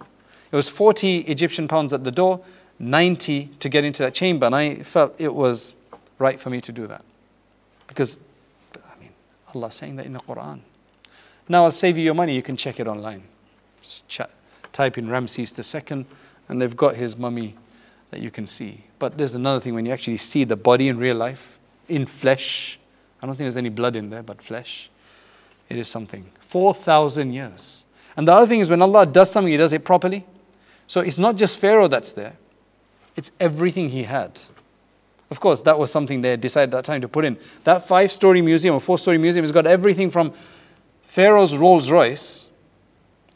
It 0.50 0.56
was 0.56 0.68
40 0.68 1.18
Egyptian 1.20 1.68
pounds 1.68 1.92
at 1.92 2.04
the 2.04 2.10
door, 2.10 2.40
90 2.78 3.50
to 3.60 3.68
get 3.68 3.84
into 3.84 4.02
that 4.02 4.14
chamber, 4.14 4.46
and 4.46 4.54
I 4.54 4.76
felt 4.76 5.14
it 5.18 5.34
was 5.34 5.74
right 6.18 6.38
for 6.38 6.50
me 6.50 6.60
to 6.60 6.72
do 6.72 6.86
that. 6.86 7.04
Because, 7.86 8.16
I 8.76 8.98
mean, 9.00 9.10
Allah 9.54 9.70
saying 9.70 9.96
that 9.96 10.06
in 10.06 10.12
the 10.12 10.20
Quran. 10.20 10.60
Now 11.48 11.64
I'll 11.64 11.72
save 11.72 11.98
you 11.98 12.04
your 12.04 12.14
money, 12.14 12.34
you 12.34 12.42
can 12.42 12.56
check 12.56 12.80
it 12.80 12.86
online. 12.86 13.22
Type 14.72 14.98
in 14.98 15.08
Ramses 15.08 15.74
II, 15.74 16.04
and 16.48 16.60
they've 16.60 16.76
got 16.76 16.96
his 16.96 17.16
mummy 17.16 17.54
that 18.10 18.20
you 18.20 18.30
can 18.30 18.46
see. 18.46 18.84
But 18.98 19.18
there's 19.18 19.34
another 19.34 19.60
thing 19.60 19.74
when 19.74 19.86
you 19.86 19.92
actually 19.92 20.18
see 20.18 20.44
the 20.44 20.56
body 20.56 20.88
in 20.88 20.98
real 20.98 21.16
life, 21.16 21.58
in 21.88 22.06
flesh. 22.06 22.78
I 23.22 23.26
don't 23.26 23.34
think 23.34 23.44
there's 23.44 23.56
any 23.56 23.68
blood 23.68 23.96
in 23.96 24.10
there, 24.10 24.22
but 24.22 24.42
flesh. 24.42 24.90
It 25.68 25.78
is 25.78 25.88
something. 25.88 26.26
4,000 26.40 27.32
years. 27.32 27.84
And 28.16 28.28
the 28.28 28.32
other 28.32 28.46
thing 28.46 28.60
is 28.60 28.70
when 28.70 28.82
Allah 28.82 29.06
does 29.06 29.30
something, 29.30 29.50
He 29.50 29.56
does 29.56 29.72
it 29.72 29.84
properly. 29.84 30.24
So 30.86 31.00
it's 31.00 31.18
not 31.18 31.36
just 31.36 31.58
Pharaoh 31.58 31.88
that's 31.88 32.12
there, 32.12 32.34
it's 33.16 33.32
everything 33.40 33.90
he 33.90 34.04
had. 34.04 34.40
Of 35.30 35.40
course, 35.40 35.62
that 35.62 35.78
was 35.78 35.90
something 35.90 36.20
they 36.20 36.36
decided 36.36 36.72
at 36.74 36.78
that 36.78 36.84
time 36.84 37.00
to 37.00 37.08
put 37.08 37.24
in. 37.24 37.36
That 37.64 37.88
five 37.88 38.12
story 38.12 38.40
museum 38.40 38.74
or 38.74 38.80
four 38.80 38.98
story 38.98 39.18
museum 39.18 39.42
has 39.42 39.50
got 39.50 39.66
everything 39.66 40.10
from 40.10 40.32
Pharaoh's 41.02 41.56
Rolls 41.56 41.90
Royce 41.90 42.45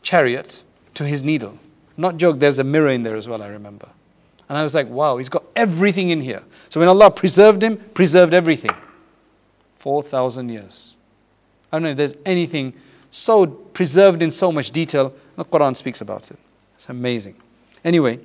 chariot 0.03 0.62
to 0.94 1.05
his 1.05 1.22
needle. 1.22 1.59
Not 1.96 2.16
joke, 2.16 2.38
there's 2.38 2.59
a 2.59 2.64
mirror 2.64 2.88
in 2.88 3.03
there 3.03 3.16
as 3.16 3.28
well, 3.28 3.42
I 3.42 3.48
remember. 3.48 3.88
And 4.48 4.59
I 4.59 4.62
was 4.62 4.74
like, 4.74 4.88
wow, 4.88 5.18
he's 5.18 5.28
got 5.28 5.44
everything 5.55 6.11
in 6.11 6.20
here. 6.20 6.42
So 6.70 6.80
when 6.80 6.88
Allah 6.88 7.11
preserved 7.11 7.62
him, 7.62 7.76
preserved 7.76 8.34
everything. 8.34 8.70
4,000 9.78 10.48
years. 10.48 10.94
I 11.70 11.76
don't 11.76 11.84
know 11.84 11.90
if 11.90 11.96
there's 11.96 12.16
anything 12.26 12.74
so 13.11 13.46
preserved 13.46 14.22
in 14.22 14.30
so 14.30 14.51
much 14.51 14.70
detail. 14.72 15.14
The 15.36 15.44
Quran 15.44 15.76
speaks 15.76 16.01
about 16.01 16.30
it. 16.30 16.38
It's 16.76 16.88
amazing. 16.88 17.36
Anyway, 17.84 18.18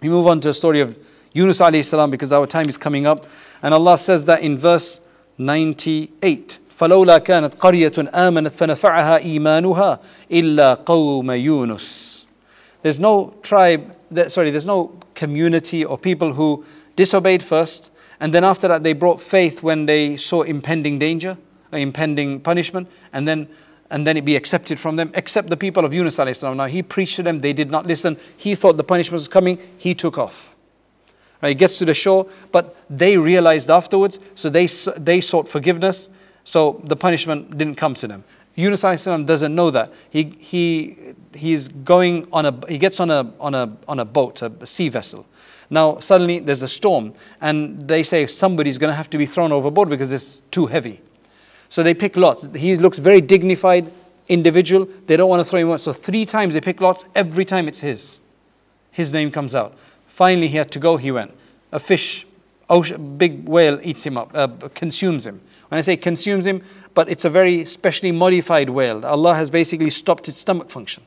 we 0.00 0.08
move 0.08 0.26
on 0.26 0.40
to 0.40 0.48
the 0.48 0.54
story 0.54 0.80
of 0.80 0.98
Yunus 1.32 1.60
alayhi 1.60 1.84
salam 1.84 2.10
because 2.10 2.32
our 2.32 2.46
time 2.46 2.68
is 2.68 2.76
coming 2.76 3.06
up. 3.06 3.26
And 3.62 3.72
Allah 3.72 3.96
says 3.96 4.24
that 4.26 4.42
in 4.42 4.58
verse 4.58 5.00
98. 5.38 6.58
فلولا 6.81 7.17
كانت 7.17 7.55
قرية 7.55 7.91
آمنت 7.97 8.53
فنفعها 8.53 9.17
إيمانها 9.17 9.99
إلا 10.31 10.73
قوم 10.73 11.31
يونس. 11.31 12.25
There's 12.83 12.99
no 12.99 13.33
tribe, 13.41 13.93
that, 14.11 14.31
sorry, 14.31 14.51
there's 14.51 14.65
no 14.65 14.91
community 15.15 15.83
or 15.83 15.97
people 15.97 16.33
who 16.33 16.63
disobeyed 16.95 17.41
first, 17.43 17.89
and 18.19 18.33
then 18.33 18.43
after 18.43 18.67
that 18.67 18.83
they 18.83 18.93
brought 18.93 19.19
faith 19.19 19.63
when 19.63 19.85
they 19.85 20.17
saw 20.17 20.43
impending 20.43 20.99
danger, 20.99 21.37
impending 21.71 22.39
punishment, 22.39 22.87
and 23.13 23.27
then 23.27 23.47
and 23.89 24.05
then 24.05 24.17
it 24.17 24.25
be 24.25 24.35
accepted 24.35 24.79
from 24.79 24.97
them, 24.97 25.11
except 25.13 25.49
the 25.49 25.57
people 25.57 25.85
of 25.85 25.93
Yunus 25.93 26.17
alayhi 26.17 26.55
Now 26.55 26.65
he 26.65 26.83
preached 26.83 27.15
to 27.17 27.23
them, 27.23 27.39
they 27.39 27.53
did 27.53 27.71
not 27.71 27.85
listen. 27.85 28.17
He 28.35 28.55
thought 28.55 28.77
the 28.77 28.83
punishment 28.83 29.13
was 29.13 29.27
coming, 29.27 29.59
he 29.77 29.95
took 29.95 30.17
off. 30.17 30.55
Right, 31.41 31.49
he 31.49 31.55
gets 31.55 31.77
to 31.77 31.85
the 31.85 31.93
shore, 31.93 32.27
but 32.51 32.75
they 32.89 33.17
realized 33.17 33.69
afterwards, 33.69 34.19
so 34.35 34.49
they, 34.49 34.67
they 34.97 35.21
sought 35.21 35.47
forgiveness, 35.47 36.09
so 36.44 36.80
the 36.84 36.96
punishment 36.96 37.56
didn't 37.56 37.76
come 37.76 37.94
to 37.94 38.08
them. 38.08 38.24
Yunus 38.54 38.82
doesn't 38.82 39.54
know 39.54 39.70
that. 39.70 39.92
He, 40.10 40.24
he, 40.38 41.14
he's 41.34 41.68
going 41.68 42.28
on 42.32 42.46
a, 42.46 42.66
he 42.68 42.78
gets 42.78 43.00
on 43.00 43.10
a, 43.10 43.32
on 43.40 43.54
a, 43.54 43.76
on 43.88 43.98
a 43.98 44.04
boat, 44.04 44.42
a, 44.42 44.52
a 44.60 44.66
sea 44.66 44.88
vessel. 44.88 45.26
Now, 45.70 46.00
suddenly 46.00 46.38
there's 46.38 46.62
a 46.62 46.68
storm, 46.68 47.14
and 47.40 47.88
they 47.88 48.02
say 48.02 48.26
somebody's 48.26 48.76
going 48.76 48.90
to 48.90 48.94
have 48.94 49.08
to 49.10 49.18
be 49.18 49.24
thrown 49.24 49.52
overboard 49.52 49.88
because 49.88 50.12
it's 50.12 50.40
too 50.50 50.66
heavy. 50.66 51.00
So 51.70 51.82
they 51.82 51.94
pick 51.94 52.16
lots. 52.18 52.46
He 52.54 52.76
looks 52.76 52.98
very 52.98 53.22
dignified 53.22 53.90
individual. 54.28 54.86
They 55.06 55.16
don't 55.16 55.30
want 55.30 55.40
to 55.40 55.44
throw 55.44 55.60
him 55.60 55.70
out. 55.70 55.80
So 55.80 55.94
three 55.94 56.26
times 56.26 56.52
they 56.52 56.60
pick 56.60 56.82
lots. 56.82 57.06
Every 57.14 57.46
time 57.46 57.68
it's 57.68 57.80
his. 57.80 58.18
His 58.90 59.14
name 59.14 59.30
comes 59.30 59.54
out. 59.54 59.74
Finally, 60.08 60.48
he 60.48 60.58
had 60.58 60.70
to 60.72 60.78
go. 60.78 60.98
He 60.98 61.10
went. 61.10 61.32
A 61.72 61.80
fish, 61.80 62.26
ocean, 62.68 63.16
big 63.16 63.48
whale 63.48 63.80
eats 63.82 64.04
him 64.04 64.18
up, 64.18 64.30
uh, 64.34 64.48
consumes 64.74 65.24
him. 65.26 65.40
When 65.72 65.78
I 65.78 65.80
say 65.80 65.96
consumes 65.96 66.44
him, 66.44 66.62
but 66.92 67.08
it's 67.08 67.24
a 67.24 67.30
very 67.30 67.64
specially 67.64 68.12
modified 68.12 68.68
whale. 68.68 69.06
Allah 69.06 69.34
has 69.36 69.48
basically 69.48 69.88
stopped 69.88 70.28
its 70.28 70.38
stomach 70.38 70.68
function. 70.68 71.02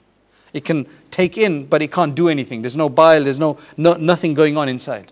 It 0.54 0.66
can 0.66 0.88
take 1.12 1.38
in, 1.38 1.68
but 1.68 1.84
it 1.84 1.92
can't 1.92 2.16
do 2.16 2.30
anything. 2.30 2.64
There's 2.64 2.76
no 2.76 2.90
bile. 2.90 3.26
There's 3.26 3.38
no, 3.38 3.60
no 3.78 3.94
nothing 3.94 4.34
going 4.34 4.58
on 4.58 4.68
inside. 4.68 5.12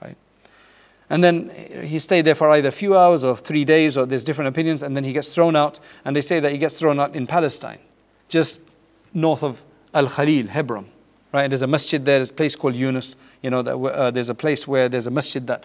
Right? 0.00 0.16
And 1.10 1.24
then 1.24 1.50
he 1.82 1.98
stayed 1.98 2.26
there 2.26 2.36
for 2.36 2.48
either 2.50 2.68
a 2.68 2.70
few 2.70 2.96
hours 2.96 3.24
or 3.24 3.36
three 3.36 3.64
days, 3.64 3.96
or 3.96 4.06
there's 4.06 4.22
different 4.22 4.50
opinions, 4.50 4.84
and 4.84 4.96
then 4.96 5.02
he 5.02 5.12
gets 5.12 5.34
thrown 5.34 5.56
out. 5.56 5.80
And 6.04 6.14
they 6.14 6.20
say 6.20 6.38
that 6.38 6.52
he 6.52 6.58
gets 6.58 6.78
thrown 6.78 7.00
out 7.00 7.16
in 7.16 7.26
Palestine, 7.26 7.80
just 8.28 8.60
north 9.12 9.42
of 9.42 9.64
Al 9.92 10.08
Khalil, 10.08 10.46
Hebron. 10.46 10.86
Right? 11.32 11.48
There's 11.48 11.62
a 11.62 11.66
masjid 11.66 12.04
there, 12.04 12.20
there's 12.20 12.30
a 12.30 12.34
place 12.34 12.54
called 12.54 12.76
Yunus. 12.76 13.16
You 13.42 13.50
know, 13.50 13.62
that, 13.62 13.76
uh, 13.76 14.12
there's 14.12 14.28
a 14.28 14.34
place 14.34 14.68
where 14.68 14.88
there's 14.88 15.08
a 15.08 15.10
masjid 15.10 15.44
that 15.48 15.64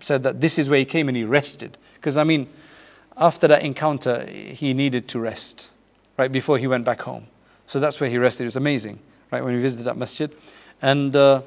said 0.00 0.22
that 0.22 0.40
this 0.40 0.58
is 0.58 0.68
where 0.68 0.78
he 0.78 0.84
came 0.84 1.08
and 1.08 1.16
he 1.16 1.24
rested. 1.24 1.76
Because, 1.94 2.16
I 2.16 2.24
mean, 2.24 2.48
after 3.16 3.48
that 3.48 3.62
encounter, 3.62 4.26
he 4.26 4.74
needed 4.74 5.08
to 5.08 5.20
rest, 5.20 5.68
right, 6.16 6.30
before 6.30 6.58
he 6.58 6.66
went 6.66 6.84
back 6.84 7.02
home. 7.02 7.26
So 7.66 7.80
that's 7.80 8.00
where 8.00 8.10
he 8.10 8.18
rested. 8.18 8.44
It 8.44 8.46
was 8.46 8.56
amazing, 8.56 8.98
right, 9.30 9.42
when 9.42 9.54
we 9.54 9.60
visited 9.60 9.84
that 9.84 9.96
masjid. 9.96 10.34
And 10.80 11.14
uh, 11.14 11.42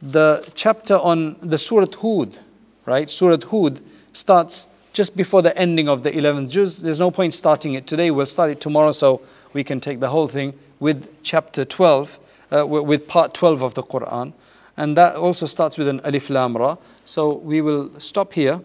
The 0.00 0.50
chapter 0.54 0.96
on 0.96 1.36
the 1.42 1.58
Surah 1.58 1.88
Hud, 2.00 2.38
right? 2.86 3.10
Surah 3.10 3.38
Hud 3.50 3.80
starts 4.14 4.66
just 4.94 5.14
before 5.14 5.42
the 5.42 5.56
ending 5.58 5.88
of 5.88 6.04
the 6.04 6.10
11th 6.10 6.50
juz. 6.50 6.80
There's 6.80 7.00
no 7.00 7.10
point 7.10 7.34
starting 7.34 7.74
it 7.74 7.86
today. 7.86 8.10
We'll 8.10 8.26
start 8.26 8.50
it 8.50 8.60
tomorrow 8.60 8.92
so 8.92 9.20
we 9.52 9.62
can 9.62 9.80
take 9.80 10.00
the 10.00 10.08
whole 10.08 10.28
thing 10.28 10.54
with 10.80 11.22
chapter 11.22 11.64
12 11.64 12.18
uh, 12.50 12.66
with 12.66 13.06
part 13.06 13.34
12 13.34 13.62
of 13.62 13.74
the 13.74 13.82
Quran. 13.82 14.32
And 14.78 14.96
that 14.96 15.16
also 15.16 15.46
starts 15.46 15.76
with 15.76 15.88
an 15.88 16.00
alif 16.04 16.30
lam 16.30 16.56
ra. 16.56 16.76
So 17.04 17.34
we 17.34 17.60
will 17.60 17.90
stop 17.98 18.32
here 18.32 18.60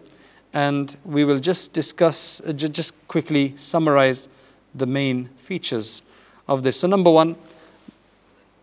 and 0.52 0.96
we 1.04 1.24
will 1.24 1.40
just 1.40 1.72
discuss, 1.72 2.40
uh, 2.46 2.52
just 2.52 2.94
quickly 3.08 3.52
summarize 3.56 4.28
the 4.76 4.86
main 4.86 5.28
features 5.38 6.02
of 6.46 6.62
this. 6.62 6.78
So, 6.78 6.86
number 6.86 7.10
one, 7.10 7.34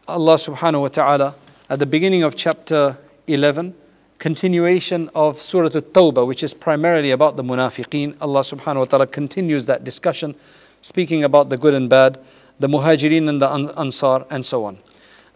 Allah 0.08 0.36
subhanahu 0.36 0.82
wa 0.82 0.88
ta'ala 0.88 1.36
at 1.70 1.80
the 1.80 1.86
beginning 1.86 2.24
of 2.24 2.38
chapter 2.38 2.98
11, 3.28 3.76
continuation 4.18 5.10
of 5.14 5.42
Surah 5.42 5.76
At-Tawbah, 5.76 6.26
which 6.26 6.44
is 6.44 6.54
primarily 6.54 7.12
about 7.12 7.36
the 7.36 7.44
munafiqeen. 7.44 8.16
Allah 8.22 8.42
subhanahu 8.42 8.78
wa 8.78 8.86
ta'ala 8.86 9.08
continues 9.08 9.66
that 9.66 9.84
discussion, 9.84 10.36
speaking 10.82 11.26
about 11.26 11.50
the 11.50 11.58
good 11.58 11.74
and 11.74 11.90
bad, 11.90 12.18
the 12.60 12.68
muhajirin 12.68 13.28
and 13.28 13.42
the 13.42 13.50
ansar, 13.78 14.26
and 14.30 14.46
so 14.46 14.64
on. 14.64 14.78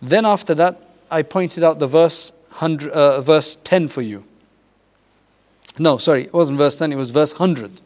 Then 0.02 0.26
after 0.26 0.56
that, 0.56 0.82
I 1.11 1.23
pointed 1.23 1.65
out 1.65 1.79
the 1.79 1.87
verse, 1.87 2.33
uh, 2.61 3.21
verse 3.21 3.57
10 3.65 3.89
for 3.89 4.03
you. 4.03 4.25
No, 5.79 5.99
sorry, 5.99 6.25
it 6.25 6.33
wasn't 6.33 6.59
verse 6.59 6.77
10, 6.77 6.93
it 6.93 6.97
was 6.97 7.11
verse 7.11 7.33
100. 7.33 7.81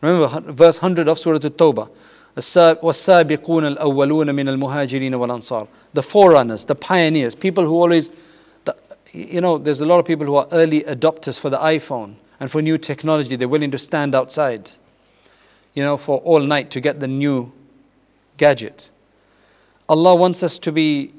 Remember, 0.00 0.52
verse 0.52 0.82
100 0.82 1.08
of 1.08 1.18
Surah 1.18 1.36
At-Tawbah. 1.36 1.88
وَالسَّابِقُونَ 2.36 3.76
الْأَوَّلُونَ 3.76 4.30
مِنَ 4.30 4.58
الْمُهَاجِرِينَ 4.58 5.12
وَالْأَنصَارِ 5.12 5.68
The 5.92 6.02
forerunners, 6.02 6.64
the 6.64 6.74
pioneers, 6.74 7.34
people 7.34 7.64
who 7.66 7.74
always, 7.74 8.10
the, 8.64 8.74
you 9.12 9.40
know, 9.40 9.58
there's 9.58 9.80
a 9.80 9.86
lot 9.86 9.98
of 9.98 10.06
people 10.06 10.26
who 10.26 10.36
are 10.36 10.48
early 10.52 10.82
adopters 10.82 11.38
for 11.38 11.50
the 11.50 11.58
iPhone 11.58 12.14
and 12.40 12.50
for 12.50 12.62
new 12.62 12.78
technology. 12.78 13.36
They're 13.36 13.48
willing 13.48 13.70
to 13.70 13.78
stand 13.78 14.14
outside, 14.14 14.70
you 15.74 15.82
know, 15.82 15.96
for 15.96 16.18
all 16.18 16.40
night 16.40 16.70
to 16.70 16.80
get 16.80 17.00
the 17.00 17.08
new 17.08 17.52
gadget. 18.38 18.88
Allah 19.88 20.16
wants 20.16 20.42
us 20.42 20.58
to 20.60 20.72
be 20.72 21.12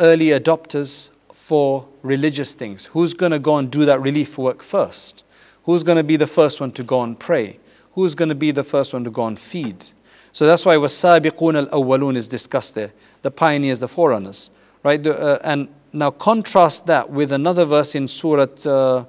early 0.00 0.28
adopters 0.28 1.10
for 1.32 1.86
religious 2.02 2.54
things. 2.54 2.86
Who's 2.86 3.14
going 3.14 3.32
to 3.32 3.38
go 3.38 3.56
and 3.56 3.70
do 3.70 3.84
that 3.84 4.00
relief 4.00 4.38
work 4.38 4.62
first? 4.62 5.24
Who's 5.64 5.82
going 5.82 5.96
to 5.96 6.04
be 6.04 6.16
the 6.16 6.26
first 6.26 6.60
one 6.60 6.72
to 6.72 6.82
go 6.82 7.02
and 7.02 7.18
pray? 7.18 7.58
Who's 7.94 8.14
going 8.14 8.28
to 8.28 8.34
be 8.34 8.50
the 8.50 8.64
first 8.64 8.92
one 8.92 9.04
to 9.04 9.10
go 9.10 9.26
and 9.26 9.38
feed? 9.38 9.86
So 10.32 10.46
that's 10.46 10.64
why 10.64 10.76
wasabiqun 10.76 11.56
al-awwalun 11.56 12.16
is 12.16 12.28
discussed 12.28 12.74
there. 12.74 12.92
The 13.22 13.30
pioneers, 13.30 13.80
the 13.80 13.88
forerunners, 13.88 14.50
right? 14.82 15.02
The, 15.02 15.18
uh, 15.18 15.38
and 15.42 15.68
now 15.92 16.10
contrast 16.10 16.86
that 16.86 17.10
with 17.10 17.32
another 17.32 17.64
verse 17.64 17.94
in 17.94 18.06
Surah 18.08 18.46
uh, 18.64 19.04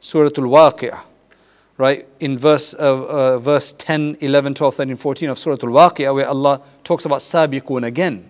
Surah 0.00 0.30
Al-Waqi'ah, 0.36 1.00
right? 1.76 2.08
In 2.20 2.38
verse 2.38 2.74
uh, 2.74 2.78
uh, 2.78 3.38
verse 3.38 3.74
10, 3.78 4.16
11, 4.20 4.54
12, 4.54 4.74
13, 4.74 4.96
14 4.96 5.28
of 5.28 5.38
Surah 5.38 5.58
Al-Waqi'ah, 5.62 6.14
where 6.14 6.28
Allah 6.28 6.62
talks 6.82 7.04
about 7.04 7.20
sabiqun 7.20 7.84
again. 7.84 8.28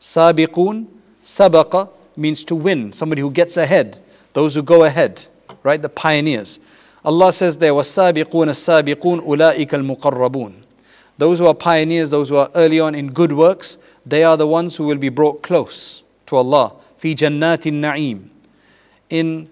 Sabiqun 0.00 0.86
Sabaqa 1.23 1.89
means 2.15 2.43
to 2.45 2.55
win, 2.55 2.93
somebody 2.93 3.21
who 3.21 3.31
gets 3.31 3.57
ahead, 3.57 3.99
those 4.33 4.55
who 4.55 4.61
go 4.61 4.83
ahead, 4.83 5.25
right? 5.63 5.81
The 5.81 5.89
pioneers. 5.89 6.59
Allah 7.03 7.31
says 7.33 7.57
there, 7.57 7.73
وَالسَّابِقُونَ 7.73 8.49
السَّابِقُونَ 8.49 9.25
أُولَٰئِكَ 9.25 9.69
الْمُقَرَّبُونَ 9.69 10.53
Those 11.17 11.39
who 11.39 11.47
are 11.47 11.53
pioneers, 11.53 12.09
those 12.09 12.29
who 12.29 12.37
are 12.37 12.49
early 12.55 12.79
on 12.79 12.95
in 12.95 13.07
good 13.11 13.31
works, 13.33 13.77
they 14.05 14.23
are 14.23 14.37
the 14.37 14.47
ones 14.47 14.75
who 14.77 14.85
will 14.85 14.97
be 14.97 15.09
brought 15.09 15.41
close 15.43 16.03
to 16.27 16.35
Allah. 16.35 16.73
فِي 17.01 17.15
جَنَّاتِ 17.15 17.71
النَّعِيمِ 17.71 18.27
In 19.09 19.49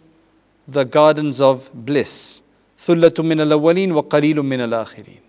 the 0.68 0.84
gardens 0.84 1.41
of 1.41 1.70
bliss. 1.74 2.41
ثُلَّةٌ 2.80 3.12
مِّنَ 3.12 3.39
الْأَوَّلِينَ 3.39 3.94
وَقَلِيلٌ 3.94 4.36
مِّنَ 4.36 4.68
الْآخِرِينَ 4.68 5.20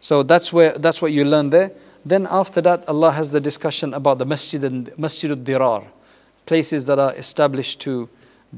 So 0.00 0.22
that's 0.22 0.52
where 0.52 0.72
that's 0.72 1.00
what 1.00 1.12
you 1.12 1.24
learn 1.24 1.50
there. 1.50 1.70
Then 2.05 2.27
after 2.29 2.61
that, 2.61 2.87
Allah 2.87 3.11
has 3.11 3.31
the 3.31 3.41
discussion 3.41 3.93
about 3.93 4.17
the 4.17 4.25
masjid 4.25 4.63
and 4.63 4.97
masjid 4.97 5.31
al-dirar, 5.31 5.85
places 6.45 6.85
that 6.85 6.99
are 6.99 7.13
established 7.15 7.81
to, 7.81 8.09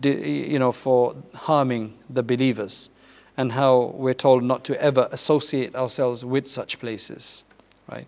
you 0.03 0.59
know, 0.59 0.71
for 0.71 1.15
harming 1.33 1.97
the 2.09 2.23
believers, 2.23 2.89
and 3.37 3.53
how 3.53 3.93
we're 3.95 4.13
told 4.13 4.43
not 4.43 4.63
to 4.65 4.81
ever 4.81 5.07
associate 5.11 5.75
ourselves 5.75 6.23
with 6.23 6.47
such 6.47 6.79
places, 6.79 7.43
right? 7.91 8.07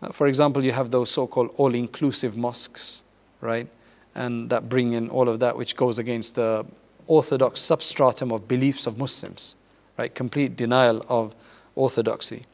Uh, 0.00 0.12
for 0.12 0.28
example, 0.28 0.62
you 0.64 0.72
have 0.72 0.90
those 0.90 1.10
so-called 1.10 1.50
all-inclusive 1.56 2.36
mosques, 2.36 3.02
right? 3.40 3.66
And 4.14 4.50
that 4.50 4.68
bring 4.68 4.92
in 4.92 5.10
all 5.10 5.28
of 5.28 5.40
that 5.40 5.56
which 5.56 5.76
goes 5.76 5.98
against 5.98 6.34
the 6.34 6.64
orthodox 7.06 7.58
substratum 7.60 8.30
of 8.30 8.46
beliefs 8.46 8.86
of 8.86 8.98
Muslims, 8.98 9.54
right? 9.96 10.14
Complete 10.14 10.56
denial 10.56 11.04
of 11.08 11.34
orthodoxy. 11.74 12.44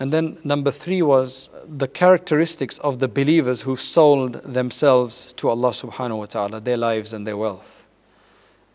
And 0.00 0.12
then 0.12 0.38
number 0.42 0.70
three 0.70 1.02
was 1.02 1.48
the 1.66 1.86
characteristics 1.86 2.78
of 2.78 2.98
the 2.98 3.08
believers 3.08 3.62
who've 3.62 3.80
sold 3.80 4.34
themselves 4.42 5.32
to 5.36 5.48
Allah 5.48 5.70
subhanahu 5.70 6.18
wa 6.18 6.26
ta'ala, 6.26 6.60
their 6.60 6.76
lives 6.76 7.12
and 7.12 7.26
their 7.26 7.36
wealth. 7.36 7.84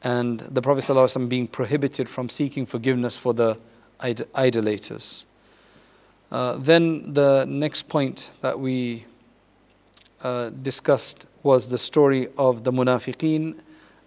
And 0.02 0.40
the 0.40 0.62
Prophet 0.62 0.86
ﷺ 0.86 1.28
being 1.28 1.48
prohibited 1.48 2.08
from 2.08 2.30
seeking 2.30 2.66
forgiveness 2.66 3.18
for 3.18 3.34
the 3.34 3.58
idolaters. 4.02 5.26
Uh, 6.32 6.54
then 6.54 7.14
the 7.14 7.46
next 7.46 7.90
point 7.90 8.30
that 8.42 8.58
we 8.58 9.06
uh, 10.22 10.50
discussed 10.62 11.26
was 11.44 11.70
the 11.70 11.78
story 11.78 12.30
of 12.38 12.64
the 12.64 12.72
munafiqeen 12.72 13.56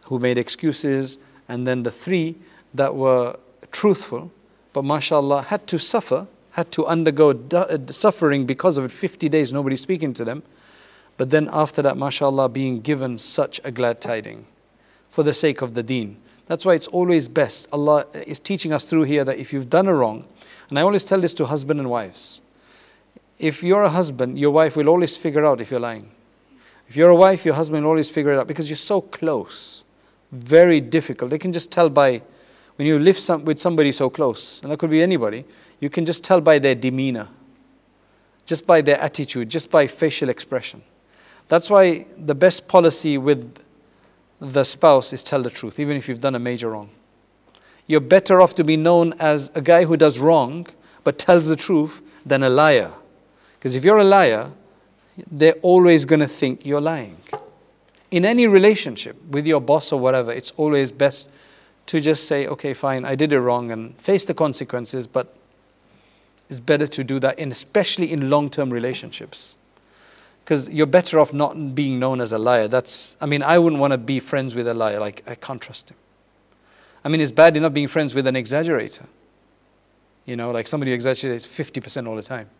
who 0.05 0.19
made 0.19 0.39
excuses, 0.39 1.19
and 1.49 1.67
then 1.67 1.83
the 1.83 1.91
three 1.91 2.37
that 2.73 2.95
were 2.95 3.37
truthful, 3.71 4.31
but 4.73 4.83
mashallah 4.83 5.43
had 5.43 5.67
to 5.67 5.79
suffer 5.79 6.27
had 6.53 6.71
to 6.73 6.87
undergo 6.87 7.31
uh, 7.53 7.79
suffering 7.91 8.47
because 8.47 8.79
of 8.79 8.85
it 8.85 8.91
50 8.91 9.29
days, 9.29 9.53
nobody 9.53 9.77
speaking 9.77 10.13
to 10.15 10.25
them. 10.25 10.43
But 11.17 11.31
then 11.31 11.49
after 11.53 11.83
that, 11.83 11.97
mashallah, 11.97 12.49
being 12.49 12.81
given 12.81 13.19
such 13.19 13.61
a 13.65 13.71
glad 13.71 14.01
tiding 14.01 14.47
for 15.11 15.23
the 15.23 15.35
sake 15.35 15.63
of 15.63 15.75
the 15.75 15.83
deen. 15.83 16.17
That's 16.47 16.65
why 16.65 16.75
it's 16.75 16.89
always 16.89 17.29
best. 17.29 17.69
Allah 17.73 18.07
is 18.15 18.39
teaching 18.39 18.73
us 18.73 18.85
through 18.85 19.05
here 19.05 19.25
that 19.25 19.39
if 19.39 19.53
you've 19.53 19.71
done 19.71 19.87
a 19.87 19.95
wrong, 19.95 20.27
and 20.69 20.79
I 20.79 20.83
always 20.83 21.05
tell 21.05 21.21
this 21.21 21.35
to 21.35 21.47
husband 21.47 21.81
and 21.81 21.89
wives. 21.89 22.41
If 23.39 23.63
you're 23.63 23.83
a 23.83 23.91
husband, 23.91 24.39
your 24.39 24.51
wife 24.51 24.77
will 24.77 24.89
always 24.89 25.17
figure 25.17 25.45
out 25.45 25.61
if 25.61 25.71
you're 25.71 25.81
lying. 25.81 26.11
If 26.89 26.97
you're 26.97 27.11
a 27.11 27.17
wife, 27.17 27.45
your 27.45 27.55
husband 27.55 27.85
will 27.85 27.91
always 27.91 28.11
figure 28.11 28.33
it 28.33 28.39
out 28.39 28.47
because 28.47 28.69
you're 28.69 28.77
so 28.77 29.01
close. 29.01 29.85
Very 30.31 30.81
difficult. 30.81 31.31
They 31.31 31.39
can 31.39 31.53
just 31.53 31.71
tell 31.71 31.89
by 31.89 32.23
when 32.77 32.87
you 32.87 32.99
live 32.99 33.19
some, 33.19 33.45
with 33.45 33.59
somebody 33.59 33.93
so 33.93 34.11
close, 34.11 34.61
and 34.63 34.73
that 34.73 34.79
could 34.79 34.91
be 34.91 35.03
anybody, 35.03 35.45
you 35.83 35.91
can 35.91 36.07
just 36.07 36.23
tell 36.23 36.41
by 36.41 36.61
their 36.61 36.77
demeanor, 36.77 37.27
just 38.47 38.69
by 38.69 38.81
their 38.81 39.01
attitude, 39.01 39.51
just 39.51 39.69
by 39.69 39.89
facial 39.89 40.29
expression. 40.29 40.81
That's 41.49 41.69
why 41.69 42.07
the 42.17 42.37
best 42.37 42.69
policy 42.69 43.19
with 43.19 43.59
the 44.41 44.63
spouse 44.63 45.13
is 45.13 45.25
tell 45.25 45.43
the 45.43 45.51
truth, 45.51 45.81
even 45.81 45.97
if 45.97 46.09
you've 46.09 46.21
done 46.21 46.37
a 46.37 46.39
major 46.39 46.71
wrong. 46.71 46.91
You're 47.89 48.01
better 48.01 48.41
off 48.41 48.55
to 48.55 48.65
be 48.65 48.77
known 48.77 49.15
as 49.15 49.51
a 49.57 49.61
guy 49.61 49.85
who 49.85 49.97
does 49.97 50.21
wrong 50.21 50.69
but 51.03 51.19
tells 51.19 51.47
the 51.47 51.57
truth 51.57 52.01
than 52.25 52.45
a 52.45 52.49
liar. 52.49 52.93
Because 53.59 53.75
if 53.75 53.85
you're 53.85 53.99
a 53.99 54.05
liar, 54.05 54.53
they're 55.33 55.59
always 55.63 56.05
going 56.05 56.21
to 56.21 56.29
think 56.29 56.65
you're 56.65 56.81
lying. 56.81 57.17
In 58.13 58.25
any 58.25 58.47
relationship 58.47 59.21
with 59.31 59.49
your 59.49 59.61
boss 59.61 59.91
or 59.91 59.99
whatever, 59.99 60.31
it's 60.31 60.53
always 60.57 60.93
best 60.93 61.29
to 61.87 61.99
just 61.99 62.29
say, 62.29 62.47
okay, 62.47 62.73
fine, 62.73 63.05
I 63.05 63.17
did 63.17 63.33
it 63.33 63.41
wrong 63.41 63.73
and 63.73 63.99
face 63.99 64.25
the 64.25 64.35
consequences, 64.35 65.09
but 65.09 65.35
it's 66.53 66.61
better 66.61 66.87
to 66.87 67.03
do 67.03 67.19
that, 67.21 67.39
in, 67.39 67.51
especially 67.51 68.13
in 68.13 68.29
long 68.29 68.51
term 68.51 68.71
relationships. 68.71 69.55
Because 70.45 70.69
you're 70.69 70.87
better 70.87 71.19
off 71.19 71.33
not 71.33 71.75
being 71.75 71.99
known 71.99 72.21
as 72.21 72.31
a 72.31 72.39
liar. 72.39 72.69
That's, 72.69 73.17
I 73.23 73.27
mean, 73.27 73.43
I 73.43 73.59
wouldn't 73.59 73.81
want 73.81 73.93
to 73.93 73.99
be 73.99 74.21
friends 74.21 74.55
with 74.55 74.69
a 74.69 74.75
liar. 74.75 75.01
Like, 75.01 75.23
I 75.27 75.35
can't 75.35 75.63
trust 75.63 75.91
him. 75.91 75.97
I 77.05 77.09
mean, 77.09 77.23
it's 77.23 77.33
bad 77.33 77.57
enough 77.57 77.73
being 77.73 77.89
friends 77.89 78.15
with 78.15 78.27
an 78.27 78.35
exaggerator. 78.35 79.07
You 80.27 80.37
know, 80.37 80.51
like 80.51 80.69
somebody 80.69 80.91
who 80.91 80.95
exaggerates 80.95 81.47
50% 81.47 82.07
all 82.07 82.17
the 82.17 82.23
time. 82.23 82.51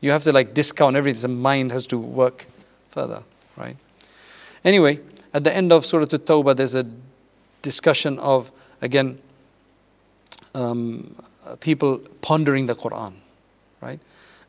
You 0.00 0.10
have 0.10 0.24
to 0.24 0.32
like 0.32 0.52
discount 0.52 0.96
everything. 0.96 1.22
The 1.22 1.28
mind 1.28 1.70
has 1.70 1.86
to 1.88 1.98
work 1.98 2.46
further, 2.90 3.22
right? 3.56 3.76
Anyway, 4.64 4.98
at 5.32 5.44
the 5.44 5.54
end 5.54 5.72
of 5.72 5.86
Surah 5.86 6.02
At-Tawbah, 6.02 6.56
there's 6.56 6.74
a 6.74 6.86
discussion 7.62 8.18
of, 8.18 8.50
again, 8.80 9.20
um, 10.56 11.14
Uh, 11.44 11.56
people 11.56 11.98
pondering 12.20 12.66
the 12.66 12.74
Quran, 12.74 13.14
right? 13.80 13.98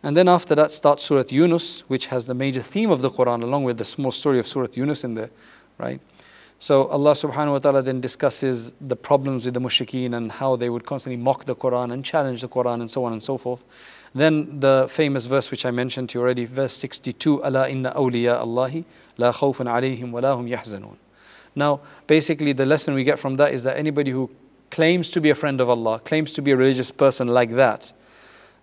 And 0.04 0.16
then 0.16 0.28
after 0.28 0.54
that 0.54 0.72
starts 0.72 1.04
Surah 1.04 1.24
Yunus, 1.30 1.82
which 1.88 2.08
has 2.08 2.28
the 2.28 2.34
major 2.34 2.62
theme 2.62 2.92
of 2.92 3.02
the 3.02 3.10
Quran, 3.10 3.42
along 3.42 3.64
with 3.64 3.78
the 3.78 3.86
small 3.86 4.12
story 4.12 4.38
of 4.38 4.48
Surah 4.48 4.68
Yunus 4.74 5.04
in 5.04 5.16
there, 5.16 5.32
right? 5.80 6.00
So 6.60 6.86
Allah 6.88 7.14
subhanahu 7.14 7.52
wa 7.54 7.60
ta'ala 7.60 7.82
then 7.82 8.00
discusses 8.00 8.74
the 8.80 8.96
problems 8.96 9.46
with 9.46 9.54
the 9.54 9.60
mushrikeen 9.60 10.16
and 10.16 10.32
how 10.32 10.56
they 10.56 10.70
would 10.70 10.86
constantly 10.86 11.18
mock 11.18 11.46
the 11.46 11.56
Quran 11.56 11.92
and 11.92 12.06
challenge 12.06 12.42
the 12.42 12.48
Quran 12.48 12.82
and 12.82 12.92
so 12.92 13.04
on 13.06 13.12
and 13.12 13.24
so 13.24 13.38
forth. 13.38 13.66
Then 14.14 14.60
the 14.60 14.88
famous 14.90 15.26
verse 15.26 15.52
which 15.52 15.66
I 15.66 15.72
mentioned 15.72 16.10
to 16.10 16.20
you 16.20 16.24
already, 16.24 16.46
verse 16.46 16.74
62, 16.76 17.44
Allah 17.44 17.70
inna 17.70 17.92
awliya 17.94 18.40
Allahi 18.40 18.86
la 19.18 19.34
khawfun 19.34 19.66
alayhim 19.66 20.12
wa 20.12 20.22
lahum 20.22 20.48
yahzanun. 20.48 20.96
Now, 21.56 21.82
basically 22.08 22.54
the 22.54 22.66
lesson 22.66 22.94
we 22.94 23.04
get 23.04 23.20
from 23.20 23.36
that 23.38 23.52
is 23.54 23.64
that 23.64 23.78
anybody 23.78 24.12
who 24.12 24.30
claims 24.74 25.10
to 25.12 25.22
be 25.22 25.30
a 25.30 25.36
friend 25.36 25.62
of 25.62 25.70
Allah, 25.70 26.00
claims 26.00 26.34
to 26.34 26.42
be 26.42 26.52
a 26.52 26.58
religious 26.58 26.92
person 26.92 27.28
like 27.28 27.52
that, 27.52 27.94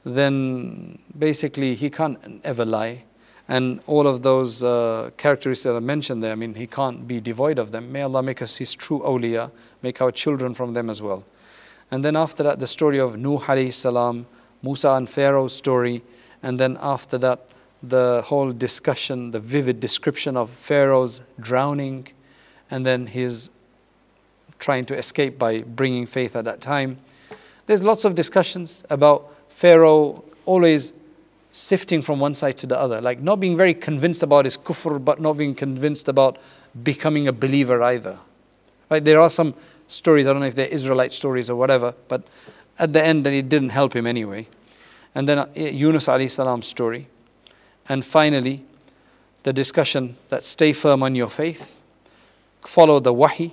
then 0.05 0.99
basically 1.19 1.75
he 1.75 1.89
can't 1.89 2.19
ever 2.45 2.65
lie 2.65 3.05
and 3.51 3.81
all 3.89 4.07
of 4.07 4.23
those 4.23 4.63
uh, 4.63 5.11
characteristics 5.17 5.65
that 5.65 5.75
are 5.75 5.81
mentioned 5.81 6.23
there, 6.23 6.31
I 6.31 6.37
mean, 6.37 6.55
he 6.55 6.69
can't 6.69 7.09
be 7.09 7.21
devoid 7.21 7.59
of 7.59 7.73
them. 7.73 7.91
May 7.91 8.03
Allah 8.03 8.23
make 8.23 8.41
us 8.41 8.59
his 8.59 8.77
true 8.77 9.01
awliya, 9.01 9.51
make 9.83 10.01
our 10.01 10.13
children 10.13 10.55
from 10.55 10.73
them 10.73 10.89
as 10.89 11.03
well. 11.03 11.25
And 11.91 12.05
then 12.05 12.15
after 12.15 12.45
that, 12.45 12.61
the 12.61 12.69
story 12.69 13.01
of 13.01 13.19
Nuh 13.19 13.41
alayhi 13.41 13.75
salam, 13.75 14.27
Musa 14.63 14.93
and 14.93 15.11
Pharaoh's 15.11 15.53
story, 15.53 16.05
and 16.45 16.61
then 16.61 16.79
after 16.81 17.19
that, 17.19 17.49
the 17.83 18.23
whole 18.27 18.53
discussion, 18.53 19.33
the 19.33 19.41
vivid 19.41 19.81
description 19.81 20.37
of 20.37 20.49
Pharaoh's 20.49 21.21
drowning, 21.41 22.07
and 22.71 22.87
then 22.87 23.09
his 23.09 23.51
trying 24.61 24.85
to 24.87 24.97
escape 24.97 25.39
by 25.39 25.63
bringing 25.63 26.07
faith 26.07 26.37
at 26.37 26.45
that 26.45 26.61
time. 26.61 26.99
There's 27.67 27.83
lots 27.83 28.05
of 28.05 28.15
discussions 28.15 28.85
about 28.91 29.35
Pharaoh 29.49 30.25
always 30.47 30.93
sifting 31.53 32.01
from 32.03 32.21
one 32.21 32.35
side 32.35 32.57
to 32.59 32.67
the 32.67 32.79
other, 32.79 33.01
like 33.01 33.21
not 33.21 33.41
being 33.41 33.57
very 33.57 33.75
convinced 33.75 34.23
about 34.23 34.45
his 34.45 34.57
kufr, 34.57 35.05
but 35.05 35.21
not 35.21 35.37
being 35.37 35.55
convinced 35.55 36.09
about 36.09 36.39
becoming 36.83 37.27
a 37.27 37.33
believer 37.33 37.83
either. 37.83 38.19
Right? 38.89 39.05
There 39.05 39.21
are 39.21 39.31
some 39.31 39.55
stories, 39.89 40.27
I 40.27 40.33
don't 40.33 40.41
know 40.41 40.47
if 40.47 40.55
they're 40.55 40.67
Israelite 40.67 41.13
stories 41.13 41.51
or 41.51 41.57
whatever, 41.57 41.95
but 42.09 42.23
at 42.79 42.93
the 42.93 43.03
end, 43.03 43.27
then 43.27 43.35
it 43.35 43.49
didn't 43.49 43.71
help 43.71 43.95
him 43.95 44.07
anyway. 44.07 44.49
And 45.15 45.29
then 45.29 45.39
uh, 45.41 45.49
Yunus 45.55 46.07
alayhi 46.07 46.31
salam's 46.31 46.67
story. 46.67 47.09
And 47.89 48.05
finally, 48.05 48.65
the 49.43 49.53
discussion 49.53 50.17
that 50.29 50.45
stay 50.45 50.73
firm 50.73 51.03
on 51.03 51.15
your 51.15 51.29
faith, 51.29 51.81
follow 52.63 53.01
the 53.01 53.13
wahi, 53.13 53.53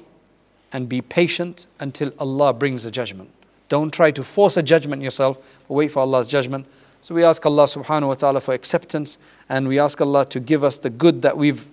and 0.72 0.90
be 0.90 1.02
patient 1.02 1.66
until 1.80 2.12
Allah 2.20 2.54
brings 2.54 2.86
a 2.86 2.92
judgment. 2.92 3.30
Don't 3.70 3.92
try 3.92 4.12
to 4.12 4.24
force 4.24 4.58
a 4.58 4.64
judgment 4.64 5.02
yourself, 5.02 5.38
wait 5.68 5.90
for 5.92 6.00
Allah's 6.00 6.28
judgment. 6.28 6.66
So 7.02 7.16
we 7.16 7.24
ask 7.24 7.46
Allah 7.46 7.66
subhanahu 7.66 8.08
wa 8.08 8.14
ta'ala 8.16 8.42
for 8.42 8.54
acceptance 8.54 9.18
and 9.50 9.68
we 9.68 9.80
ask 9.80 10.00
Allah 10.02 10.26
to 10.26 10.40
give 10.40 10.64
us 10.64 10.78
the 10.78 10.90
good 10.90 11.22
that 11.22 11.38
we've 11.38 11.68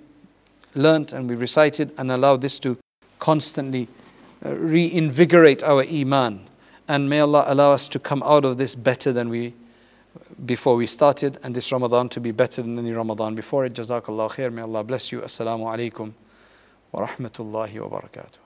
learnt 0.74 1.12
and 1.12 1.28
we've 1.28 1.40
recited 1.40 1.92
and 1.97 2.11
allow 2.11 2.36
this 2.36 2.59
to 2.61 2.76
constantly 3.18 3.88
uh, 4.45 4.55
reinvigorate 4.55 5.62
our 5.62 5.84
iman. 5.84 6.47
And 6.86 7.09
may 7.09 7.20
Allah 7.20 7.45
allow 7.47 7.72
us 7.72 7.88
to 7.88 7.99
come 7.99 8.22
out 8.22 8.45
of 8.45 8.59
this 8.59 8.74
better 8.74 9.12
than 9.12 9.28
we 9.28 9.55
before 10.45 10.76
we 10.76 10.86
started 10.86 11.38
and 11.42 11.55
this 11.55 11.72
Ramadan 11.72 12.09
to 12.11 12.20
be 12.20 12.30
better 12.30 12.62
than 12.62 12.78
any 12.78 12.92
Ramadan 12.92 13.34
before 13.34 13.64
it. 13.64 13.74
Jazakallah 13.74 14.30
khair. 14.32 14.53
May 14.53 14.62
Allah 14.62 14.84
bless 14.84 15.11
you. 15.12 15.20
Assalamu 15.20 15.64
alaikum 15.64 16.12
wa 16.92 17.07
rahmatullahi 17.07 17.88
wa 17.88 18.01
barakatuh. 18.01 18.43